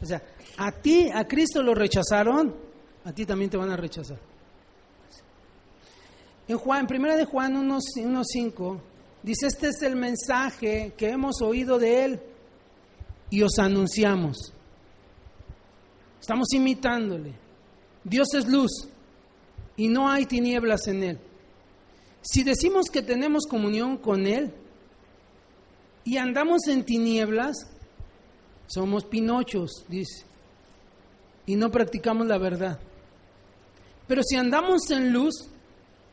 O 0.00 0.06
sea, 0.06 0.22
a 0.56 0.72
ti, 0.72 1.10
a 1.12 1.28
Cristo 1.28 1.62
lo 1.62 1.74
rechazaron, 1.74 2.56
a 3.04 3.12
ti 3.12 3.26
también 3.26 3.50
te 3.50 3.58
van 3.58 3.70
a 3.70 3.76
rechazar. 3.76 4.18
En 6.48 6.56
Juan, 6.56 6.86
primera 6.86 7.14
de 7.14 7.26
Juan 7.26 7.54
1.5, 7.68 8.80
dice, 9.22 9.48
este 9.48 9.68
es 9.68 9.82
el 9.82 9.96
mensaje 9.96 10.94
que 10.96 11.10
hemos 11.10 11.42
oído 11.42 11.78
de 11.78 12.04
él 12.06 12.20
y 13.28 13.42
os 13.42 13.58
anunciamos. 13.58 14.54
Estamos 16.18 16.50
imitándole. 16.54 17.34
Dios 18.04 18.28
es 18.32 18.48
luz 18.48 18.88
y 19.78 19.88
no 19.88 20.10
hay 20.10 20.26
tinieblas 20.26 20.86
en 20.88 21.02
él. 21.02 21.18
Si 22.20 22.42
decimos 22.42 22.90
que 22.90 23.00
tenemos 23.00 23.46
comunión 23.46 23.96
con 23.96 24.26
él 24.26 24.52
y 26.04 26.18
andamos 26.18 26.66
en 26.66 26.84
tinieblas, 26.84 27.56
somos 28.66 29.04
pinochos, 29.04 29.86
dice, 29.88 30.26
y 31.46 31.56
no 31.56 31.70
practicamos 31.70 32.26
la 32.26 32.36
verdad. 32.36 32.78
Pero 34.06 34.22
si 34.22 34.36
andamos 34.36 34.90
en 34.90 35.12
luz, 35.12 35.48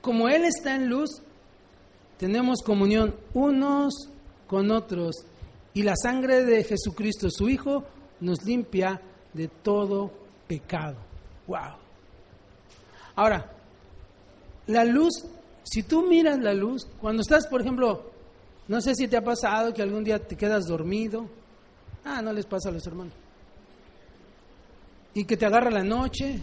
como 0.01 0.29
Él 0.29 0.45
está 0.45 0.75
en 0.75 0.87
luz, 0.87 1.21
tenemos 2.17 2.61
comunión 2.61 3.15
unos 3.33 4.09
con 4.47 4.69
otros 4.69 5.15
y 5.73 5.83
la 5.83 5.95
sangre 5.95 6.45
de 6.45 6.63
Jesucristo, 6.63 7.29
su 7.29 7.49
Hijo, 7.49 7.83
nos 8.19 8.43
limpia 8.43 9.01
de 9.33 9.47
todo 9.47 10.11
pecado. 10.47 10.97
¡Wow! 11.47 11.75
Ahora, 13.15 13.54
la 14.67 14.83
luz, 14.83 15.25
si 15.63 15.83
tú 15.83 16.07
miras 16.07 16.39
la 16.39 16.53
luz, 16.53 16.87
cuando 16.99 17.21
estás, 17.21 17.47
por 17.47 17.61
ejemplo, 17.61 18.11
no 18.67 18.81
sé 18.81 18.95
si 18.95 19.07
te 19.07 19.17
ha 19.17 19.23
pasado 19.23 19.73
que 19.73 19.81
algún 19.81 20.03
día 20.03 20.19
te 20.19 20.35
quedas 20.35 20.65
dormido. 20.65 21.27
Ah, 22.03 22.21
no 22.21 22.33
les 22.33 22.45
pasa 22.45 22.69
a 22.69 22.71
los 22.71 22.85
hermanos. 22.85 23.13
Y 25.13 25.25
que 25.25 25.37
te 25.37 25.45
agarra 25.45 25.71
la 25.71 25.83
noche 25.83 26.41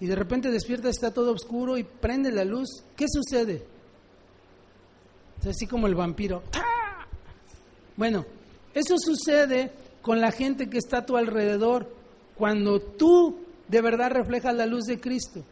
y 0.00 0.06
de 0.06 0.14
repente 0.14 0.50
despiertas, 0.50 0.90
está 0.90 1.12
todo 1.12 1.32
oscuro 1.32 1.76
y 1.76 1.84
prende 1.84 2.30
la 2.30 2.44
luz. 2.44 2.84
¿Qué 2.96 3.06
sucede? 3.08 3.64
Es 5.40 5.46
así 5.46 5.66
como 5.66 5.86
el 5.86 5.94
vampiro. 5.94 6.42
Bueno, 7.96 8.24
eso 8.74 8.94
sucede 8.98 9.72
con 10.02 10.20
la 10.20 10.30
gente 10.30 10.70
que 10.70 10.78
está 10.78 10.98
a 10.98 11.06
tu 11.06 11.16
alrededor 11.16 11.92
cuando 12.36 12.80
tú 12.80 13.40
de 13.66 13.80
verdad 13.82 14.10
reflejas 14.10 14.54
la 14.54 14.66
luz 14.66 14.84
de 14.84 15.00
Cristo. 15.00 15.42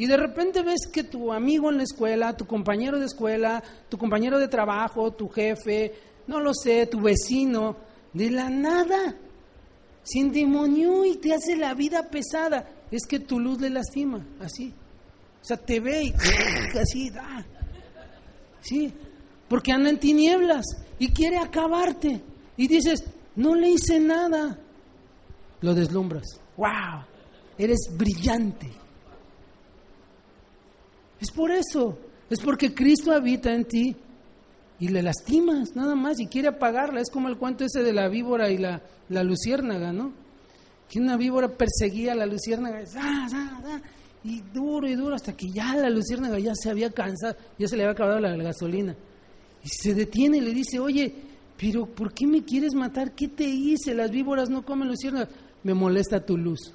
Y 0.00 0.06
de 0.06 0.16
repente 0.16 0.62
ves 0.62 0.86
que 0.90 1.04
tu 1.04 1.30
amigo 1.30 1.68
en 1.68 1.76
la 1.76 1.82
escuela, 1.82 2.34
tu 2.34 2.46
compañero 2.46 2.98
de 2.98 3.04
escuela, 3.04 3.62
tu 3.90 3.98
compañero 3.98 4.38
de 4.38 4.48
trabajo, 4.48 5.12
tu 5.12 5.28
jefe, 5.28 5.92
no 6.26 6.40
lo 6.40 6.54
sé, 6.54 6.86
tu 6.86 7.02
vecino, 7.02 7.76
de 8.14 8.30
la 8.30 8.48
nada 8.48 9.14
se 10.02 10.20
endemonió 10.20 11.04
y 11.04 11.16
te 11.16 11.34
hace 11.34 11.54
la 11.54 11.74
vida 11.74 12.08
pesada. 12.08 12.66
Es 12.90 13.02
que 13.06 13.20
tu 13.20 13.38
luz 13.38 13.60
le 13.60 13.68
lastima, 13.68 14.26
así. 14.40 14.72
O 15.42 15.44
sea, 15.44 15.58
te 15.58 15.80
ve 15.80 16.04
y 16.04 16.78
así, 16.78 17.10
da. 17.10 17.44
Sí, 18.62 18.90
porque 19.50 19.70
anda 19.70 19.90
en 19.90 20.00
tinieblas 20.00 20.64
y 20.98 21.10
quiere 21.10 21.36
acabarte. 21.36 22.22
Y 22.56 22.68
dices, 22.68 23.04
no 23.36 23.54
le 23.54 23.68
hice 23.68 24.00
nada. 24.00 24.58
Lo 25.60 25.74
deslumbras. 25.74 26.40
¡Wow! 26.56 27.04
Eres 27.58 27.80
brillante. 27.98 28.80
Es 31.20 31.30
por 31.30 31.50
eso. 31.50 31.98
Es 32.28 32.40
porque 32.40 32.72
Cristo 32.74 33.12
habita 33.12 33.52
en 33.52 33.64
ti 33.64 33.96
y 34.78 34.88
le 34.88 35.02
lastimas, 35.02 35.76
nada 35.76 35.94
más, 35.94 36.20
y 36.20 36.26
quiere 36.26 36.48
apagarla. 36.48 37.00
Es 37.00 37.10
como 37.10 37.28
el 37.28 37.36
cuento 37.36 37.64
ese 37.64 37.82
de 37.82 37.92
la 37.92 38.08
víbora 38.08 38.50
y 38.50 38.56
la, 38.56 38.82
la 39.08 39.22
luciérnaga, 39.22 39.92
¿no? 39.92 40.12
Que 40.88 40.98
una 40.98 41.16
víbora 41.16 41.48
perseguía 41.48 42.12
a 42.12 42.16
la 42.16 42.26
luciérnaga 42.26 42.82
y 44.22 44.40
duro 44.52 44.88
y 44.88 44.94
duro 44.94 45.14
hasta 45.14 45.36
que 45.36 45.50
ya 45.50 45.74
la 45.76 45.90
luciérnaga 45.90 46.38
ya 46.38 46.52
se 46.54 46.70
había 46.70 46.90
cansado, 46.90 47.36
ya 47.58 47.68
se 47.68 47.76
le 47.76 47.84
había 47.84 47.92
acabado 47.92 48.20
la 48.20 48.36
gasolina. 48.36 48.96
Y 49.62 49.68
se 49.68 49.94
detiene 49.94 50.38
y 50.38 50.40
le 50.40 50.52
dice, 50.52 50.78
oye, 50.78 51.14
pero 51.58 51.86
¿por 51.86 52.14
qué 52.14 52.26
me 52.26 52.44
quieres 52.44 52.74
matar? 52.74 53.14
¿Qué 53.14 53.28
te 53.28 53.44
hice? 53.44 53.94
Las 53.94 54.10
víboras 54.10 54.48
no 54.48 54.64
comen 54.64 54.88
luciérnagas. 54.88 55.28
Me 55.62 55.74
molesta 55.74 56.24
tu 56.24 56.38
luz. 56.38 56.72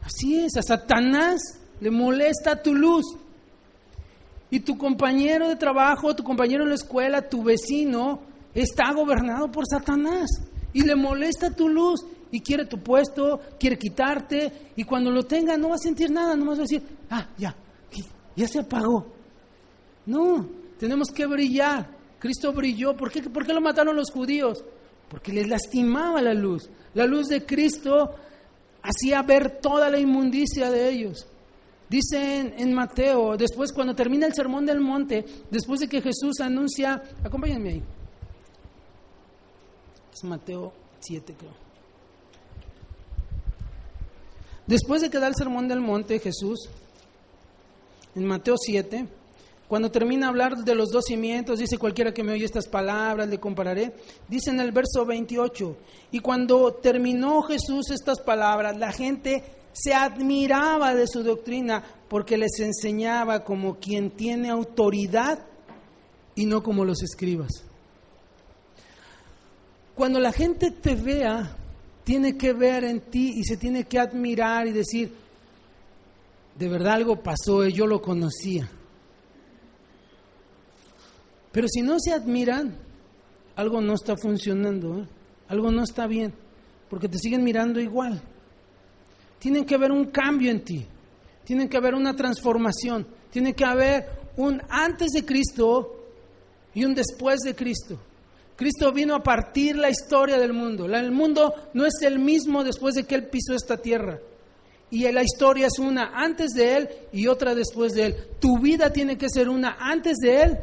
Así 0.00 0.38
es, 0.38 0.56
a 0.56 0.62
Satanás 0.62 1.61
le 1.82 1.90
molesta 1.90 2.62
tu 2.62 2.74
luz. 2.74 3.04
Y 4.50 4.60
tu 4.60 4.78
compañero 4.78 5.48
de 5.48 5.56
trabajo, 5.56 6.14
tu 6.14 6.22
compañero 6.22 6.62
en 6.62 6.68
la 6.68 6.76
escuela, 6.76 7.28
tu 7.28 7.42
vecino, 7.42 8.20
está 8.54 8.92
gobernado 8.92 9.50
por 9.50 9.64
Satanás. 9.66 10.30
Y 10.72 10.82
le 10.82 10.94
molesta 10.94 11.50
tu 11.50 11.68
luz. 11.68 12.06
Y 12.30 12.40
quiere 12.40 12.66
tu 12.66 12.78
puesto, 12.78 13.40
quiere 13.58 13.76
quitarte. 13.76 14.70
Y 14.76 14.84
cuando 14.84 15.10
lo 15.10 15.24
tenga 15.24 15.56
no 15.56 15.70
va 15.70 15.74
a 15.74 15.78
sentir 15.78 16.08
nada, 16.12 16.36
no 16.36 16.46
va 16.46 16.52
a 16.52 16.56
decir, 16.56 16.82
ah, 17.10 17.26
ya, 17.36 17.52
ya 18.36 18.46
se 18.46 18.60
apagó. 18.60 19.06
No, 20.06 20.46
tenemos 20.78 21.08
que 21.08 21.26
brillar. 21.26 21.90
Cristo 22.20 22.52
brilló. 22.52 22.96
¿Por 22.96 23.10
qué, 23.10 23.22
¿Por 23.22 23.44
qué 23.44 23.52
lo 23.52 23.60
mataron 23.60 23.96
los 23.96 24.12
judíos? 24.12 24.62
Porque 25.08 25.32
les 25.32 25.48
lastimaba 25.48 26.22
la 26.22 26.32
luz. 26.32 26.70
La 26.94 27.06
luz 27.06 27.26
de 27.26 27.44
Cristo 27.44 28.14
hacía 28.82 29.20
ver 29.22 29.58
toda 29.60 29.90
la 29.90 29.98
inmundicia 29.98 30.70
de 30.70 30.88
ellos. 30.88 31.26
Dice 31.92 32.54
en, 32.56 32.72
Mateo, 32.72 33.36
después 33.36 33.70
cuando 33.70 33.94
termina 33.94 34.26
el 34.26 34.32
sermón 34.32 34.64
del 34.64 34.80
monte, 34.80 35.26
después 35.50 35.78
de 35.78 35.88
que 35.88 36.00
Jesús 36.00 36.40
anuncia, 36.40 37.02
acompáñenme 37.22 37.68
ahí. 37.68 37.82
Es 40.10 40.24
Mateo 40.24 40.72
7, 41.00 41.34
creo. 41.38 41.50
Después 44.66 45.02
de 45.02 45.10
que 45.10 45.18
da 45.18 45.26
el 45.26 45.34
sermón 45.34 45.68
del 45.68 45.80
monte, 45.80 46.18
Jesús, 46.18 46.60
en 48.14 48.24
Mateo 48.24 48.54
7, 48.56 49.06
cuando 49.68 49.90
termina 49.90 50.24
de 50.24 50.30
hablar 50.30 50.56
de 50.64 50.74
los 50.74 50.88
dos 50.88 51.04
cimientos, 51.04 51.58
dice 51.58 51.76
cualquiera 51.76 52.14
que 52.14 52.22
me 52.22 52.32
oye 52.32 52.46
estas 52.46 52.68
palabras, 52.68 53.28
le 53.28 53.38
compararé. 53.38 53.92
Dice 54.28 54.48
en 54.48 54.60
el 54.60 54.72
verso 54.72 55.04
28, 55.04 55.76
y 56.10 56.20
cuando 56.20 56.72
terminó 56.72 57.42
Jesús 57.42 57.90
estas 57.90 58.18
palabras, 58.20 58.78
la 58.78 58.92
gente 58.92 59.44
se 59.72 59.94
admiraba 59.94 60.94
de 60.94 61.06
su 61.06 61.22
doctrina 61.22 61.82
porque 62.08 62.36
les 62.36 62.60
enseñaba 62.60 63.44
como 63.44 63.76
quien 63.76 64.10
tiene 64.10 64.50
autoridad 64.50 65.38
y 66.34 66.46
no 66.46 66.62
como 66.62 66.84
los 66.84 67.02
escribas. 67.02 67.64
Cuando 69.94 70.20
la 70.20 70.32
gente 70.32 70.70
te 70.70 70.94
vea, 70.94 71.56
tiene 72.04 72.36
que 72.36 72.52
ver 72.52 72.84
en 72.84 73.00
ti 73.00 73.34
y 73.36 73.44
se 73.44 73.56
tiene 73.56 73.84
que 73.84 73.98
admirar 73.98 74.66
y 74.66 74.72
decir, 74.72 75.12
de 76.58 76.68
verdad 76.68 76.94
algo 76.94 77.22
pasó, 77.22 77.66
yo 77.66 77.86
lo 77.86 78.00
conocía. 78.00 78.68
Pero 81.52 81.68
si 81.68 81.82
no 81.82 81.98
se 81.98 82.12
admiran, 82.12 82.76
algo 83.56 83.80
no 83.80 83.94
está 83.94 84.16
funcionando, 84.16 85.00
¿eh? 85.00 85.06
algo 85.48 85.70
no 85.70 85.82
está 85.82 86.06
bien, 86.06 86.32
porque 86.88 87.08
te 87.08 87.18
siguen 87.18 87.44
mirando 87.44 87.78
igual. 87.80 88.22
Tiene 89.42 89.66
que 89.66 89.74
haber 89.74 89.90
un 89.90 90.04
cambio 90.04 90.52
en 90.52 90.60
ti, 90.60 90.86
tiene 91.42 91.68
que 91.68 91.76
haber 91.76 91.96
una 91.96 92.14
transformación, 92.14 93.04
tiene 93.28 93.54
que 93.54 93.64
haber 93.64 94.06
un 94.36 94.62
antes 94.68 95.10
de 95.10 95.24
Cristo 95.24 95.96
y 96.72 96.84
un 96.84 96.94
después 96.94 97.40
de 97.40 97.52
Cristo. 97.56 97.98
Cristo 98.54 98.92
vino 98.92 99.16
a 99.16 99.22
partir 99.24 99.74
la 99.74 99.90
historia 99.90 100.38
del 100.38 100.52
mundo. 100.52 100.86
El 100.86 101.10
mundo 101.10 101.52
no 101.74 101.84
es 101.84 101.94
el 102.02 102.20
mismo 102.20 102.62
después 102.62 102.94
de 102.94 103.02
que 103.02 103.16
Él 103.16 103.26
pisó 103.26 103.52
esta 103.56 103.78
tierra. 103.78 104.20
Y 104.90 105.10
la 105.10 105.24
historia 105.24 105.66
es 105.66 105.80
una 105.80 106.12
antes 106.14 106.52
de 106.52 106.76
Él 106.76 106.88
y 107.12 107.26
otra 107.26 107.56
después 107.56 107.94
de 107.94 108.06
Él. 108.06 108.16
Tu 108.38 108.60
vida 108.60 108.92
tiene 108.92 109.18
que 109.18 109.28
ser 109.28 109.48
una 109.48 109.76
antes 109.80 110.18
de 110.18 110.40
Él 110.40 110.58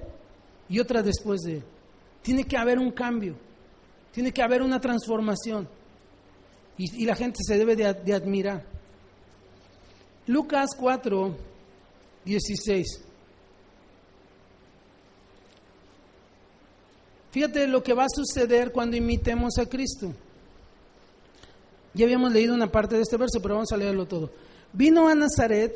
y 0.69 0.79
otra 0.79 1.03
después 1.03 1.41
de 1.41 1.57
Él. 1.57 1.63
Tiene 2.21 2.45
que 2.45 2.55
haber 2.55 2.79
un 2.79 2.91
cambio, 2.91 3.35
tiene 4.13 4.31
que 4.31 4.41
haber 4.41 4.61
una 4.61 4.79
transformación. 4.79 5.67
Y, 6.79 7.05
la 7.05 7.15
gente 7.15 7.39
se 7.45 7.57
debe 7.57 7.75
de, 7.75 7.93
de 7.93 8.13
admirar. 8.13 8.63
Lucas 10.25 10.69
4, 10.77 11.35
16. 12.23 13.01
Fíjate 17.31 17.67
lo 17.67 17.83
que 17.83 17.93
va 17.93 18.05
a 18.05 18.09
suceder 18.09 18.71
cuando 18.71 18.95
imitemos 18.95 19.57
a 19.59 19.67
Cristo. 19.67 20.13
Ya 21.93 22.05
habíamos 22.05 22.31
leído 22.31 22.55
una 22.55 22.71
parte 22.71 22.95
de 22.95 23.01
este 23.01 23.17
verso, 23.17 23.39
pero 23.41 23.55
vamos 23.55 23.71
a 23.71 23.77
leerlo 23.77 24.07
todo. 24.07 24.31
Vino 24.71 25.09
a 25.09 25.15
Nazaret, 25.15 25.75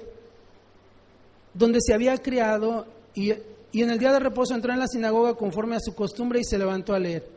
donde 1.53 1.79
se 1.81 1.93
había 1.93 2.17
criado, 2.17 2.87
y, 3.13 3.31
en 3.31 3.89
el 3.89 3.99
día 3.99 4.13
de 4.13 4.19
reposo 4.19 4.53
entró 4.53 4.71
en 4.71 4.79
la 4.79 4.87
sinagoga 4.87 5.33
conforme 5.33 5.75
a 5.75 5.79
su 5.79 5.93
costumbre 5.93 6.39
y 6.39 6.43
se 6.43 6.57
levantó 6.57 6.93
a 6.93 6.99
leer. 6.99 7.27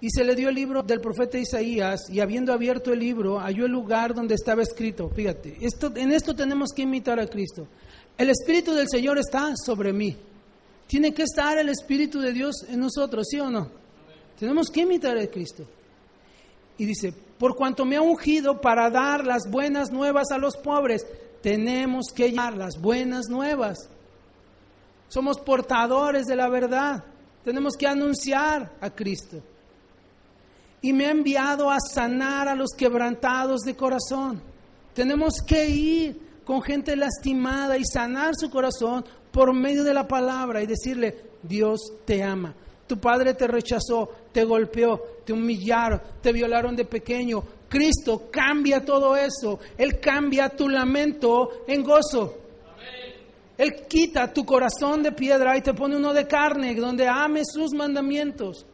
Y 0.00 0.10
se 0.10 0.22
le 0.22 0.36
dio 0.36 0.48
el 0.48 0.54
libro 0.54 0.82
del 0.82 1.00
profeta 1.00 1.38
Isaías, 1.38 2.08
y 2.08 2.20
habiendo 2.20 2.52
abierto 2.52 2.92
el 2.92 3.00
libro, 3.00 3.40
halló 3.40 3.66
el 3.66 3.72
lugar 3.72 4.14
donde 4.14 4.34
estaba 4.34 4.62
escrito. 4.62 5.10
Fíjate, 5.10 5.56
esto, 5.60 5.92
en 5.96 6.12
esto 6.12 6.34
tenemos 6.34 6.70
que 6.72 6.82
imitar 6.82 7.18
a 7.18 7.26
Cristo. 7.26 7.66
El 8.16 8.30
Espíritu 8.30 8.74
del 8.74 8.88
Señor 8.88 9.18
está 9.18 9.54
sobre 9.56 9.92
mí. 9.92 10.16
Tiene 10.86 11.12
que 11.12 11.22
estar 11.24 11.58
el 11.58 11.68
Espíritu 11.68 12.20
de 12.20 12.32
Dios 12.32 12.64
en 12.68 12.80
nosotros, 12.80 13.26
¿sí 13.28 13.40
o 13.40 13.50
no? 13.50 13.68
Tenemos 14.38 14.68
que 14.70 14.82
imitar 14.82 15.18
a 15.18 15.26
Cristo. 15.26 15.64
Y 16.78 16.84
dice, 16.84 17.12
por 17.38 17.56
cuanto 17.56 17.84
me 17.84 17.96
ha 17.96 18.02
ungido 18.02 18.60
para 18.60 18.88
dar 18.90 19.26
las 19.26 19.50
buenas 19.50 19.90
nuevas 19.90 20.30
a 20.30 20.38
los 20.38 20.56
pobres, 20.56 21.04
tenemos 21.42 22.12
que 22.14 22.32
dar 22.32 22.56
las 22.56 22.80
buenas 22.80 23.28
nuevas. 23.28 23.88
Somos 25.08 25.38
portadores 25.40 26.26
de 26.26 26.36
la 26.36 26.48
verdad. 26.48 27.04
Tenemos 27.44 27.76
que 27.76 27.86
anunciar 27.86 28.72
a 28.80 28.90
Cristo. 28.90 29.42
Y 30.80 30.92
me 30.92 31.06
ha 31.06 31.10
enviado 31.10 31.70
a 31.70 31.78
sanar 31.80 32.48
a 32.48 32.54
los 32.54 32.70
quebrantados 32.76 33.62
de 33.62 33.74
corazón. 33.74 34.40
Tenemos 34.94 35.34
que 35.46 35.68
ir 35.68 36.20
con 36.44 36.62
gente 36.62 36.96
lastimada 36.96 37.76
y 37.76 37.84
sanar 37.84 38.34
su 38.36 38.50
corazón 38.50 39.04
por 39.30 39.52
medio 39.54 39.84
de 39.84 39.94
la 39.94 40.08
palabra 40.08 40.62
y 40.62 40.66
decirle, 40.66 41.16
Dios 41.42 41.80
te 42.04 42.22
ama. 42.22 42.54
Tu 42.86 42.98
padre 42.98 43.34
te 43.34 43.46
rechazó, 43.46 44.08
te 44.32 44.44
golpeó, 44.44 45.00
te 45.24 45.32
humillaron, 45.32 46.00
te 46.22 46.32
violaron 46.32 46.74
de 46.74 46.86
pequeño. 46.86 47.44
Cristo 47.68 48.28
cambia 48.30 48.84
todo 48.84 49.14
eso. 49.14 49.58
Él 49.76 50.00
cambia 50.00 50.48
tu 50.48 50.68
lamento 50.68 51.64
en 51.66 51.82
gozo. 51.82 52.34
Él 53.58 53.86
quita 53.88 54.32
tu 54.32 54.44
corazón 54.44 55.02
de 55.02 55.12
piedra 55.12 55.56
y 55.56 55.62
te 55.62 55.74
pone 55.74 55.96
uno 55.96 56.14
de 56.14 56.26
carne, 56.26 56.74
donde 56.74 57.08
ames 57.08 57.48
sus 57.52 57.74
mandamientos. 57.74 58.64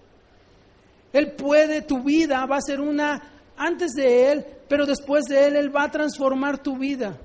Él 1.15 1.31
puede, 1.31 1.81
tu 1.81 2.03
vida 2.03 2.45
va 2.45 2.57
a 2.57 2.61
ser 2.61 2.81
una 2.81 3.23
antes 3.57 3.93
de 3.93 4.33
Él, 4.33 4.45
pero 4.69 4.85
después 4.85 5.25
de 5.27 5.47
Él, 5.47 5.55
Él 5.55 5.75
va 5.75 5.85
a 5.85 5.91
transformar 5.91 6.59
tu 6.59 6.77
vida. 6.77 7.17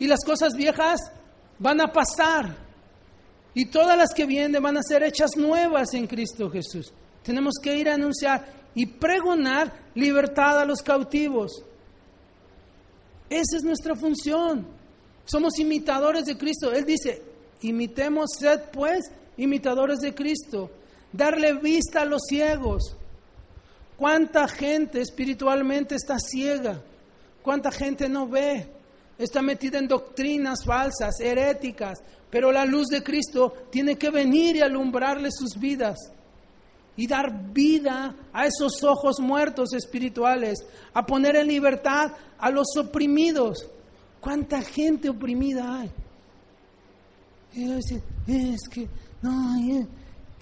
Y 0.00 0.08
las 0.08 0.24
cosas 0.24 0.54
viejas 0.54 1.00
van 1.60 1.80
a 1.80 1.92
pasar. 1.92 2.56
Y 3.54 3.66
todas 3.66 3.96
las 3.96 4.12
que 4.12 4.26
vienen 4.26 4.60
van 4.60 4.76
a 4.76 4.82
ser 4.82 5.04
hechas 5.04 5.30
nuevas 5.36 5.94
en 5.94 6.08
Cristo 6.08 6.50
Jesús. 6.50 6.92
Tenemos 7.22 7.54
que 7.62 7.76
ir 7.76 7.88
a 7.88 7.94
anunciar 7.94 8.44
y 8.74 8.84
pregonar 8.84 9.72
libertad 9.94 10.58
a 10.58 10.64
los 10.64 10.82
cautivos. 10.82 11.62
Esa 13.28 13.58
es 13.58 13.62
nuestra 13.62 13.94
función. 13.94 14.66
Somos 15.24 15.56
imitadores 15.60 16.24
de 16.24 16.36
Cristo. 16.36 16.72
Él 16.72 16.84
dice, 16.84 17.22
imitemos, 17.62 18.30
sed 18.40 18.62
pues 18.72 19.08
imitadores 19.36 20.00
de 20.00 20.12
Cristo. 20.12 20.68
Darle 21.12 21.54
vista 21.54 22.02
a 22.02 22.04
los 22.04 22.22
ciegos. 22.28 22.96
¿Cuánta 23.96 24.48
gente 24.48 25.00
espiritualmente 25.00 25.94
está 25.94 26.18
ciega? 26.18 26.80
¿Cuánta 27.42 27.70
gente 27.70 28.08
no 28.08 28.28
ve? 28.28 28.68
está 29.20 29.42
metida 29.42 29.78
en 29.78 29.86
doctrinas 29.86 30.64
falsas, 30.64 31.20
heréticas, 31.20 32.02
pero 32.30 32.50
la 32.50 32.64
luz 32.64 32.88
de 32.88 33.02
Cristo 33.02 33.52
tiene 33.70 33.96
que 33.96 34.08
venir 34.08 34.56
y 34.56 34.60
alumbrarle 34.62 35.28
sus 35.30 35.60
vidas 35.60 35.98
y 36.96 37.06
dar 37.06 37.52
vida 37.52 38.14
a 38.32 38.46
esos 38.46 38.82
ojos 38.82 39.20
muertos 39.20 39.74
espirituales, 39.74 40.64
a 40.94 41.04
poner 41.04 41.36
en 41.36 41.48
libertad 41.48 42.12
a 42.38 42.50
los 42.50 42.74
oprimidos. 42.78 43.68
¿Cuánta 44.20 44.62
gente 44.62 45.10
oprimida 45.10 45.80
hay? 45.80 45.90
es 47.52 48.68
que 48.70 48.88
no, 49.20 49.54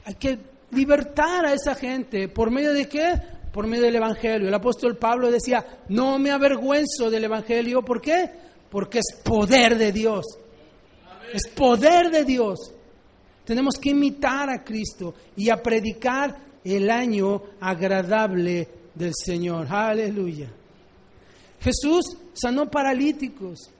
hay 0.04 0.14
que 0.14 0.38
libertar 0.70 1.46
a 1.46 1.52
esa 1.52 1.74
gente. 1.74 2.28
¿Por 2.28 2.50
medio 2.50 2.72
de 2.72 2.88
qué? 2.88 3.14
Por 3.52 3.66
medio 3.66 3.84
del 3.84 3.96
Evangelio. 3.96 4.48
El 4.48 4.54
apóstol 4.54 4.96
Pablo 4.96 5.30
decía, 5.30 5.64
no 5.88 6.18
me 6.18 6.30
avergüenzo 6.30 7.10
del 7.10 7.24
Evangelio. 7.24 7.82
¿Por 7.82 8.00
qué? 8.00 8.30
porque 8.70 8.98
es 8.98 9.20
poder 9.22 9.78
de 9.78 9.92
Dios. 9.92 10.24
Es 11.32 11.48
poder 11.54 12.10
de 12.10 12.24
Dios. 12.24 12.72
Tenemos 13.44 13.76
que 13.80 13.90
imitar 13.90 14.50
a 14.50 14.62
Cristo 14.62 15.14
y 15.36 15.50
a 15.50 15.62
predicar 15.62 16.36
el 16.64 16.90
año 16.90 17.42
agradable 17.60 18.68
del 18.94 19.12
Señor. 19.14 19.66
Aleluya. 19.70 20.50
Jesús 21.60 22.16
sanó 22.34 22.70
paralíticos. 22.70 23.70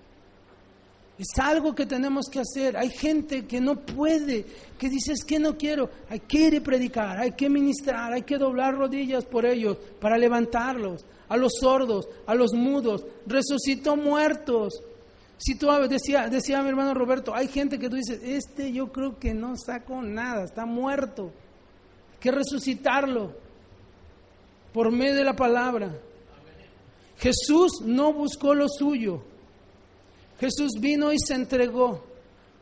Es 1.19 1.37
algo 1.41 1.75
que 1.75 1.85
tenemos 1.85 2.27
que 2.31 2.41
hacer. 2.41 2.77
Hay 2.77 2.91
gente 2.91 3.47
que 3.47 3.61
no 3.61 3.81
puede, 3.81 4.47
que 4.79 4.89
dice 4.89 5.13
es 5.13 5.25
que 5.25 5.41
no 5.41 5.59
quiero. 5.59 5.91
Hay 6.09 6.21
que 6.21 6.47
ir 6.47 6.55
y 6.55 6.61
predicar, 6.61 7.19
hay 7.19 7.33
que 7.33 7.51
ministrar, 7.51 8.13
hay 8.13 8.23
que 8.23 8.39
doblar 8.39 8.77
rodillas 8.77 9.25
por 9.25 9.45
ellos 9.45 9.77
para 10.01 10.17
levantarlos. 10.17 11.05
A 11.29 11.37
los 11.37 11.55
sordos, 11.61 12.09
a 12.27 12.35
los 12.35 12.53
mudos, 12.55 13.05
resucitó 13.27 13.97
muertos. 13.97 14.81
Si 15.37 15.57
tú 15.57 15.69
decía, 15.89 16.29
decía 16.29 16.63
mi 16.63 16.69
hermano 16.69 16.95
Roberto, 16.95 17.35
hay 17.35 17.49
gente 17.49 17.79
que 17.79 17.91
tú 17.91 17.97
dices, 17.97 18.21
este 18.23 18.73
yo 18.73 18.91
creo 18.91 19.19
que 19.19 19.35
no 19.35 19.57
sacó 19.57 20.01
nada, 20.03 20.45
está 20.45 20.67
muerto. 20.67 21.33
Hay 22.13 22.19
que 22.21 22.31
resucitarlo 22.31 23.33
por 24.73 24.91
medio 24.91 25.17
de 25.17 25.25
la 25.25 25.37
palabra. 25.37 25.97
Jesús 27.19 27.83
no 27.85 28.13
buscó 28.13 28.55
lo 28.55 28.69
suyo, 28.69 29.23
Jesús 30.39 30.73
vino 30.81 31.13
y 31.13 31.19
se 31.19 31.35
entregó. 31.35 32.05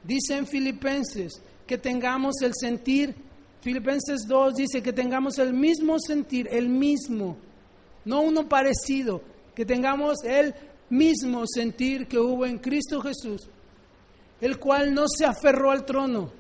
Dice 0.03 0.37
en 0.37 0.47
Filipenses 0.47 1.43
que 1.67 1.79
tengamos 1.79 2.37
el 2.43 2.53
sentir, 2.55 3.15
Filipenses 3.61 4.27
2 4.27 4.55
dice 4.55 4.83
que 4.83 4.93
tengamos 4.93 5.39
el 5.39 5.53
mismo 5.53 5.99
sentir, 5.99 6.49
el 6.51 6.69
mismo, 6.69 7.37
no 8.05 8.21
uno 8.21 8.49
parecido, 8.49 9.21
que 9.55 9.67
tengamos 9.67 10.23
el 10.25 10.55
mismo 10.89 11.45
sentir 11.47 12.07
que 12.07 12.19
hubo 12.19 12.47
en 12.47 12.59
Cristo 12.59 13.01
Jesús, 13.01 13.49
el 14.41 14.59
cual 14.59 14.95
no 14.95 15.07
se 15.09 15.25
aferró 15.25 15.73
al 15.73 15.85
trono, 15.85 16.31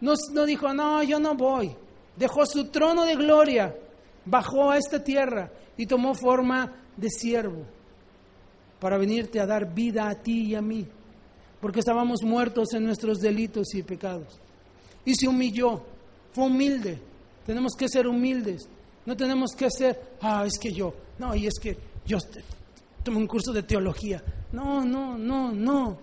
no, 0.00 0.14
no 0.32 0.46
dijo, 0.46 0.72
no, 0.72 1.02
yo 1.02 1.20
no 1.20 1.34
voy, 1.34 1.76
dejó 2.16 2.46
su 2.46 2.68
trono 2.68 3.04
de 3.04 3.16
gloria, 3.16 3.76
bajó 4.24 4.70
a 4.70 4.78
esta 4.78 5.04
tierra 5.04 5.52
y 5.76 5.86
tomó 5.86 6.14
forma 6.14 6.72
de 6.96 7.10
siervo 7.10 7.77
para 8.80 8.98
venirte 8.98 9.40
a 9.40 9.46
dar 9.46 9.74
vida 9.74 10.08
a 10.08 10.14
ti 10.14 10.46
y 10.48 10.54
a 10.54 10.62
mí, 10.62 10.86
porque 11.60 11.80
estábamos 11.80 12.22
muertos 12.22 12.72
en 12.74 12.84
nuestros 12.84 13.18
delitos 13.20 13.74
y 13.74 13.82
pecados. 13.82 14.38
Y 15.04 15.14
se 15.14 15.26
humilló, 15.26 15.82
fue 16.32 16.44
humilde. 16.44 16.98
Tenemos 17.46 17.72
que 17.74 17.88
ser 17.88 18.06
humildes. 18.06 18.68
No 19.06 19.16
tenemos 19.16 19.52
que 19.56 19.70
ser, 19.70 19.98
ah, 20.20 20.44
es 20.46 20.58
que 20.58 20.72
yo, 20.72 20.94
no, 21.18 21.34
y 21.34 21.46
es 21.46 21.54
que 21.60 21.76
yo 22.06 22.18
tomé 23.02 23.16
un 23.16 23.26
curso 23.26 23.52
de 23.52 23.62
teología. 23.62 24.22
No, 24.52 24.84
no, 24.84 25.16
no, 25.16 25.52
no. 25.52 25.98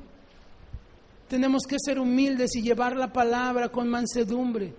Tenemos 1.29 1.63
que 1.67 1.77
ser 1.79 1.99
humildes 1.99 2.55
y 2.55 2.61
llevar 2.61 2.95
la 2.95 3.13
palabra 3.13 3.69
con 3.69 3.87
mansedumbre. 3.87 4.73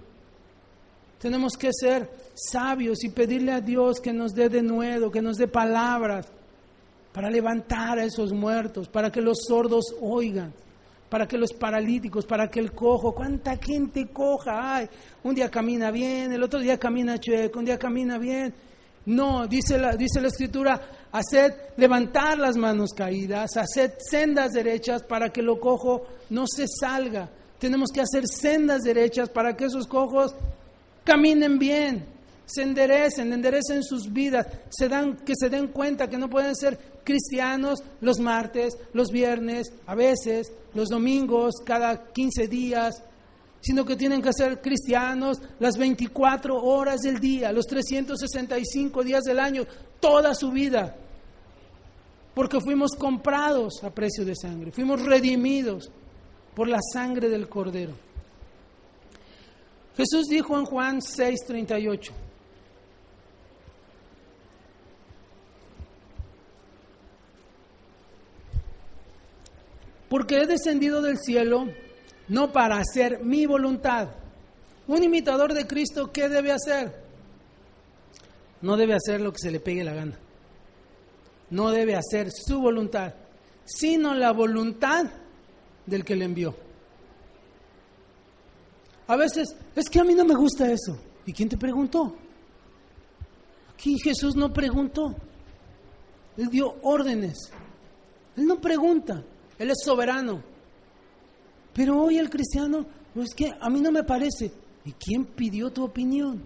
Tenemos 1.20 1.54
que 1.56 1.70
ser 1.72 2.10
sabios 2.34 3.02
y 3.04 3.08
pedirle 3.08 3.52
a 3.52 3.60
Dios 3.60 4.00
que 4.00 4.12
nos 4.12 4.32
dé 4.32 4.48
de 4.48 4.62
nuevo, 4.62 5.10
que 5.10 5.22
nos 5.22 5.38
dé 5.38 5.48
palabras 5.48 6.26
para 7.16 7.30
levantar 7.30 7.98
a 7.98 8.04
esos 8.04 8.30
muertos, 8.30 8.88
para 8.88 9.10
que 9.10 9.22
los 9.22 9.38
sordos 9.48 9.86
oigan, 10.02 10.52
para 11.08 11.26
que 11.26 11.38
los 11.38 11.54
paralíticos, 11.54 12.26
para 12.26 12.50
que 12.50 12.60
el 12.60 12.72
cojo, 12.72 13.14
cuánta 13.14 13.56
gente 13.56 14.08
coja 14.08 14.76
hay. 14.76 14.86
Un 15.24 15.34
día 15.34 15.50
camina 15.50 15.90
bien, 15.90 16.30
el 16.30 16.42
otro 16.42 16.60
día 16.60 16.76
camina 16.76 17.18
chueco, 17.18 17.58
un 17.58 17.64
día 17.64 17.78
camina 17.78 18.18
bien. 18.18 18.52
No, 19.06 19.46
dice 19.46 19.78
la, 19.78 19.96
dice 19.96 20.20
la 20.20 20.28
escritura, 20.28 20.78
haced 21.10 21.54
levantar 21.78 22.36
las 22.36 22.58
manos 22.58 22.90
caídas, 22.94 23.56
haced 23.56 23.92
sendas 23.98 24.52
derechas 24.52 25.02
para 25.02 25.30
que 25.30 25.40
lo 25.40 25.58
cojo 25.58 26.02
no 26.28 26.44
se 26.46 26.66
salga. 26.68 27.30
Tenemos 27.58 27.88
que 27.94 28.02
hacer 28.02 28.24
sendas 28.28 28.82
derechas 28.82 29.30
para 29.30 29.56
que 29.56 29.64
esos 29.64 29.86
cojos 29.86 30.34
caminen 31.02 31.58
bien 31.58 32.15
se 32.46 32.62
enderecen, 32.62 33.32
enderecen 33.32 33.82
sus 33.82 34.12
vidas, 34.12 34.46
se 34.70 34.88
dan, 34.88 35.16
que 35.16 35.34
se 35.36 35.50
den 35.50 35.68
cuenta 35.68 36.08
que 36.08 36.16
no 36.16 36.30
pueden 36.30 36.54
ser 36.54 36.78
cristianos 37.04 37.80
los 38.00 38.20
martes, 38.20 38.78
los 38.92 39.10
viernes, 39.10 39.72
a 39.86 39.94
veces, 39.94 40.52
los 40.74 40.88
domingos, 40.88 41.56
cada 41.64 42.12
15 42.12 42.48
días, 42.48 43.02
sino 43.60 43.84
que 43.84 43.96
tienen 43.96 44.22
que 44.22 44.32
ser 44.32 44.60
cristianos 44.60 45.38
las 45.58 45.76
24 45.76 46.56
horas 46.62 47.00
del 47.00 47.18
día, 47.18 47.50
los 47.50 47.66
365 47.66 49.02
días 49.02 49.24
del 49.24 49.40
año, 49.40 49.64
toda 49.98 50.34
su 50.34 50.52
vida. 50.52 50.96
Porque 52.32 52.60
fuimos 52.60 52.92
comprados 52.92 53.82
a 53.82 53.90
precio 53.90 54.24
de 54.24 54.36
sangre, 54.36 54.70
fuimos 54.70 55.02
redimidos 55.02 55.90
por 56.54 56.68
la 56.68 56.78
sangre 56.92 57.28
del 57.28 57.48
Cordero. 57.48 57.94
Jesús 59.96 60.26
dijo 60.28 60.58
en 60.58 60.66
Juan 60.66 61.00
6:38, 61.00 62.12
porque 70.08 70.38
he 70.38 70.46
descendido 70.46 71.02
del 71.02 71.18
cielo 71.18 71.66
no 72.28 72.52
para 72.52 72.78
hacer 72.78 73.22
mi 73.24 73.46
voluntad. 73.46 74.08
Un 74.86 75.02
imitador 75.02 75.52
de 75.52 75.66
Cristo, 75.66 76.12
¿qué 76.12 76.28
debe 76.28 76.52
hacer? 76.52 77.04
No 78.62 78.76
debe 78.76 78.94
hacer 78.94 79.20
lo 79.20 79.32
que 79.32 79.38
se 79.38 79.50
le 79.50 79.60
pegue 79.60 79.84
la 79.84 79.94
gana. 79.94 80.18
No 81.50 81.70
debe 81.70 81.96
hacer 81.96 82.30
su 82.32 82.60
voluntad, 82.60 83.14
sino 83.64 84.14
la 84.14 84.32
voluntad 84.32 85.06
del 85.86 86.04
que 86.04 86.16
le 86.16 86.24
envió. 86.24 86.54
A 89.08 89.16
veces, 89.16 89.54
es 89.74 89.88
que 89.88 90.00
a 90.00 90.04
mí 90.04 90.14
no 90.14 90.24
me 90.24 90.34
gusta 90.34 90.70
eso. 90.70 90.98
¿Y 91.24 91.32
quién 91.32 91.48
te 91.48 91.56
preguntó? 91.56 92.16
Aquí 93.72 93.96
Jesús 94.02 94.34
no 94.34 94.52
preguntó. 94.52 95.14
Él 96.36 96.48
dio 96.48 96.76
órdenes. 96.82 97.52
Él 98.36 98.46
no 98.46 98.60
pregunta. 98.60 99.22
Él 99.58 99.70
es 99.70 99.78
soberano. 99.84 100.42
Pero 101.72 102.00
hoy 102.00 102.18
el 102.18 102.30
cristiano, 102.30 102.86
pues 103.14 103.30
es 103.30 103.34
que 103.34 103.54
a 103.58 103.68
mí 103.68 103.80
no 103.80 103.90
me 103.90 104.02
parece. 104.02 104.52
¿Y 104.84 104.92
quién 104.92 105.24
pidió 105.24 105.70
tu 105.70 105.84
opinión? 105.84 106.42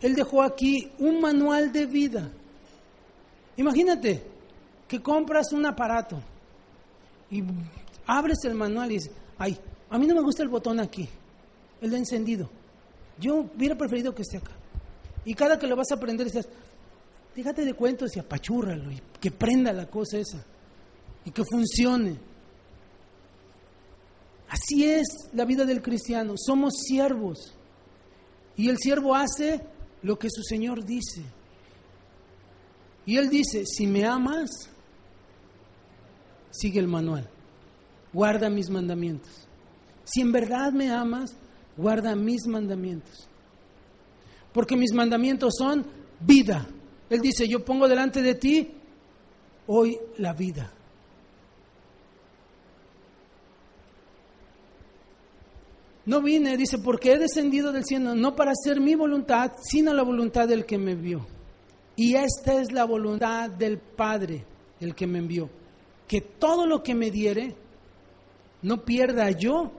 Él 0.00 0.14
dejó 0.14 0.42
aquí 0.42 0.90
un 0.98 1.20
manual 1.20 1.72
de 1.72 1.86
vida. 1.86 2.30
Imagínate 3.56 4.22
que 4.88 5.00
compras 5.00 5.52
un 5.52 5.64
aparato 5.66 6.20
y 7.30 7.42
abres 8.06 8.38
el 8.44 8.54
manual 8.54 8.90
y 8.90 8.94
dices, 8.94 9.12
ay, 9.38 9.58
a 9.90 9.98
mí 9.98 10.06
no 10.06 10.14
me 10.14 10.22
gusta 10.22 10.42
el 10.42 10.48
botón 10.48 10.80
aquí, 10.80 11.08
el 11.80 11.90
de 11.90 11.98
encendido. 11.98 12.50
Yo 13.18 13.46
hubiera 13.54 13.76
preferido 13.76 14.14
que 14.14 14.22
esté 14.22 14.38
acá. 14.38 14.52
Y 15.24 15.34
cada 15.34 15.58
que 15.58 15.66
lo 15.66 15.76
vas 15.76 15.92
a 15.92 16.00
prender 16.00 16.26
dices, 16.26 16.48
déjate 17.36 17.64
de 17.64 17.74
cuentos 17.74 18.16
y 18.16 18.18
apachúrralo 18.18 18.90
y 18.90 19.00
que 19.20 19.30
prenda 19.30 19.72
la 19.72 19.86
cosa 19.86 20.18
esa 20.18 20.44
y 21.24 21.30
que 21.30 21.44
funcione. 21.44 22.18
Así 24.48 24.84
es 24.84 25.06
la 25.32 25.44
vida 25.44 25.64
del 25.64 25.80
cristiano, 25.80 26.34
somos 26.36 26.74
siervos. 26.86 27.54
Y 28.56 28.68
el 28.68 28.76
siervo 28.78 29.14
hace 29.14 29.62
lo 30.02 30.18
que 30.18 30.28
su 30.30 30.42
Señor 30.42 30.84
dice. 30.84 31.22
Y 33.06 33.16
Él 33.16 33.30
dice, 33.30 33.64
si 33.64 33.86
me 33.86 34.04
amas, 34.04 34.50
sigue 36.50 36.78
el 36.78 36.86
manual, 36.86 37.28
guarda 38.12 38.50
mis 38.50 38.68
mandamientos. 38.68 39.48
Si 40.04 40.20
en 40.20 40.32
verdad 40.32 40.72
me 40.72 40.90
amas, 40.90 41.34
guarda 41.76 42.14
mis 42.14 42.46
mandamientos. 42.46 43.26
Porque 44.52 44.76
mis 44.76 44.92
mandamientos 44.92 45.54
son 45.58 45.86
vida. 46.20 46.68
Él 47.08 47.20
dice, 47.20 47.48
yo 47.48 47.64
pongo 47.64 47.88
delante 47.88 48.20
de 48.22 48.34
ti 48.34 48.70
hoy 49.66 49.98
la 50.18 50.34
vida. 50.34 50.70
No 56.04 56.20
vine, 56.20 56.56
dice, 56.56 56.78
porque 56.78 57.12
he 57.12 57.18
descendido 57.18 57.72
del 57.72 57.84
cielo, 57.84 58.14
no 58.14 58.34
para 58.34 58.52
hacer 58.52 58.80
mi 58.80 58.94
voluntad, 58.94 59.52
sino 59.62 59.94
la 59.94 60.02
voluntad 60.02 60.48
del 60.48 60.66
que 60.66 60.78
me 60.78 60.92
envió. 60.92 61.24
Y 61.94 62.16
esta 62.16 62.60
es 62.60 62.72
la 62.72 62.84
voluntad 62.84 63.50
del 63.50 63.78
Padre, 63.78 64.44
el 64.80 64.94
que 64.94 65.06
me 65.06 65.18
envió. 65.18 65.48
Que 66.08 66.20
todo 66.20 66.66
lo 66.66 66.82
que 66.82 66.94
me 66.94 67.10
diere, 67.10 67.54
no 68.62 68.84
pierda 68.84 69.30
yo 69.30 69.70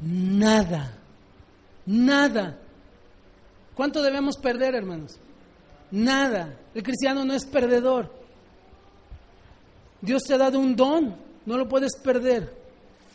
nada. 0.00 0.98
Nada. 1.86 2.58
¿Cuánto 3.74 4.02
debemos 4.02 4.36
perder, 4.38 4.74
hermanos? 4.74 5.18
Nada. 5.90 6.58
El 6.74 6.82
cristiano 6.82 7.24
no 7.24 7.34
es 7.34 7.44
perdedor. 7.44 8.10
Dios 10.00 10.22
te 10.22 10.34
ha 10.34 10.38
dado 10.38 10.58
un 10.58 10.76
don, 10.76 11.16
no 11.44 11.58
lo 11.58 11.68
puedes 11.68 11.96
perder. 12.02 12.63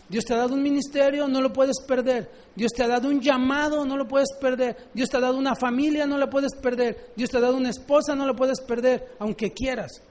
Dios 0.10 0.26
te 0.26 0.34
ha 0.34 0.38
dado 0.38 0.56
un 0.56 0.64
ministerio, 0.64 1.28
no 1.28 1.40
lo 1.40 1.54
puedes 1.54 1.80
perder. 1.82 2.30
Dios 2.56 2.72
te 2.72 2.84
ha 2.84 2.88
dado 2.88 3.08
un 3.08 3.22
llamado, 3.22 3.86
no 3.86 3.96
lo 3.96 4.08
puedes 4.08 4.30
perder. 4.42 4.90
Dios 4.94 5.08
te 5.08 5.18
ha 5.18 5.20
dado 5.20 5.38
una 5.38 5.56
familia, 5.56 6.08
no 6.08 6.18
la 6.18 6.30
puedes 6.30 6.56
perder. 6.56 7.12
Dios 7.16 7.30
te 7.30 7.38
ha 7.38 7.42
dado 7.42 7.56
una 7.56 7.70
esposa, 7.70 8.16
no 8.16 8.26
la 8.26 8.34
puedes 8.34 8.60
perder, 8.62 9.16
aunque 9.20 9.52
quieras. 9.54 10.02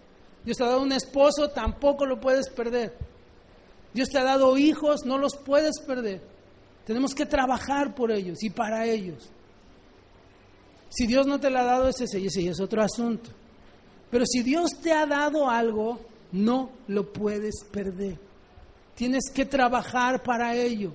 Dios 0.44 0.56
te 0.56 0.62
ha 0.62 0.68
dado 0.68 0.82
un 0.82 0.92
esposo, 0.92 1.50
tampoco 1.50 2.06
lo 2.06 2.20
puedes 2.20 2.48
perder. 2.48 2.96
Dios 3.92 4.08
te 4.08 4.18
ha 4.18 4.24
dado 4.24 4.56
hijos, 4.56 5.04
no 5.04 5.18
los 5.18 5.36
puedes 5.36 5.80
perder. 5.80 6.22
Tenemos 6.86 7.12
que 7.12 7.26
trabajar 7.26 7.94
por 7.94 8.12
ellos 8.12 8.42
y 8.42 8.50
para 8.50 8.86
ellos. 8.86 9.28
Si 10.90 11.06
Dios 11.08 11.26
no 11.26 11.40
te 11.40 11.50
lo 11.50 11.58
ha 11.58 11.64
dado, 11.64 11.88
ese, 11.88 12.04
ese 12.04 12.48
es 12.48 12.60
otro 12.60 12.82
asunto. 12.82 13.30
Pero 14.10 14.24
si 14.26 14.42
Dios 14.42 14.70
te 14.80 14.92
ha 14.92 15.06
dado 15.06 15.50
algo, 15.50 15.98
no 16.32 16.70
lo 16.86 17.12
puedes 17.12 17.64
perder. 17.70 18.27
Tienes 18.98 19.30
que 19.32 19.44
trabajar 19.44 20.24
para 20.24 20.56
ello. 20.56 20.92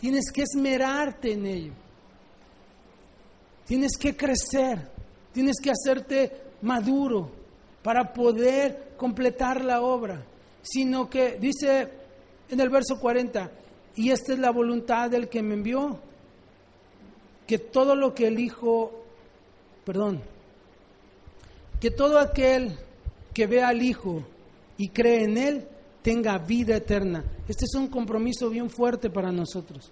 Tienes 0.00 0.32
que 0.32 0.40
esmerarte 0.40 1.32
en 1.32 1.44
ello. 1.44 1.72
Tienes 3.66 3.98
que 3.98 4.16
crecer. 4.16 4.88
Tienes 5.34 5.56
que 5.62 5.70
hacerte 5.70 6.32
maduro 6.62 7.30
para 7.82 8.10
poder 8.10 8.94
completar 8.96 9.62
la 9.62 9.82
obra. 9.82 10.24
Sino 10.62 11.10
que 11.10 11.36
dice 11.38 11.90
en 12.48 12.58
el 12.58 12.70
verso 12.70 12.98
40, 12.98 13.50
y 13.96 14.10
esta 14.10 14.32
es 14.32 14.38
la 14.38 14.50
voluntad 14.50 15.10
del 15.10 15.28
que 15.28 15.42
me 15.42 15.52
envió, 15.52 15.98
que 17.46 17.58
todo 17.58 17.94
lo 17.94 18.14
que 18.14 18.28
el 18.28 18.40
Hijo, 18.40 19.04
perdón, 19.84 20.22
que 21.82 21.90
todo 21.90 22.18
aquel 22.18 22.78
que 23.34 23.46
ve 23.46 23.62
al 23.62 23.82
Hijo 23.82 24.22
y 24.78 24.88
cree 24.88 25.24
en 25.24 25.36
Él, 25.36 25.68
tenga 26.02 26.38
vida 26.38 26.76
eterna. 26.76 27.24
Este 27.48 27.64
es 27.64 27.74
un 27.74 27.88
compromiso 27.88 28.50
bien 28.50 28.68
fuerte 28.68 29.10
para 29.10 29.30
nosotros. 29.30 29.90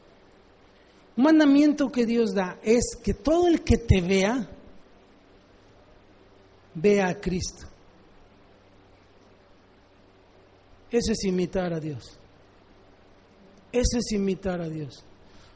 Un 1.16 1.24
mandamiento 1.24 1.90
que 1.90 2.06
Dios 2.06 2.34
da 2.34 2.58
es 2.62 2.96
que 3.02 3.14
todo 3.14 3.48
el 3.48 3.62
que 3.62 3.78
te 3.78 4.00
vea, 4.00 4.48
vea 6.74 7.08
a 7.08 7.14
Cristo. 7.14 7.66
Eso 10.90 11.12
es 11.12 11.24
imitar 11.24 11.72
a 11.72 11.80
Dios. 11.80 12.18
Eso 13.72 13.98
es 13.98 14.12
imitar 14.12 14.60
a 14.60 14.68
Dios. 14.68 15.04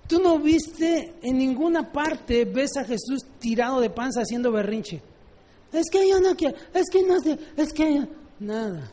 Tú 0.07 0.21
no 0.21 0.39
viste 0.39 1.15
en 1.23 1.39
ninguna 1.39 1.91
parte, 1.91 2.45
ves 2.45 2.77
a 2.77 2.85
Jesús 2.85 3.25
tirado 3.41 3.81
de 3.81 3.91
panza 3.91 4.21
haciendo 4.21 4.53
berrinche. 4.53 5.03
Es 5.73 5.91
que 5.91 6.09
yo 6.09 6.21
no 6.21 6.37
quiero, 6.37 6.57
es 6.73 6.85
que 6.91 7.03
no 7.03 7.19
sé, 7.21 7.39
es 7.57 7.73
que 7.73 8.07
nada. 8.39 8.93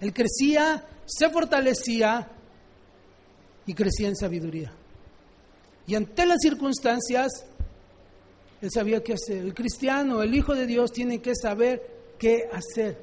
Él 0.00 0.12
crecía, 0.12 0.86
se 1.06 1.28
fortalecía 1.30 2.28
y 3.66 3.74
crecía 3.74 4.08
en 4.08 4.16
sabiduría. 4.16 4.72
Y 5.86 5.94
ante 5.94 6.26
las 6.26 6.38
circunstancias, 6.40 7.44
él 8.60 8.70
sabía 8.70 9.02
qué 9.02 9.14
hacer. 9.14 9.38
El 9.38 9.54
cristiano, 9.54 10.22
el 10.22 10.34
Hijo 10.34 10.54
de 10.54 10.66
Dios, 10.66 10.92
tiene 10.92 11.20
que 11.20 11.34
saber 11.34 11.82
qué 12.18 12.48
hacer. 12.52 12.98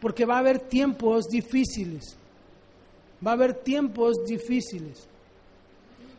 Porque 0.00 0.24
va 0.24 0.36
a 0.36 0.38
haber 0.38 0.60
tiempos 0.60 1.26
difíciles. 1.28 2.16
Va 3.24 3.32
a 3.32 3.34
haber 3.34 3.54
tiempos 3.54 4.24
difíciles. 4.26 5.06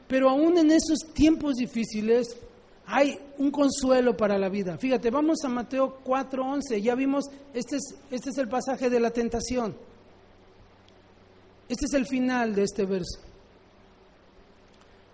Pero 0.07 0.29
aún 0.29 0.57
en 0.57 0.71
esos 0.71 0.99
tiempos 1.13 1.55
difíciles 1.55 2.37
hay 2.85 3.17
un 3.37 3.51
consuelo 3.51 4.15
para 4.15 4.37
la 4.37 4.49
vida. 4.49 4.77
Fíjate, 4.77 5.09
vamos 5.09 5.43
a 5.43 5.49
Mateo 5.49 5.99
4:11. 6.03 6.81
Ya 6.81 6.95
vimos, 6.95 7.25
este 7.53 7.77
es, 7.77 7.95
este 8.11 8.29
es 8.29 8.37
el 8.37 8.47
pasaje 8.47 8.89
de 8.89 8.99
la 8.99 9.11
tentación. 9.11 9.75
Este 11.73 11.87
es 11.87 11.93
el 11.93 12.05
final 12.05 12.53
de 12.53 12.65
este 12.65 12.85
verso. 12.85 13.19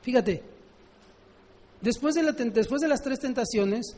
Fíjate, 0.01 0.43
después 1.80 2.16
de, 2.16 2.34
después 2.51 2.82
de 2.82 2.89
las 2.89 3.01
tres 3.01 3.18
tentaciones, 3.20 3.95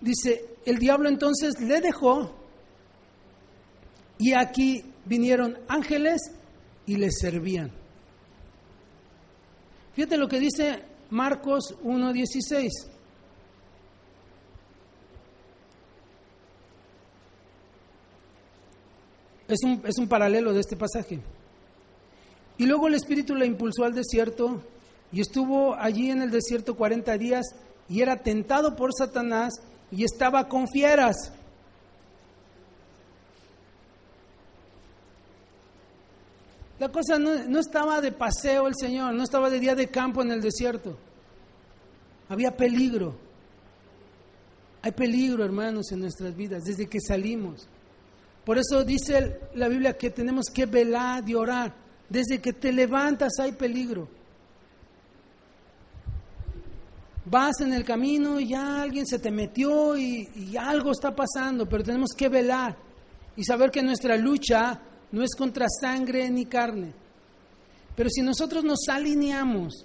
dice, 0.00 0.56
el 0.64 0.78
diablo 0.78 1.10
entonces 1.10 1.60
le 1.60 1.82
dejó 1.82 2.34
y 4.16 4.32
aquí 4.32 4.82
vinieron 5.04 5.58
ángeles 5.68 6.22
y 6.86 6.96
le 6.96 7.10
servían. 7.10 7.70
Fíjate 9.92 10.16
lo 10.16 10.26
que 10.26 10.40
dice 10.40 10.82
Marcos 11.10 11.76
1.16. 11.84 12.70
Es 19.50 19.62
un, 19.64 19.82
es 19.84 19.98
un 19.98 20.08
paralelo 20.08 20.52
de 20.52 20.60
este 20.60 20.76
pasaje. 20.76 21.20
Y 22.56 22.66
luego 22.66 22.86
el 22.86 22.94
Espíritu 22.94 23.34
la 23.34 23.46
impulsó 23.46 23.84
al 23.84 23.94
desierto 23.94 24.62
y 25.12 25.20
estuvo 25.20 25.74
allí 25.74 26.10
en 26.10 26.22
el 26.22 26.30
desierto 26.30 26.76
40 26.76 27.18
días 27.18 27.46
y 27.88 28.00
era 28.00 28.22
tentado 28.22 28.76
por 28.76 28.94
Satanás 28.94 29.54
y 29.90 30.04
estaba 30.04 30.48
con 30.48 30.68
fieras. 30.68 31.32
La 36.78 36.88
cosa 36.88 37.18
no, 37.18 37.44
no, 37.48 37.58
estaba 37.58 38.00
de 38.00 38.12
paseo 38.12 38.68
el 38.68 38.74
Señor, 38.74 39.12
no 39.14 39.24
estaba 39.24 39.50
de 39.50 39.58
día 39.58 39.74
de 39.74 39.88
campo 39.88 40.22
en 40.22 40.30
el 40.30 40.40
desierto. 40.40 40.96
Había 42.28 42.56
peligro. 42.56 43.14
Hay 44.82 44.92
peligro, 44.92 45.44
hermanos, 45.44 45.90
en 45.92 46.00
nuestras 46.00 46.34
vidas 46.34 46.62
desde 46.64 46.86
que 46.86 47.00
salimos. 47.00 47.66
Por 48.44 48.58
eso 48.58 48.84
dice 48.84 49.40
la 49.54 49.68
Biblia 49.68 49.96
que 49.96 50.10
tenemos 50.10 50.46
que 50.52 50.66
velar 50.66 51.28
y 51.28 51.34
orar. 51.34 51.74
Desde 52.08 52.40
que 52.40 52.52
te 52.52 52.72
levantas 52.72 53.32
hay 53.40 53.52
peligro. 53.52 54.08
Vas 57.24 57.60
en 57.60 57.72
el 57.72 57.84
camino 57.84 58.40
y 58.40 58.48
ya 58.48 58.82
alguien 58.82 59.06
se 59.06 59.18
te 59.18 59.30
metió 59.30 59.96
y, 59.96 60.28
y 60.34 60.56
algo 60.56 60.90
está 60.90 61.14
pasando, 61.14 61.68
pero 61.68 61.84
tenemos 61.84 62.10
que 62.16 62.28
velar 62.28 62.76
y 63.36 63.44
saber 63.44 63.70
que 63.70 63.82
nuestra 63.82 64.16
lucha 64.16 64.80
no 65.12 65.22
es 65.22 65.34
contra 65.36 65.66
sangre 65.68 66.28
ni 66.30 66.46
carne. 66.46 66.92
Pero 67.94 68.08
si 68.10 68.22
nosotros 68.22 68.64
nos 68.64 68.88
alineamos 68.88 69.84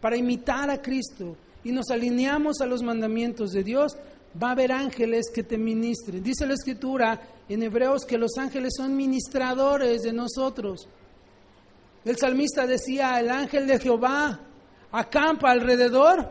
para 0.00 0.16
imitar 0.16 0.70
a 0.70 0.80
Cristo 0.80 1.36
y 1.62 1.70
nos 1.70 1.90
alineamos 1.90 2.60
a 2.60 2.66
los 2.66 2.82
mandamientos 2.82 3.52
de 3.52 3.62
Dios, 3.62 3.92
va 4.40 4.48
a 4.48 4.52
haber 4.52 4.72
ángeles 4.72 5.26
que 5.32 5.42
te 5.42 5.58
ministren. 5.58 6.22
Dice 6.22 6.46
la 6.46 6.54
escritura 6.54 7.20
en 7.48 7.62
Hebreos 7.62 8.04
que 8.04 8.18
los 8.18 8.36
ángeles 8.38 8.74
son 8.76 8.96
ministradores 8.96 10.02
de 10.02 10.12
nosotros. 10.12 10.88
El 12.04 12.16
salmista 12.16 12.66
decía, 12.66 13.18
el 13.20 13.30
ángel 13.30 13.66
de 13.66 13.78
Jehová 13.78 14.40
acampa 14.90 15.50
alrededor 15.50 16.28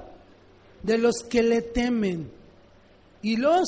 de 0.83 0.97
los 0.97 1.23
que 1.23 1.43
le 1.43 1.61
temen 1.61 2.31
y 3.21 3.37
los 3.37 3.67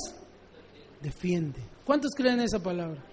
defiende. 1.02 1.60
¿Cuántos 1.86 2.12
creen 2.16 2.42
esa 2.42 2.62
palabra? 2.62 3.04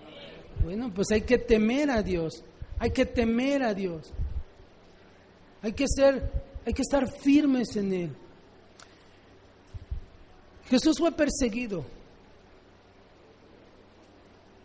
Bueno, 0.63 0.93
pues 0.95 1.11
hay 1.11 1.23
que 1.23 1.39
temer 1.39 1.91
a 1.91 2.03
Dios, 2.03 2.45
hay 2.79 2.91
que 2.91 3.07
temer 3.07 3.63
a 3.63 3.75
Dios. 3.75 4.13
Hay 5.63 5.73
que 5.73 5.85
ser, 5.89 6.31
hay 6.67 6.73
que 6.73 6.83
estar 6.83 7.07
firmes 7.21 7.77
en 7.77 7.93
él. 7.93 8.17
Jesús 10.71 10.99
fue 10.99 11.11
perseguido. 11.11 11.85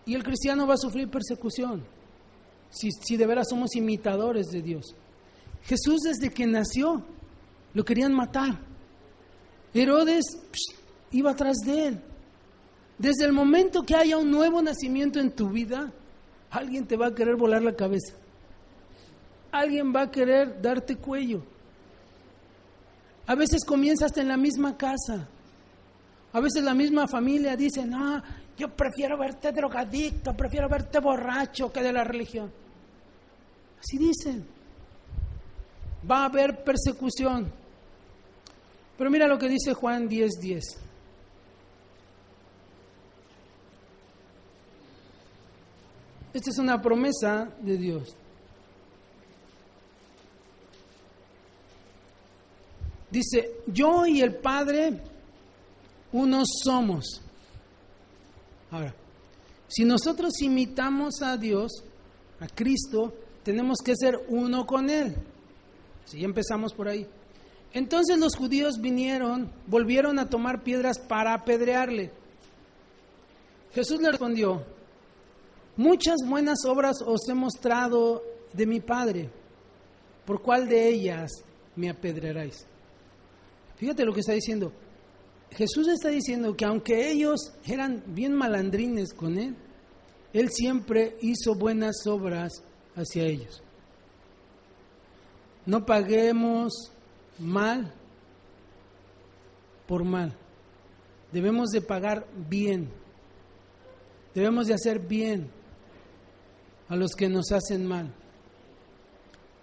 Y 0.05 0.13
el 0.13 0.23
cristiano 0.23 0.67
va 0.67 0.75
a 0.75 0.77
sufrir 0.77 1.09
persecución 1.09 1.83
si, 2.69 2.91
si 2.91 3.17
de 3.17 3.25
veras 3.25 3.47
somos 3.49 3.75
imitadores 3.75 4.47
de 4.47 4.61
Dios. 4.61 4.93
Jesús 5.63 6.01
desde 6.01 6.31
que 6.31 6.45
nació 6.45 7.03
lo 7.73 7.83
querían 7.83 8.13
matar. 8.13 8.59
Herodes 9.73 10.25
iba 11.11 11.31
atrás 11.31 11.57
de 11.65 11.87
él. 11.87 12.01
Desde 12.99 13.25
el 13.25 13.33
momento 13.33 13.83
que 13.83 13.95
haya 13.95 14.17
un 14.17 14.29
nuevo 14.29 14.61
nacimiento 14.61 15.19
en 15.19 15.31
tu 15.31 15.49
vida, 15.49 15.91
alguien 16.51 16.85
te 16.85 16.95
va 16.95 17.07
a 17.07 17.15
querer 17.15 17.35
volar 17.35 17.63
la 17.63 17.75
cabeza. 17.75 18.13
Alguien 19.51 19.93
va 19.93 20.03
a 20.03 20.11
querer 20.11 20.61
darte 20.61 20.95
cuello. 20.95 21.43
A 23.25 23.33
veces 23.35 23.65
comienzas 23.65 24.15
en 24.17 24.27
la 24.27 24.37
misma 24.37 24.77
casa. 24.77 25.27
A 26.35 26.41
veces 26.41 26.63
la 26.63 26.73
misma 26.73 27.07
familia 27.07 27.55
dice, 27.55 27.85
no, 27.85 28.21
yo 28.57 28.67
prefiero 28.75 29.17
verte 29.17 29.53
drogadicto, 29.53 30.35
prefiero 30.35 30.67
verte 30.67 30.99
borracho 30.99 31.71
que 31.71 31.81
de 31.81 31.93
la 31.93 32.03
religión. 32.03 32.51
Así 33.79 33.97
dicen. 33.97 34.45
Va 36.11 36.23
a 36.23 36.25
haber 36.25 36.61
persecución. 36.61 37.49
Pero 38.97 39.09
mira 39.09 39.27
lo 39.27 39.39
que 39.39 39.47
dice 39.47 39.73
Juan 39.73 40.09
10:10. 40.09 40.41
10. 40.41 40.63
Esta 46.33 46.49
es 46.49 46.57
una 46.57 46.81
promesa 46.81 47.49
de 47.61 47.77
Dios. 47.77 48.13
Dice, 53.09 53.61
yo 53.67 54.05
y 54.05 54.19
el 54.19 54.35
Padre 54.35 55.14
unos 56.15 56.47
somos. 56.63 57.21
Ahora, 58.71 58.95
si 59.67 59.83
nosotros 59.83 60.41
imitamos 60.41 61.21
a 61.21 61.35
Dios, 61.35 61.83
a 62.39 62.47
Cristo, 62.47 63.13
tenemos 63.43 63.79
que 63.83 63.95
ser 63.97 64.15
uno 64.29 64.65
con 64.65 64.89
Él. 64.89 65.13
Si 66.05 66.19
ya 66.19 66.25
empezamos 66.25 66.73
por 66.73 66.87
ahí. 66.87 67.05
Entonces 67.73 68.17
los 68.17 68.37
judíos 68.37 68.79
vinieron, 68.79 69.51
volvieron 69.67 70.17
a 70.17 70.29
tomar 70.29 70.63
piedras 70.63 70.99
para 70.99 71.33
apedrearle. 71.33 72.13
Jesús 73.73 73.99
le 73.99 74.09
respondió, 74.09 74.63
muchas 75.75 76.15
buenas 76.25 76.59
obras 76.65 77.01
os 77.05 77.27
he 77.27 77.33
mostrado 77.33 78.23
de 78.53 78.65
mi 78.65 78.79
Padre, 78.79 79.29
¿por 80.25 80.41
cuál 80.41 80.69
de 80.69 80.87
ellas 80.87 81.29
me 81.75 81.89
apedrearáis? 81.89 82.65
Fíjate 83.75 84.05
lo 84.05 84.13
que 84.13 84.21
está 84.21 84.31
diciendo. 84.31 84.71
Jesús 85.55 85.87
está 85.87 86.09
diciendo 86.09 86.55
que 86.55 86.65
aunque 86.65 87.11
ellos 87.11 87.53
eran 87.65 88.03
bien 88.07 88.33
malandrines 88.33 89.13
con 89.13 89.37
Él, 89.37 89.55
Él 90.33 90.49
siempre 90.51 91.15
hizo 91.21 91.55
buenas 91.55 92.05
obras 92.07 92.63
hacia 92.95 93.23
ellos. 93.23 93.63
No 95.65 95.85
paguemos 95.85 96.91
mal 97.39 97.91
por 99.87 100.03
mal. 100.03 100.33
Debemos 101.31 101.69
de 101.69 101.81
pagar 101.81 102.27
bien. 102.49 102.89
Debemos 104.33 104.67
de 104.67 104.73
hacer 104.73 104.99
bien 104.99 105.49
a 106.89 106.95
los 106.95 107.11
que 107.11 107.29
nos 107.29 107.51
hacen 107.51 107.85
mal. 107.85 108.13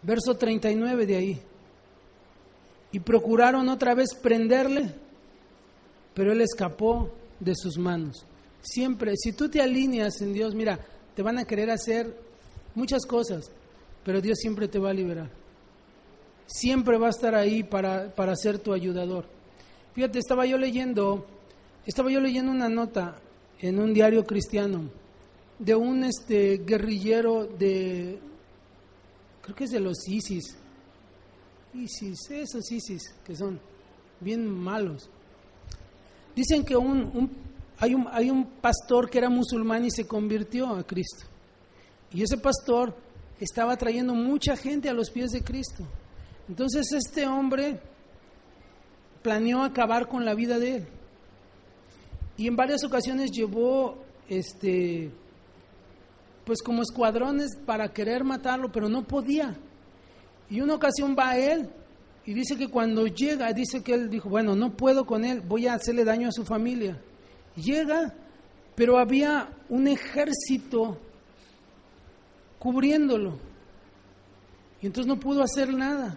Verso 0.02 0.36
39 0.36 1.06
de 1.06 1.16
ahí. 1.16 1.42
Y 2.90 3.00
procuraron 3.00 3.68
otra 3.68 3.94
vez 3.94 4.14
prenderle, 4.14 4.94
pero 6.14 6.32
él 6.32 6.40
escapó 6.40 7.10
de 7.40 7.54
sus 7.54 7.78
manos. 7.78 8.24
Siempre, 8.60 9.14
si 9.16 9.32
tú 9.32 9.48
te 9.48 9.60
alineas 9.60 10.20
en 10.20 10.32
Dios, 10.32 10.54
mira, 10.54 10.78
te 11.14 11.22
van 11.22 11.38
a 11.38 11.44
querer 11.44 11.70
hacer 11.70 12.16
muchas 12.74 13.04
cosas, 13.06 13.50
pero 14.04 14.20
Dios 14.20 14.38
siempre 14.38 14.68
te 14.68 14.78
va 14.78 14.90
a 14.90 14.94
liberar. 14.94 15.30
Siempre 16.46 16.98
va 16.98 17.08
a 17.08 17.10
estar 17.10 17.34
ahí 17.34 17.62
para, 17.62 18.14
para 18.14 18.36
ser 18.36 18.58
tu 18.58 18.72
ayudador. 18.72 19.26
Fíjate, 19.94 20.18
estaba 20.18 20.46
yo 20.46 20.58
leyendo, 20.58 21.26
estaba 21.86 22.10
yo 22.10 22.20
leyendo 22.20 22.52
una 22.52 22.68
nota 22.68 23.16
en 23.60 23.78
un 23.78 23.92
diario 23.92 24.24
cristiano 24.24 24.90
de 25.58 25.74
un 25.76 26.02
este 26.04 26.58
guerrillero 26.58 27.46
de 27.46 28.18
creo 29.42 29.56
que 29.56 29.64
es 29.64 29.70
de 29.70 29.80
los 29.80 30.08
ISIS. 30.08 30.56
ISIS, 31.74 32.30
esos 32.30 32.70
ISIS 32.70 33.14
que 33.24 33.36
son 33.36 33.60
bien 34.20 34.48
malos. 34.48 35.08
Dicen 36.34 36.64
que 36.64 36.76
un, 36.76 37.30
hay, 37.78 37.94
un, 37.94 38.08
hay 38.10 38.30
un 38.30 38.46
pastor 38.46 39.10
que 39.10 39.18
era 39.18 39.28
musulmán 39.28 39.84
y 39.84 39.90
se 39.90 40.06
convirtió 40.06 40.68
a 40.68 40.84
Cristo. 40.84 41.26
Y 42.12 42.22
ese 42.22 42.38
pastor 42.38 42.96
estaba 43.40 43.76
trayendo 43.76 44.14
mucha 44.14 44.56
gente 44.56 44.88
a 44.88 44.94
los 44.94 45.10
pies 45.10 45.30
de 45.30 45.42
Cristo. 45.42 45.84
Entonces 46.48 46.92
este 46.92 47.26
hombre 47.26 47.80
planeó 49.22 49.62
acabar 49.62 50.08
con 50.08 50.24
la 50.24 50.34
vida 50.34 50.58
de 50.58 50.76
él. 50.76 50.86
Y 52.36 52.48
en 52.48 52.56
varias 52.56 52.84
ocasiones 52.84 53.30
llevó 53.30 53.98
este 54.28 55.10
pues 56.44 56.60
como 56.60 56.82
escuadrones 56.82 57.56
para 57.64 57.92
querer 57.92 58.24
matarlo, 58.24 58.72
pero 58.72 58.88
no 58.88 59.04
podía. 59.04 59.56
Y 60.50 60.60
una 60.60 60.74
ocasión 60.74 61.14
va 61.16 61.30
a 61.30 61.38
él 61.38 61.70
y 62.24 62.34
dice 62.34 62.56
que 62.56 62.68
cuando 62.68 63.06
llega, 63.06 63.52
dice 63.52 63.82
que 63.82 63.94
él 63.94 64.08
dijo, 64.08 64.28
bueno, 64.28 64.54
no 64.54 64.76
puedo 64.76 65.04
con 65.04 65.24
él, 65.24 65.40
voy 65.40 65.66
a 65.66 65.74
hacerle 65.74 66.04
daño 66.04 66.28
a 66.28 66.32
su 66.32 66.44
familia. 66.44 66.96
Llega, 67.56 68.14
pero 68.76 68.98
había 68.98 69.48
un 69.68 69.88
ejército 69.88 70.98
cubriéndolo. 72.58 73.38
Y 74.80 74.86
entonces 74.86 75.08
no 75.08 75.18
pudo 75.18 75.42
hacer 75.42 75.74
nada. 75.74 76.16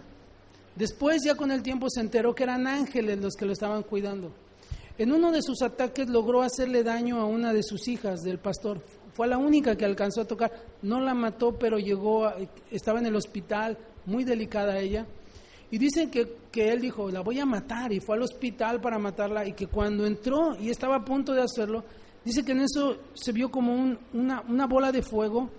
Después 0.76 1.22
ya 1.24 1.34
con 1.34 1.50
el 1.50 1.62
tiempo 1.62 1.88
se 1.90 2.00
enteró 2.00 2.34
que 2.34 2.44
eran 2.44 2.66
ángeles 2.66 3.18
los 3.18 3.34
que 3.34 3.46
lo 3.46 3.52
estaban 3.52 3.82
cuidando. 3.82 4.30
En 4.98 5.12
uno 5.12 5.32
de 5.32 5.42
sus 5.42 5.60
ataques 5.62 6.08
logró 6.08 6.42
hacerle 6.42 6.82
daño 6.84 7.20
a 7.20 7.26
una 7.26 7.52
de 7.52 7.62
sus 7.62 7.88
hijas 7.88 8.22
del 8.22 8.38
pastor. 8.38 8.80
Fue 9.12 9.26
la 9.26 9.38
única 9.38 9.76
que 9.76 9.84
alcanzó 9.84 10.20
a 10.20 10.26
tocar. 10.26 10.52
No 10.82 11.00
la 11.00 11.14
mató, 11.14 11.58
pero 11.58 11.78
llegó, 11.78 12.30
estaba 12.70 13.00
en 13.00 13.06
el 13.06 13.16
hospital, 13.16 13.76
muy 14.04 14.24
delicada 14.24 14.78
ella. 14.78 15.06
Y 15.70 15.78
dicen 15.78 16.10
que, 16.10 16.36
que, 16.50 16.68
él 16.72 16.80
dijo, 16.80 17.10
la 17.10 17.20
voy 17.20 17.40
a 17.40 17.46
matar, 17.46 17.92
y 17.92 18.00
fue 18.00 18.16
al 18.16 18.22
hospital 18.22 18.80
para 18.80 18.98
matarla, 18.98 19.46
y 19.46 19.52
que 19.52 19.66
cuando 19.66 20.06
entró 20.06 20.56
y 20.60 20.70
estaba 20.70 20.96
a 20.96 21.04
punto 21.04 21.32
de 21.32 21.42
hacerlo, 21.42 21.84
dice 22.24 22.44
que 22.44 22.52
en 22.52 22.60
eso 22.60 22.98
se 23.14 23.32
vio 23.32 23.50
como 23.50 23.74
una, 24.12 24.42
una 24.48 24.66
bola 24.66 24.92
de 24.92 25.02
fuego 25.02 25.50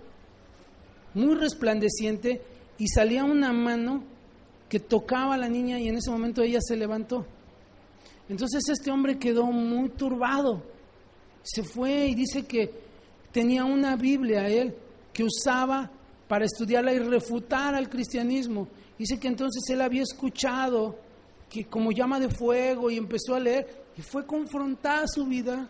muy 1.14 1.34
resplandeciente 1.34 2.40
y 2.78 2.88
salía 2.88 3.24
una 3.24 3.52
mano 3.52 4.04
que 4.68 4.80
tocaba 4.80 5.34
a 5.34 5.38
la 5.38 5.48
niña 5.48 5.80
y 5.80 5.88
en 5.88 5.96
ese 5.96 6.10
momento 6.10 6.42
ella 6.42 6.60
se 6.60 6.76
levantó. 6.76 7.26
Entonces 8.28 8.68
este 8.68 8.90
hombre 8.90 9.18
quedó 9.18 9.46
muy 9.46 9.88
turbado. 9.90 10.62
Se 11.42 11.62
fue 11.62 12.06
y 12.08 12.14
dice 12.14 12.46
que 12.46 12.70
tenía 13.32 13.64
una 13.64 13.96
Biblia 13.96 14.48
él 14.48 14.74
que 15.12 15.24
usaba 15.24 15.90
para 16.28 16.44
estudiarla 16.44 16.92
y 16.92 16.98
refutar 16.98 17.74
al 17.74 17.88
cristianismo. 17.88 18.68
Dice 18.98 19.18
que 19.18 19.28
entonces 19.28 19.62
él 19.70 19.80
había 19.80 20.02
escuchado 20.02 20.98
que 21.48 21.64
como 21.64 21.90
llama 21.90 22.20
de 22.20 22.28
fuego 22.28 22.90
y 22.90 22.98
empezó 22.98 23.34
a 23.34 23.40
leer 23.40 23.86
y 23.96 24.02
fue 24.02 24.26
confrontada 24.26 25.06
su 25.08 25.26
vida 25.26 25.68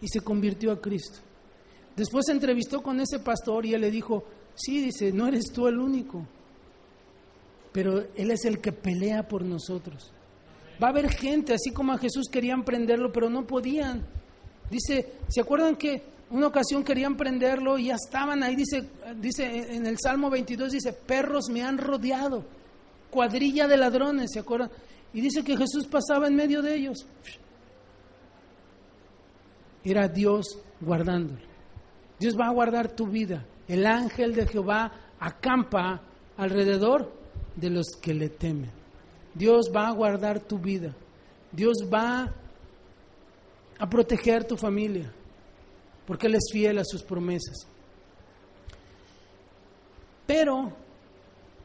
y 0.00 0.08
se 0.08 0.20
convirtió 0.20 0.72
a 0.72 0.80
Cristo. 0.80 1.20
Después 1.94 2.26
se 2.26 2.32
entrevistó 2.32 2.82
con 2.82 3.00
ese 3.00 3.20
pastor 3.20 3.64
y 3.64 3.72
él 3.72 3.80
le 3.80 3.90
dijo, 3.90 4.24
sí, 4.54 4.82
dice, 4.82 5.12
no 5.12 5.28
eres 5.28 5.44
tú 5.52 5.66
el 5.68 5.78
único, 5.78 6.26
pero 7.72 8.06
Él 8.14 8.30
es 8.30 8.44
el 8.44 8.60
que 8.60 8.72
pelea 8.72 9.28
por 9.28 9.42
nosotros. 9.42 10.10
Va 10.82 10.88
a 10.88 10.90
haber 10.90 11.10
gente, 11.10 11.54
así 11.54 11.70
como 11.70 11.92
a 11.92 11.98
Jesús 11.98 12.26
querían 12.30 12.64
prenderlo, 12.64 13.12
pero 13.12 13.30
no 13.30 13.46
podían. 13.46 14.06
Dice, 14.70 15.12
¿se 15.28 15.40
acuerdan 15.40 15.76
que 15.76 16.02
una 16.30 16.48
ocasión 16.48 16.82
querían 16.82 17.16
prenderlo 17.16 17.78
y 17.78 17.86
ya 17.86 17.94
estaban 17.94 18.42
ahí? 18.42 18.56
Dice, 18.56 18.88
dice 19.16 19.74
en 19.74 19.86
el 19.86 19.98
Salmo 19.98 20.30
22, 20.30 20.72
dice, 20.72 20.92
perros 20.92 21.48
me 21.50 21.62
han 21.62 21.78
rodeado, 21.78 22.44
cuadrilla 23.10 23.68
de 23.68 23.76
ladrones, 23.76 24.30
¿se 24.32 24.40
acuerdan? 24.40 24.70
Y 25.12 25.20
dice 25.20 25.44
que 25.44 25.56
Jesús 25.56 25.86
pasaba 25.86 26.26
en 26.26 26.36
medio 26.36 26.62
de 26.62 26.74
ellos. 26.74 27.06
Era 29.84 30.08
Dios 30.08 30.58
guardándolo. 30.80 31.40
Dios 32.18 32.36
va 32.38 32.46
a 32.46 32.52
guardar 32.52 32.88
tu 32.88 33.06
vida. 33.06 33.46
El 33.68 33.86
ángel 33.86 34.34
de 34.34 34.46
Jehová 34.46 34.92
acampa 35.20 36.02
alrededor 36.36 37.12
de 37.54 37.70
los 37.70 37.86
que 38.00 38.14
le 38.14 38.28
temen. 38.28 38.70
Dios 39.34 39.70
va 39.74 39.88
a 39.88 39.92
guardar 39.92 40.40
tu 40.40 40.58
vida. 40.58 40.94
Dios 41.52 41.76
va 41.92 42.32
a 43.78 43.88
proteger 43.88 44.44
tu 44.44 44.56
familia, 44.56 45.12
porque 46.06 46.26
Él 46.26 46.34
es 46.36 46.48
fiel 46.52 46.78
a 46.78 46.84
sus 46.84 47.02
promesas. 47.02 47.66
Pero 50.26 50.72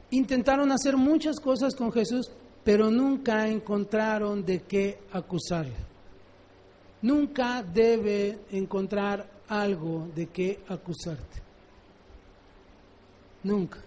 intentaron 0.10 0.72
hacer 0.72 0.98
muchas 0.98 1.39
cosas 1.39 1.76
con 1.76 1.92
Jesús, 1.92 2.32
pero 2.64 2.92
nunca 2.92 3.48
encontraron 3.48 4.46
de 4.46 4.62
qué 4.64 5.00
acusarle. 5.12 5.92
Nunca 7.02 7.64
debe 7.64 8.39
encontrar 8.52 9.28
algo 9.48 10.08
de 10.16 10.28
qué 10.28 10.60
acusarte. 10.68 11.42
Nunca. 13.44 13.80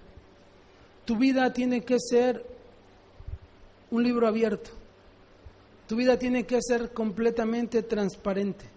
Tu 1.05 1.17
vida 1.17 1.53
tiene 1.53 1.83
que 1.83 1.97
ser 2.01 2.45
un 3.91 4.03
libro 4.03 4.27
abierto. 4.27 4.71
Tu 5.87 5.97
vida 5.97 6.19
tiene 6.19 6.45
que 6.45 6.59
ser 6.61 6.93
completamente 6.93 7.83
transparente. 7.83 8.74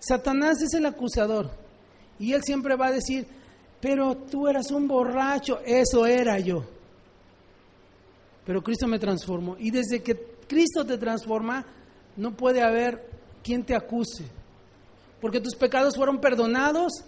Satanás 0.00 0.60
es 0.62 0.74
el 0.74 0.86
acusador 0.86 1.50
y 2.18 2.32
él 2.32 2.42
siempre 2.42 2.74
va 2.74 2.88
a 2.88 2.92
decir, 2.92 3.26
pero 3.80 4.16
tú 4.16 4.48
eras 4.48 4.70
un 4.70 4.88
borracho, 4.88 5.60
eso 5.64 6.06
era 6.06 6.38
yo. 6.38 6.64
Pero 8.44 8.62
Cristo 8.62 8.86
me 8.86 8.98
transformó 8.98 9.56
y 9.58 9.70
desde 9.70 10.02
que 10.02 10.16
Cristo 10.48 10.84
te 10.84 10.98
transforma, 10.98 11.64
no 12.16 12.36
puede 12.36 12.62
haber 12.62 13.08
quien 13.42 13.64
te 13.64 13.76
acuse, 13.76 14.24
porque 15.20 15.40
tus 15.40 15.54
pecados 15.54 15.96
fueron 15.96 16.20
perdonados 16.20 17.04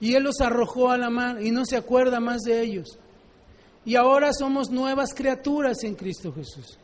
y 0.00 0.14
Él 0.14 0.24
los 0.24 0.40
arrojó 0.40 0.90
a 0.90 0.98
la 0.98 1.10
mar 1.10 1.42
y 1.42 1.50
no 1.50 1.64
se 1.64 1.76
acuerda 1.76 2.18
más 2.20 2.40
de 2.40 2.60
ellos. 2.62 2.98
Y 3.84 3.96
ahora 3.96 4.32
somos 4.32 4.70
nuevas 4.70 5.14
criaturas 5.14 5.84
en 5.84 5.94
Cristo 5.94 6.32
Jesús. 6.32 6.78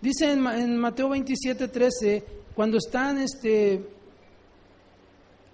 Dice 0.00 0.32
en, 0.32 0.78
Mateo 0.78 1.10
27, 1.10 1.68
13, 1.68 2.24
cuando 2.54 2.78
están 2.78 3.18
este, 3.18 3.86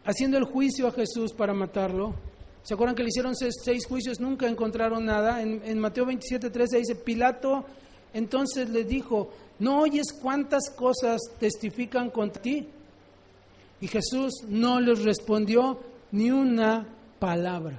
haciendo 0.07 0.39
el 0.39 0.45
juicio 0.45 0.87
a 0.89 0.93
Jesús 0.93 1.33
para 1.33 1.53
matarlo, 1.53 2.15
¿se 2.63 2.73
acuerdan 2.75 2.97
que 2.97 3.03
le 3.03 3.09
hicieron 3.09 3.35
seis, 3.37 3.87
juicios? 3.87 4.21
Nunca 4.21 4.49
encontraron 4.49 5.05
nada. 5.05 5.43
En, 5.43 5.61
en 5.65 5.79
Mateo 5.79 6.07
27, 6.07 6.49
13 6.51 6.79
dice, 6.79 6.95
Pilato 6.95 7.67
entonces 8.17 8.71
le 8.71 8.85
dijo, 8.85 9.31
¿no 9.59 9.81
oyes 9.81 10.07
cuántas 10.13 10.71
cosas 10.71 11.21
testifican 11.39 12.09
contra 12.09 12.41
ti? 12.41 12.67
Y 13.79 13.89
Jesús 13.89 14.33
no 14.49 14.81
les 14.81 15.05
respondió 15.05 15.79
ni 16.13 16.31
una 16.31 16.87
palabra. 17.19 17.79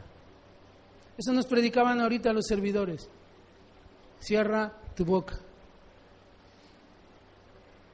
Eso 1.17 1.34
nos 1.34 1.47
predicaban 1.47 1.99
ahorita 1.99 2.34
los 2.34 2.45
servidores. 2.45 3.09
Cierra 4.19 4.73
tu 4.95 5.05
boca. 5.05 5.39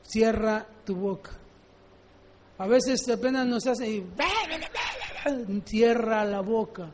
Cierra 0.03 0.67
tu 0.86 0.95
boca. 0.95 1.31
A 2.58 2.68
veces 2.68 3.08
apenas 3.10 3.45
nos 3.47 3.66
hacen 3.68 3.91
y 3.91 5.62
cierra 5.66 6.26
la 6.26 6.41
boca. 6.41 6.91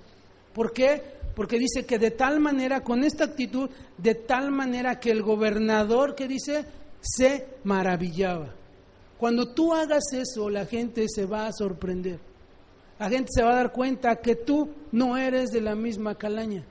¿Por 0.53 0.72
qué? 0.72 1.01
Porque 1.36 1.57
dice 1.60 1.86
que 1.86 1.99
de 1.99 2.12
tal 2.12 2.39
manera, 2.39 2.82
con 2.82 3.03
esta 3.03 3.26
actitud, 3.26 3.70
de 3.97 4.16
tal 4.16 4.51
manera 4.51 4.99
que 4.99 5.12
el 5.12 5.22
gobernador 5.22 6.16
que 6.16 6.28
dice 6.28 6.66
se 7.01 7.47
maravillaba. 7.64 8.53
Cuando 9.18 9.53
tú 9.53 9.74
hagas 9.74 10.14
eso, 10.14 10.49
la 10.49 10.66
gente 10.66 11.05
se 11.07 11.26
va 11.26 11.47
a 11.47 11.53
sorprender 11.53 12.20
la 12.99 13.10
gente 13.10 13.30
se 13.34 13.43
va 13.43 13.53
a 13.53 13.55
dar 13.55 13.72
cuenta 13.72 14.18
que 14.18 14.36
tú 14.36 14.70
no 14.91 15.16
eres 15.16 15.51
de 15.51 15.62
la 15.62 15.74
misma 15.74 16.16
calaña, 16.16 16.66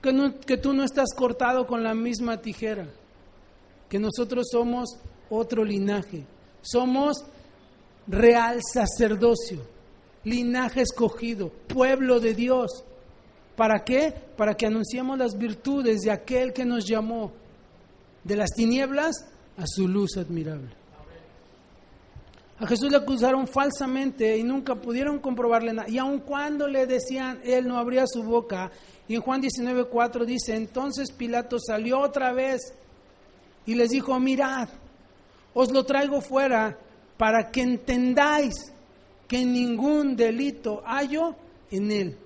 que, 0.00 0.34
que 0.46 0.56
tú 0.56 0.72
no 0.72 0.84
estás 0.84 1.10
cortado 1.14 1.66
con 1.66 1.84
la 1.84 1.94
misma 1.94 2.40
tijera, 2.40 2.88
que 3.90 3.98
nosotros 3.98 4.46
somos 4.50 4.88
otro 5.28 5.64
linaje, 5.64 6.24
somos 6.62 7.26
real 8.06 8.60
sacerdocio, 8.72 9.60
linaje 10.24 10.82
escogido, 10.82 11.48
pueblo 11.48 12.20
de 12.20 12.34
Dios. 12.34 12.84
¿Para 13.56 13.84
qué? 13.84 14.14
Para 14.36 14.54
que 14.54 14.66
anunciemos 14.66 15.18
las 15.18 15.36
virtudes 15.36 16.00
de 16.00 16.10
aquel 16.10 16.52
que 16.52 16.64
nos 16.64 16.86
llamó 16.86 17.32
de 18.24 18.36
las 18.36 18.50
tinieblas 18.50 19.26
a 19.56 19.66
su 19.66 19.86
luz 19.86 20.16
admirable. 20.16 20.70
A 22.58 22.66
Jesús 22.66 22.90
le 22.90 22.96
acusaron 22.96 23.48
falsamente 23.48 24.36
y 24.38 24.44
nunca 24.44 24.76
pudieron 24.76 25.18
comprobarle 25.18 25.72
nada. 25.72 25.88
Y 25.88 25.98
aun 25.98 26.20
cuando 26.20 26.68
le 26.68 26.86
decían, 26.86 27.40
él 27.42 27.66
no 27.66 27.76
abría 27.76 28.04
su 28.06 28.22
boca. 28.22 28.70
Y 29.08 29.16
en 29.16 29.20
Juan 29.20 29.42
19:4 29.42 30.24
dice, 30.24 30.54
entonces 30.54 31.10
Pilato 31.10 31.58
salió 31.58 31.98
otra 31.98 32.32
vez 32.32 32.72
y 33.66 33.74
les 33.74 33.90
dijo, 33.90 34.18
mirad, 34.20 34.68
os 35.54 35.72
lo 35.72 35.84
traigo 35.84 36.20
fuera 36.20 36.78
para 37.16 37.50
que 37.50 37.62
entendáis 37.62 38.54
que 39.28 39.44
ningún 39.44 40.16
delito 40.16 40.82
hallo 40.84 41.34
en 41.70 41.90
él. 41.90 42.18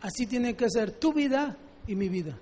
Así 0.00 0.26
tiene 0.26 0.54
que 0.54 0.70
ser 0.70 0.92
tu 0.92 1.12
vida 1.12 1.56
y 1.86 1.94
mi 1.94 2.08
vida. 2.08 2.38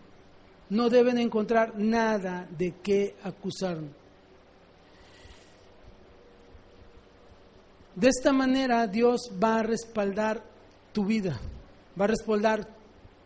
No 0.71 0.89
deben 0.89 1.19
encontrar 1.19 1.77
nada 1.77 2.47
de 2.57 2.75
qué 2.83 3.17
acusarnos. 3.23 3.91
De 7.95 8.09
esta 8.09 8.33
manera 8.33 8.87
Dios 8.87 9.31
va 9.43 9.59
a 9.59 9.63
respaldar 9.63 10.43
tu 10.93 11.05
vida, 11.05 11.39
va 12.01 12.05
a 12.05 12.09
respaldar 12.09 12.67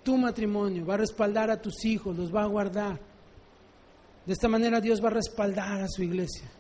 tu 0.03 0.17
matrimonio, 0.17 0.85
va 0.85 0.95
a 0.95 0.99
respaldar 0.99 1.51
a 1.51 1.61
tus 1.61 1.85
hijos, 1.85 2.17
los 2.17 2.35
va 2.35 2.43
a 2.43 2.47
guardar. 2.47 2.99
De 4.27 4.33
esta 4.33 4.49
manera 4.49 4.81
Dios 4.81 5.03
va 5.03 5.09
a 5.09 5.13
respaldar 5.13 5.83
a 5.83 5.89
su 5.89 6.03
iglesia. 6.03 6.51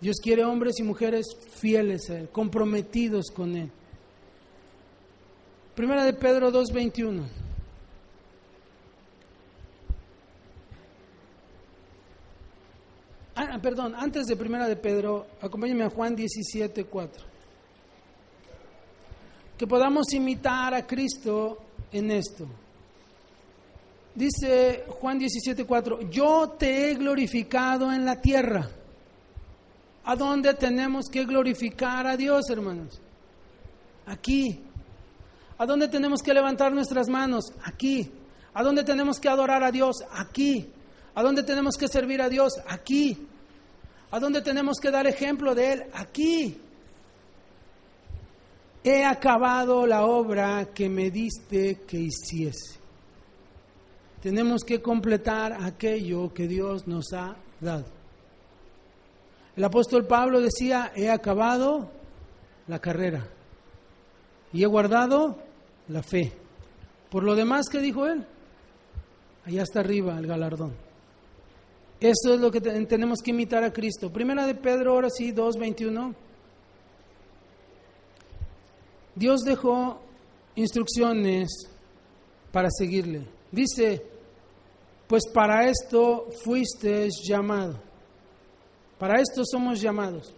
Dios 0.00 0.16
quiere 0.22 0.44
hombres 0.44 0.78
y 0.78 0.82
mujeres 0.82 1.26
fieles 1.50 2.10
a 2.10 2.18
Él, 2.18 2.28
comprometidos 2.28 3.30
con 3.30 3.56
Él. 3.56 3.70
Primera 5.74 6.04
de 6.04 6.12
Pedro 6.12 6.52
2.21. 6.52 7.22
Ah, 13.34 13.58
perdón, 13.60 13.94
antes 13.94 14.26
de 14.26 14.36
primera 14.36 14.66
de 14.66 14.76
Pedro, 14.76 15.26
acompáñame 15.40 15.84
a 15.84 15.90
Juan 15.90 16.16
17, 16.16 16.84
4. 16.84 17.24
Que 19.58 19.66
podamos 19.66 20.12
imitar 20.12 20.72
a 20.72 20.86
Cristo 20.86 21.58
en 21.92 22.10
esto. 22.10 22.46
Dice 24.14 24.84
Juan 24.88 25.18
17, 25.18 25.66
4, 25.66 26.08
yo 26.10 26.56
te 26.58 26.90
he 26.90 26.94
glorificado 26.94 27.92
en 27.92 28.06
la 28.06 28.20
tierra. 28.20 28.70
¿A 30.06 30.14
dónde 30.14 30.54
tenemos 30.54 31.06
que 31.10 31.24
glorificar 31.24 32.06
a 32.06 32.16
Dios, 32.16 32.48
hermanos? 32.48 33.00
Aquí. 34.06 34.60
¿A 35.58 35.66
dónde 35.66 35.88
tenemos 35.88 36.22
que 36.22 36.32
levantar 36.32 36.72
nuestras 36.72 37.08
manos? 37.08 37.46
Aquí. 37.64 38.08
¿A 38.54 38.62
dónde 38.62 38.84
tenemos 38.84 39.18
que 39.18 39.28
adorar 39.28 39.64
a 39.64 39.72
Dios? 39.72 39.96
Aquí. 40.12 40.70
¿A 41.12 41.24
dónde 41.24 41.42
tenemos 41.42 41.76
que 41.76 41.88
servir 41.88 42.22
a 42.22 42.28
Dios? 42.28 42.52
Aquí. 42.68 43.26
¿A 44.12 44.20
dónde 44.20 44.42
tenemos 44.42 44.78
que 44.78 44.92
dar 44.92 45.08
ejemplo 45.08 45.56
de 45.56 45.72
Él? 45.72 45.82
Aquí. 45.92 46.56
he 48.84 49.04
acabado 49.04 49.88
la 49.88 50.04
obra 50.04 50.66
que 50.72 50.88
me 50.88 51.10
diste 51.10 51.80
que 51.84 51.98
hiciese. 51.98 52.78
Tenemos 54.22 54.62
que 54.62 54.80
completar 54.80 55.52
aquello 55.52 56.32
que 56.32 56.46
Dios 56.46 56.86
nos 56.86 57.12
ha 57.12 57.34
dado. 57.60 57.95
El 59.56 59.64
apóstol 59.64 60.06
Pablo 60.06 60.40
decía, 60.40 60.92
he 60.94 61.08
acabado 61.08 61.90
la 62.68 62.78
carrera 62.78 63.26
y 64.52 64.62
he 64.62 64.66
guardado 64.66 65.38
la 65.88 66.02
fe. 66.02 66.32
Por 67.10 67.22
lo 67.22 67.34
demás, 67.34 67.66
¿qué 67.70 67.80
dijo 67.80 68.06
él? 68.06 68.26
Allá 69.46 69.62
está 69.62 69.80
arriba 69.80 70.18
el 70.18 70.26
galardón. 70.26 70.74
Eso 72.00 72.34
es 72.34 72.40
lo 72.40 72.50
que 72.50 72.60
tenemos 72.60 73.20
que 73.24 73.30
imitar 73.30 73.64
a 73.64 73.72
Cristo. 73.72 74.12
Primera 74.12 74.46
de 74.46 74.54
Pedro, 74.54 74.92
ahora 74.92 75.08
sí, 75.08 75.32
2.21. 75.32 76.14
Dios 79.14 79.40
dejó 79.40 79.98
instrucciones 80.56 81.48
para 82.52 82.68
seguirle. 82.70 83.26
Dice, 83.50 84.04
pues 85.06 85.22
para 85.32 85.70
esto 85.70 86.28
fuiste 86.44 87.08
llamado. 87.26 87.85
Para 88.98 89.20
esto 89.20 89.42
somos 89.44 89.80
llamados. 89.80 90.34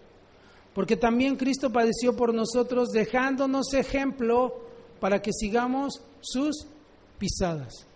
Porque 0.74 0.96
también 0.96 1.36
Cristo 1.36 1.72
padeció 1.72 2.14
por 2.16 2.34
nosotros, 2.34 2.90
dejándonos 2.90 3.72
ejemplo 3.74 4.60
para 5.00 5.20
que 5.20 5.32
sigamos 5.32 6.02
sus 6.20 6.66
pisadas. 7.18 7.86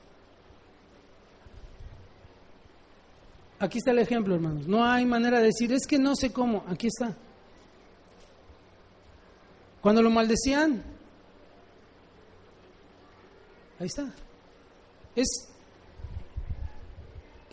Aquí 3.58 3.78
está 3.78 3.92
el 3.92 4.00
ejemplo, 4.00 4.34
hermanos. 4.34 4.66
No 4.66 4.84
hay 4.84 5.06
manera 5.06 5.38
de 5.38 5.46
decir, 5.46 5.72
es 5.72 5.86
que 5.86 5.98
no 5.98 6.16
sé 6.16 6.32
cómo. 6.32 6.64
Aquí 6.66 6.88
está. 6.88 7.16
Cuando 9.80 10.02
lo 10.02 10.10
maldecían, 10.10 10.82
ahí 13.78 13.86
está. 13.86 14.12
¿Es 15.14 15.48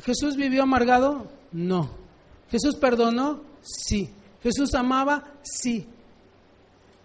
Jesús 0.03 0.35
vivió 0.35 0.63
amargado? 0.63 1.27
No. 1.51 1.98
¿Jesús 2.49 2.75
perdonó? 2.75 3.41
Sí. 3.61 4.09
¿Jesús 4.41 4.73
amaba? 4.73 5.33
Sí. 5.43 5.85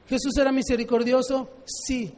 ¿Jesús 0.09 0.37
era 0.39 0.53
misericordioso? 0.53 1.51
Sí. 1.65 2.13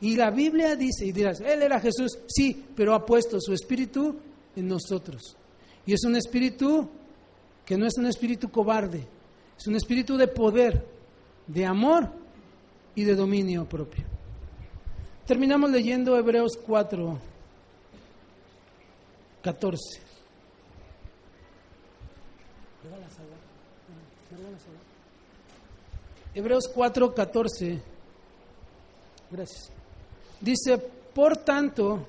Y 0.00 0.16
la 0.16 0.30
Biblia 0.30 0.76
dice, 0.76 1.04
y 1.06 1.12
dirás, 1.12 1.40
Él 1.40 1.62
era 1.62 1.78
Jesús, 1.80 2.18
sí, 2.26 2.64
pero 2.74 2.94
ha 2.94 3.04
puesto 3.04 3.38
su 3.40 3.52
espíritu 3.52 4.16
en 4.56 4.66
nosotros. 4.66 5.36
Y 5.84 5.92
es 5.92 6.04
un 6.04 6.16
espíritu 6.16 6.88
que 7.66 7.76
no 7.76 7.86
es 7.86 7.96
un 7.98 8.06
espíritu 8.06 8.50
cobarde, 8.50 9.06
es 9.58 9.66
un 9.66 9.76
espíritu 9.76 10.16
de 10.16 10.26
poder, 10.28 10.86
de 11.46 11.66
amor 11.66 12.10
y 12.94 13.04
de 13.04 13.14
dominio 13.14 13.68
propio. 13.68 14.04
Terminamos 15.26 15.70
leyendo 15.70 16.16
Hebreos 16.16 16.58
4, 16.66 17.18
14. 19.42 20.09
Hebreos 26.34 26.68
4, 26.72 27.14
14. 27.14 27.82
Gracias. 29.30 29.70
Dice, 30.40 30.78
por 30.78 31.36
tanto, 31.36 32.06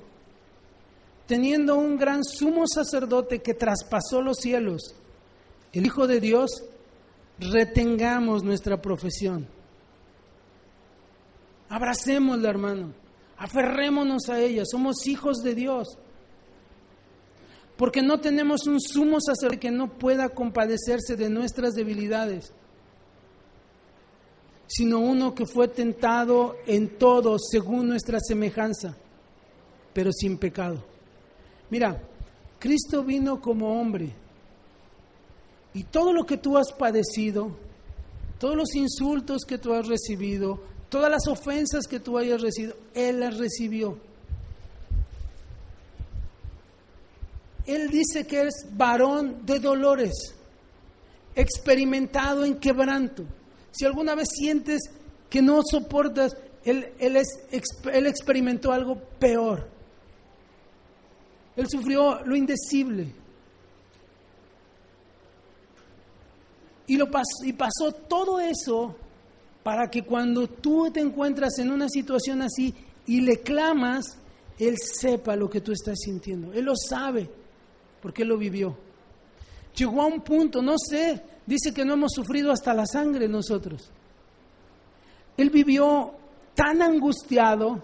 teniendo 1.27 1.76
un 1.76 1.98
gran 1.98 2.23
sumo 2.23 2.65
sacerdote 2.68 3.41
que 3.41 3.53
traspasó 3.53 4.22
los 4.22 4.38
cielos, 4.38 4.95
el 5.73 5.85
Hijo 5.85 6.07
de 6.07 6.19
Dios, 6.19 6.64
retengamos 7.39 8.43
nuestra 8.43 8.81
profesión. 8.81 9.48
Abracémosla, 11.69 12.49
hermano. 12.49 12.93
Aferrémonos 13.38 14.30
a 14.30 14.39
ella. 14.39 14.64
Somos 14.65 15.07
hijos 15.07 15.38
de 15.38 15.56
Dios. 15.56 15.98
Porque 17.82 18.03
no 18.03 18.20
tenemos 18.20 18.68
un 18.68 18.80
sumo 18.80 19.18
sacerdote 19.20 19.60
que 19.60 19.72
no 19.72 19.98
pueda 19.98 20.30
compadecerse 20.30 21.16
de 21.16 21.32
nuestras 21.32 21.74
debilidades, 21.74 22.53
sino 24.68 24.99
uno 24.99 25.34
que 25.34 25.48
fue 25.48 25.68
tentado 25.68 26.58
en 26.68 26.99
todo 26.99 27.40
según 27.40 27.88
nuestra 27.88 28.20
semejanza, 28.20 28.95
pero 29.94 30.12
sin 30.14 30.38
pecado. 30.38 30.84
Mira, 31.72 31.99
Cristo 32.60 33.03
vino 33.03 33.41
como 33.41 33.82
hombre 33.82 34.14
y 35.74 35.84
todo 35.86 36.14
lo 36.14 36.24
que 36.24 36.38
tú 36.38 36.60
has 36.60 36.72
padecido, 36.74 37.49
todos 38.38 38.56
los 38.56 38.76
insultos 38.76 39.41
que 39.44 39.58
tú 39.58 39.74
has 39.74 39.88
recibido, 39.88 40.62
todas 40.88 41.10
las 41.10 41.28
ofensas 41.28 41.88
que 41.88 41.99
tú 41.99 42.20
hayas 42.20 42.44
recibido, 42.44 42.76
Él 42.94 43.22
las 43.22 43.40
recibió. 43.40 44.11
Él 47.66 47.90
dice 47.90 48.26
que 48.26 48.44
es 48.44 48.66
varón 48.74 49.46
de 49.46 49.60
dolores, 49.60 50.36
experimentado 51.36 52.44
en 52.44 52.56
quebranto. 52.56 53.24
Si 53.72 53.86
alguna 53.86 54.16
vez 54.16 54.28
sientes 54.34 54.82
que 55.30 55.42
no 55.42 55.62
soportas, 55.64 56.36
él, 56.64 56.92
él, 57.00 57.16
es, 57.18 57.28
él 57.92 58.08
experimentó 58.08 58.72
algo 58.72 58.96
peor. 59.20 59.68
Él 61.56 61.68
sufrió 61.70 62.24
lo 62.26 62.36
indecible. 62.36 63.14
Y, 66.88 66.98
lo 66.98 67.08
y 67.46 67.54
pasó 67.54 67.94
todo 68.08 68.40
eso 68.40 68.96
para 69.64 69.90
que 69.90 70.04
cuando 70.04 70.48
tú 70.48 70.92
te 70.92 71.00
encuentras 71.00 71.58
en 71.60 71.72
una 71.72 71.88
situación 71.88 72.42
así 72.42 72.74
y 73.06 73.22
le 73.22 73.38
clamas, 73.38 74.18
Él 74.60 74.76
sepa 74.78 75.36
lo 75.36 75.50
que 75.50 75.62
tú 75.62 75.72
estás 75.72 76.00
sintiendo. 76.00 76.52
Él 76.54 76.66
lo 76.66 76.74
sabe, 76.76 77.30
porque 78.02 78.23
Él 78.23 78.30
lo 78.30 78.38
vivió. 78.38 78.76
Llegó 79.76 80.02
a 80.02 80.07
un 80.07 80.22
punto, 80.22 80.61
no 80.61 80.76
sé, 80.78 81.22
dice 81.45 81.73
que 81.73 81.86
no 81.86 81.94
hemos 81.94 82.11
sufrido 82.14 82.52
hasta 82.52 82.73
la 82.73 82.86
sangre 82.86 83.28
nosotros. 83.28 83.90
Él 85.38 85.49
vivió 85.49 86.14
tan 86.56 86.82
angustiado 86.82 87.82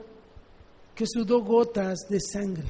que 0.93 1.05
sudó 1.07 1.41
gotas 1.41 1.99
de 2.09 2.19
sangre. 2.19 2.65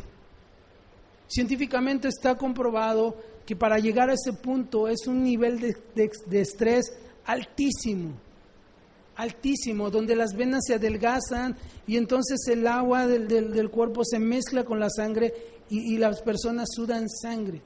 Científicamente 1.27 2.07
está 2.07 2.37
comprobado 2.37 3.15
que 3.45 3.55
para 3.55 3.79
llegar 3.79 4.09
a 4.09 4.13
ese 4.13 4.33
punto 4.33 4.87
es 4.87 5.07
un 5.07 5.23
nivel 5.23 5.59
de, 5.59 6.11
estrés 6.39 6.91
altísimo, 7.25 8.13
altísimo, 9.15 9.89
donde 9.89 10.15
las 10.15 10.33
venas 10.35 10.63
se 10.67 10.75
adelgazan 10.75 11.55
y 11.87 11.97
entonces 11.97 12.39
el 12.49 12.67
agua 12.67 13.07
del, 13.07 13.69
cuerpo 13.69 14.03
se 14.03 14.19
mezcla 14.19 14.63
con 14.63 14.79
la 14.79 14.89
sangre 14.89 15.33
y, 15.69 15.97
las 15.97 16.21
personas 16.21 16.69
sudan 16.73 17.07
sangre. 17.09 17.61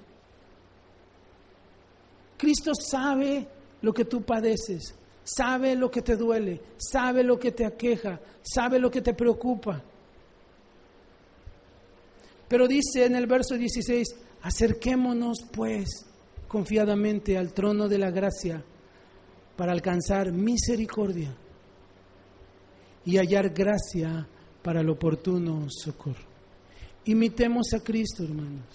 Cristo 2.38 2.74
sabe 2.74 3.48
lo 3.82 3.94
que 3.94 4.06
tú 4.06 4.24
padeces, 4.24 4.96
sabe 5.24 5.76
lo 5.76 5.92
que 5.92 6.02
te 6.02 6.16
duele, 6.16 6.62
sabe 6.78 7.24
lo 7.24 7.40
que 7.40 7.52
te 7.52 7.66
aqueja, 7.66 8.20
sabe 8.42 8.80
lo 8.80 8.90
que 8.90 9.02
te 9.02 9.14
preocupa. 9.14 9.82
Pero 12.48 12.68
dice 12.68 13.06
en 13.06 13.16
el 13.16 13.28
verso 13.28 13.56
16, 13.56 14.08
acerquémonos 14.42 15.46
pues 15.52 16.06
confiadamente 16.48 17.38
al 17.38 17.54
trono 17.54 17.88
de 17.88 17.98
la 17.98 18.12
gracia 18.12 18.64
para 19.56 19.72
alcanzar 19.72 20.32
misericordia 20.32 21.34
y 23.06 23.18
hallar 23.18 23.50
gracia 23.50 24.28
para 24.62 24.82
el 24.82 24.90
oportuno 24.90 25.68
socorro. 25.70 26.31
Imitemos 27.06 27.74
a 27.74 27.80
Cristo, 27.80 28.24
hermanos, 28.24 28.66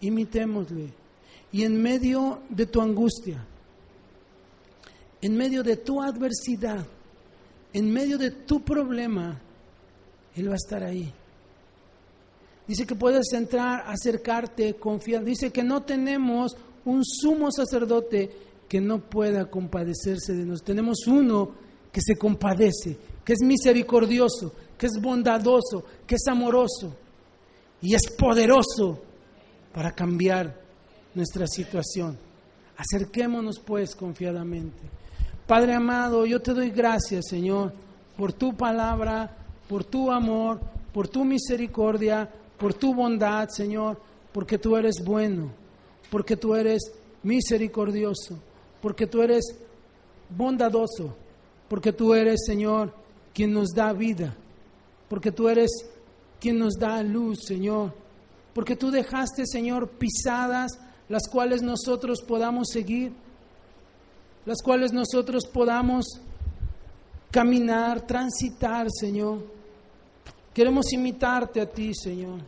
imitémosle. 0.00 0.92
Y 1.52 1.62
en 1.64 1.80
medio 1.80 2.40
de 2.48 2.66
tu 2.66 2.80
angustia, 2.80 3.44
en 5.20 5.36
medio 5.36 5.62
de 5.62 5.76
tu 5.76 6.02
adversidad, 6.02 6.84
en 7.72 7.92
medio 7.92 8.18
de 8.18 8.30
tu 8.30 8.62
problema, 8.62 9.40
Él 10.34 10.48
va 10.48 10.54
a 10.54 10.56
estar 10.56 10.82
ahí. 10.82 11.12
Dice 12.66 12.86
que 12.86 12.94
puedes 12.94 13.32
entrar, 13.32 13.84
acercarte, 13.86 14.74
confiar. 14.74 15.24
Dice 15.24 15.50
que 15.50 15.62
no 15.62 15.82
tenemos 15.82 16.56
un 16.84 17.04
sumo 17.04 17.52
sacerdote 17.52 18.30
que 18.68 18.80
no 18.80 18.98
pueda 18.98 19.50
compadecerse 19.50 20.32
de 20.32 20.44
nosotros. 20.44 20.64
Tenemos 20.64 21.06
uno 21.06 21.50
que 21.92 22.00
se 22.00 22.16
compadece, 22.16 22.96
que 23.24 23.34
es 23.34 23.40
misericordioso, 23.42 24.54
que 24.78 24.86
es 24.86 25.00
bondadoso, 25.00 25.84
que 26.06 26.14
es 26.14 26.26
amoroso 26.26 26.96
y 27.82 27.94
es 27.94 28.02
poderoso 28.16 29.00
para 29.74 29.92
cambiar 29.92 30.58
nuestra 31.14 31.46
situación. 31.46 32.16
Acerquémonos 32.76 33.58
pues 33.58 33.94
confiadamente. 33.94 34.78
Padre 35.46 35.74
amado, 35.74 36.24
yo 36.24 36.40
te 36.40 36.54
doy 36.54 36.70
gracias, 36.70 37.26
Señor, 37.28 37.72
por 38.16 38.32
tu 38.32 38.56
palabra, 38.56 39.36
por 39.68 39.84
tu 39.84 40.10
amor, 40.10 40.60
por 40.92 41.08
tu 41.08 41.24
misericordia, 41.24 42.30
por 42.56 42.74
tu 42.74 42.94
bondad, 42.94 43.48
Señor, 43.48 44.00
porque 44.32 44.58
tú 44.58 44.76
eres 44.76 45.02
bueno, 45.04 45.50
porque 46.10 46.36
tú 46.36 46.54
eres 46.54 46.92
misericordioso, 47.22 48.38
porque 48.80 49.06
tú 49.06 49.22
eres 49.22 49.44
bondadoso, 50.30 51.14
porque 51.68 51.92
tú 51.92 52.14
eres, 52.14 52.42
Señor, 52.46 52.94
quien 53.34 53.52
nos 53.52 53.70
da 53.70 53.92
vida, 53.92 54.34
porque 55.08 55.32
tú 55.32 55.48
eres 55.48 55.70
quien 56.42 56.58
nos 56.58 56.74
da 56.74 57.00
luz, 57.04 57.44
Señor, 57.46 57.94
porque 58.52 58.74
tú 58.74 58.90
dejaste, 58.90 59.46
Señor, 59.46 59.88
pisadas 59.90 60.72
las 61.08 61.28
cuales 61.30 61.62
nosotros 61.62 62.20
podamos 62.26 62.68
seguir, 62.68 63.12
las 64.44 64.60
cuales 64.60 64.92
nosotros 64.92 65.44
podamos 65.46 66.20
caminar, 67.30 68.04
transitar, 68.08 68.88
Señor. 68.90 69.46
Queremos 70.52 70.92
imitarte 70.92 71.60
a 71.60 71.66
ti, 71.66 71.94
Señor. 71.94 72.40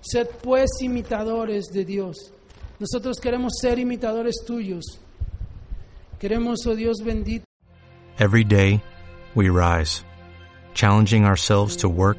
Sed 0.00 0.28
pues 0.40 0.70
imitadores 0.80 1.66
de 1.66 1.84
Dios. 1.84 2.32
Nosotros 2.78 3.18
queremos 3.18 3.54
ser 3.60 3.80
imitadores 3.80 4.36
tuyos. 4.46 5.00
Queremos, 6.20 6.64
oh 6.64 6.76
Dios 6.76 6.98
bendito. 7.04 7.44
Every 8.18 8.44
day, 8.44 8.80
we 9.34 9.48
rise, 9.48 10.04
challenging 10.74 11.24
ourselves 11.24 11.76
to 11.78 11.88
work 11.88 12.18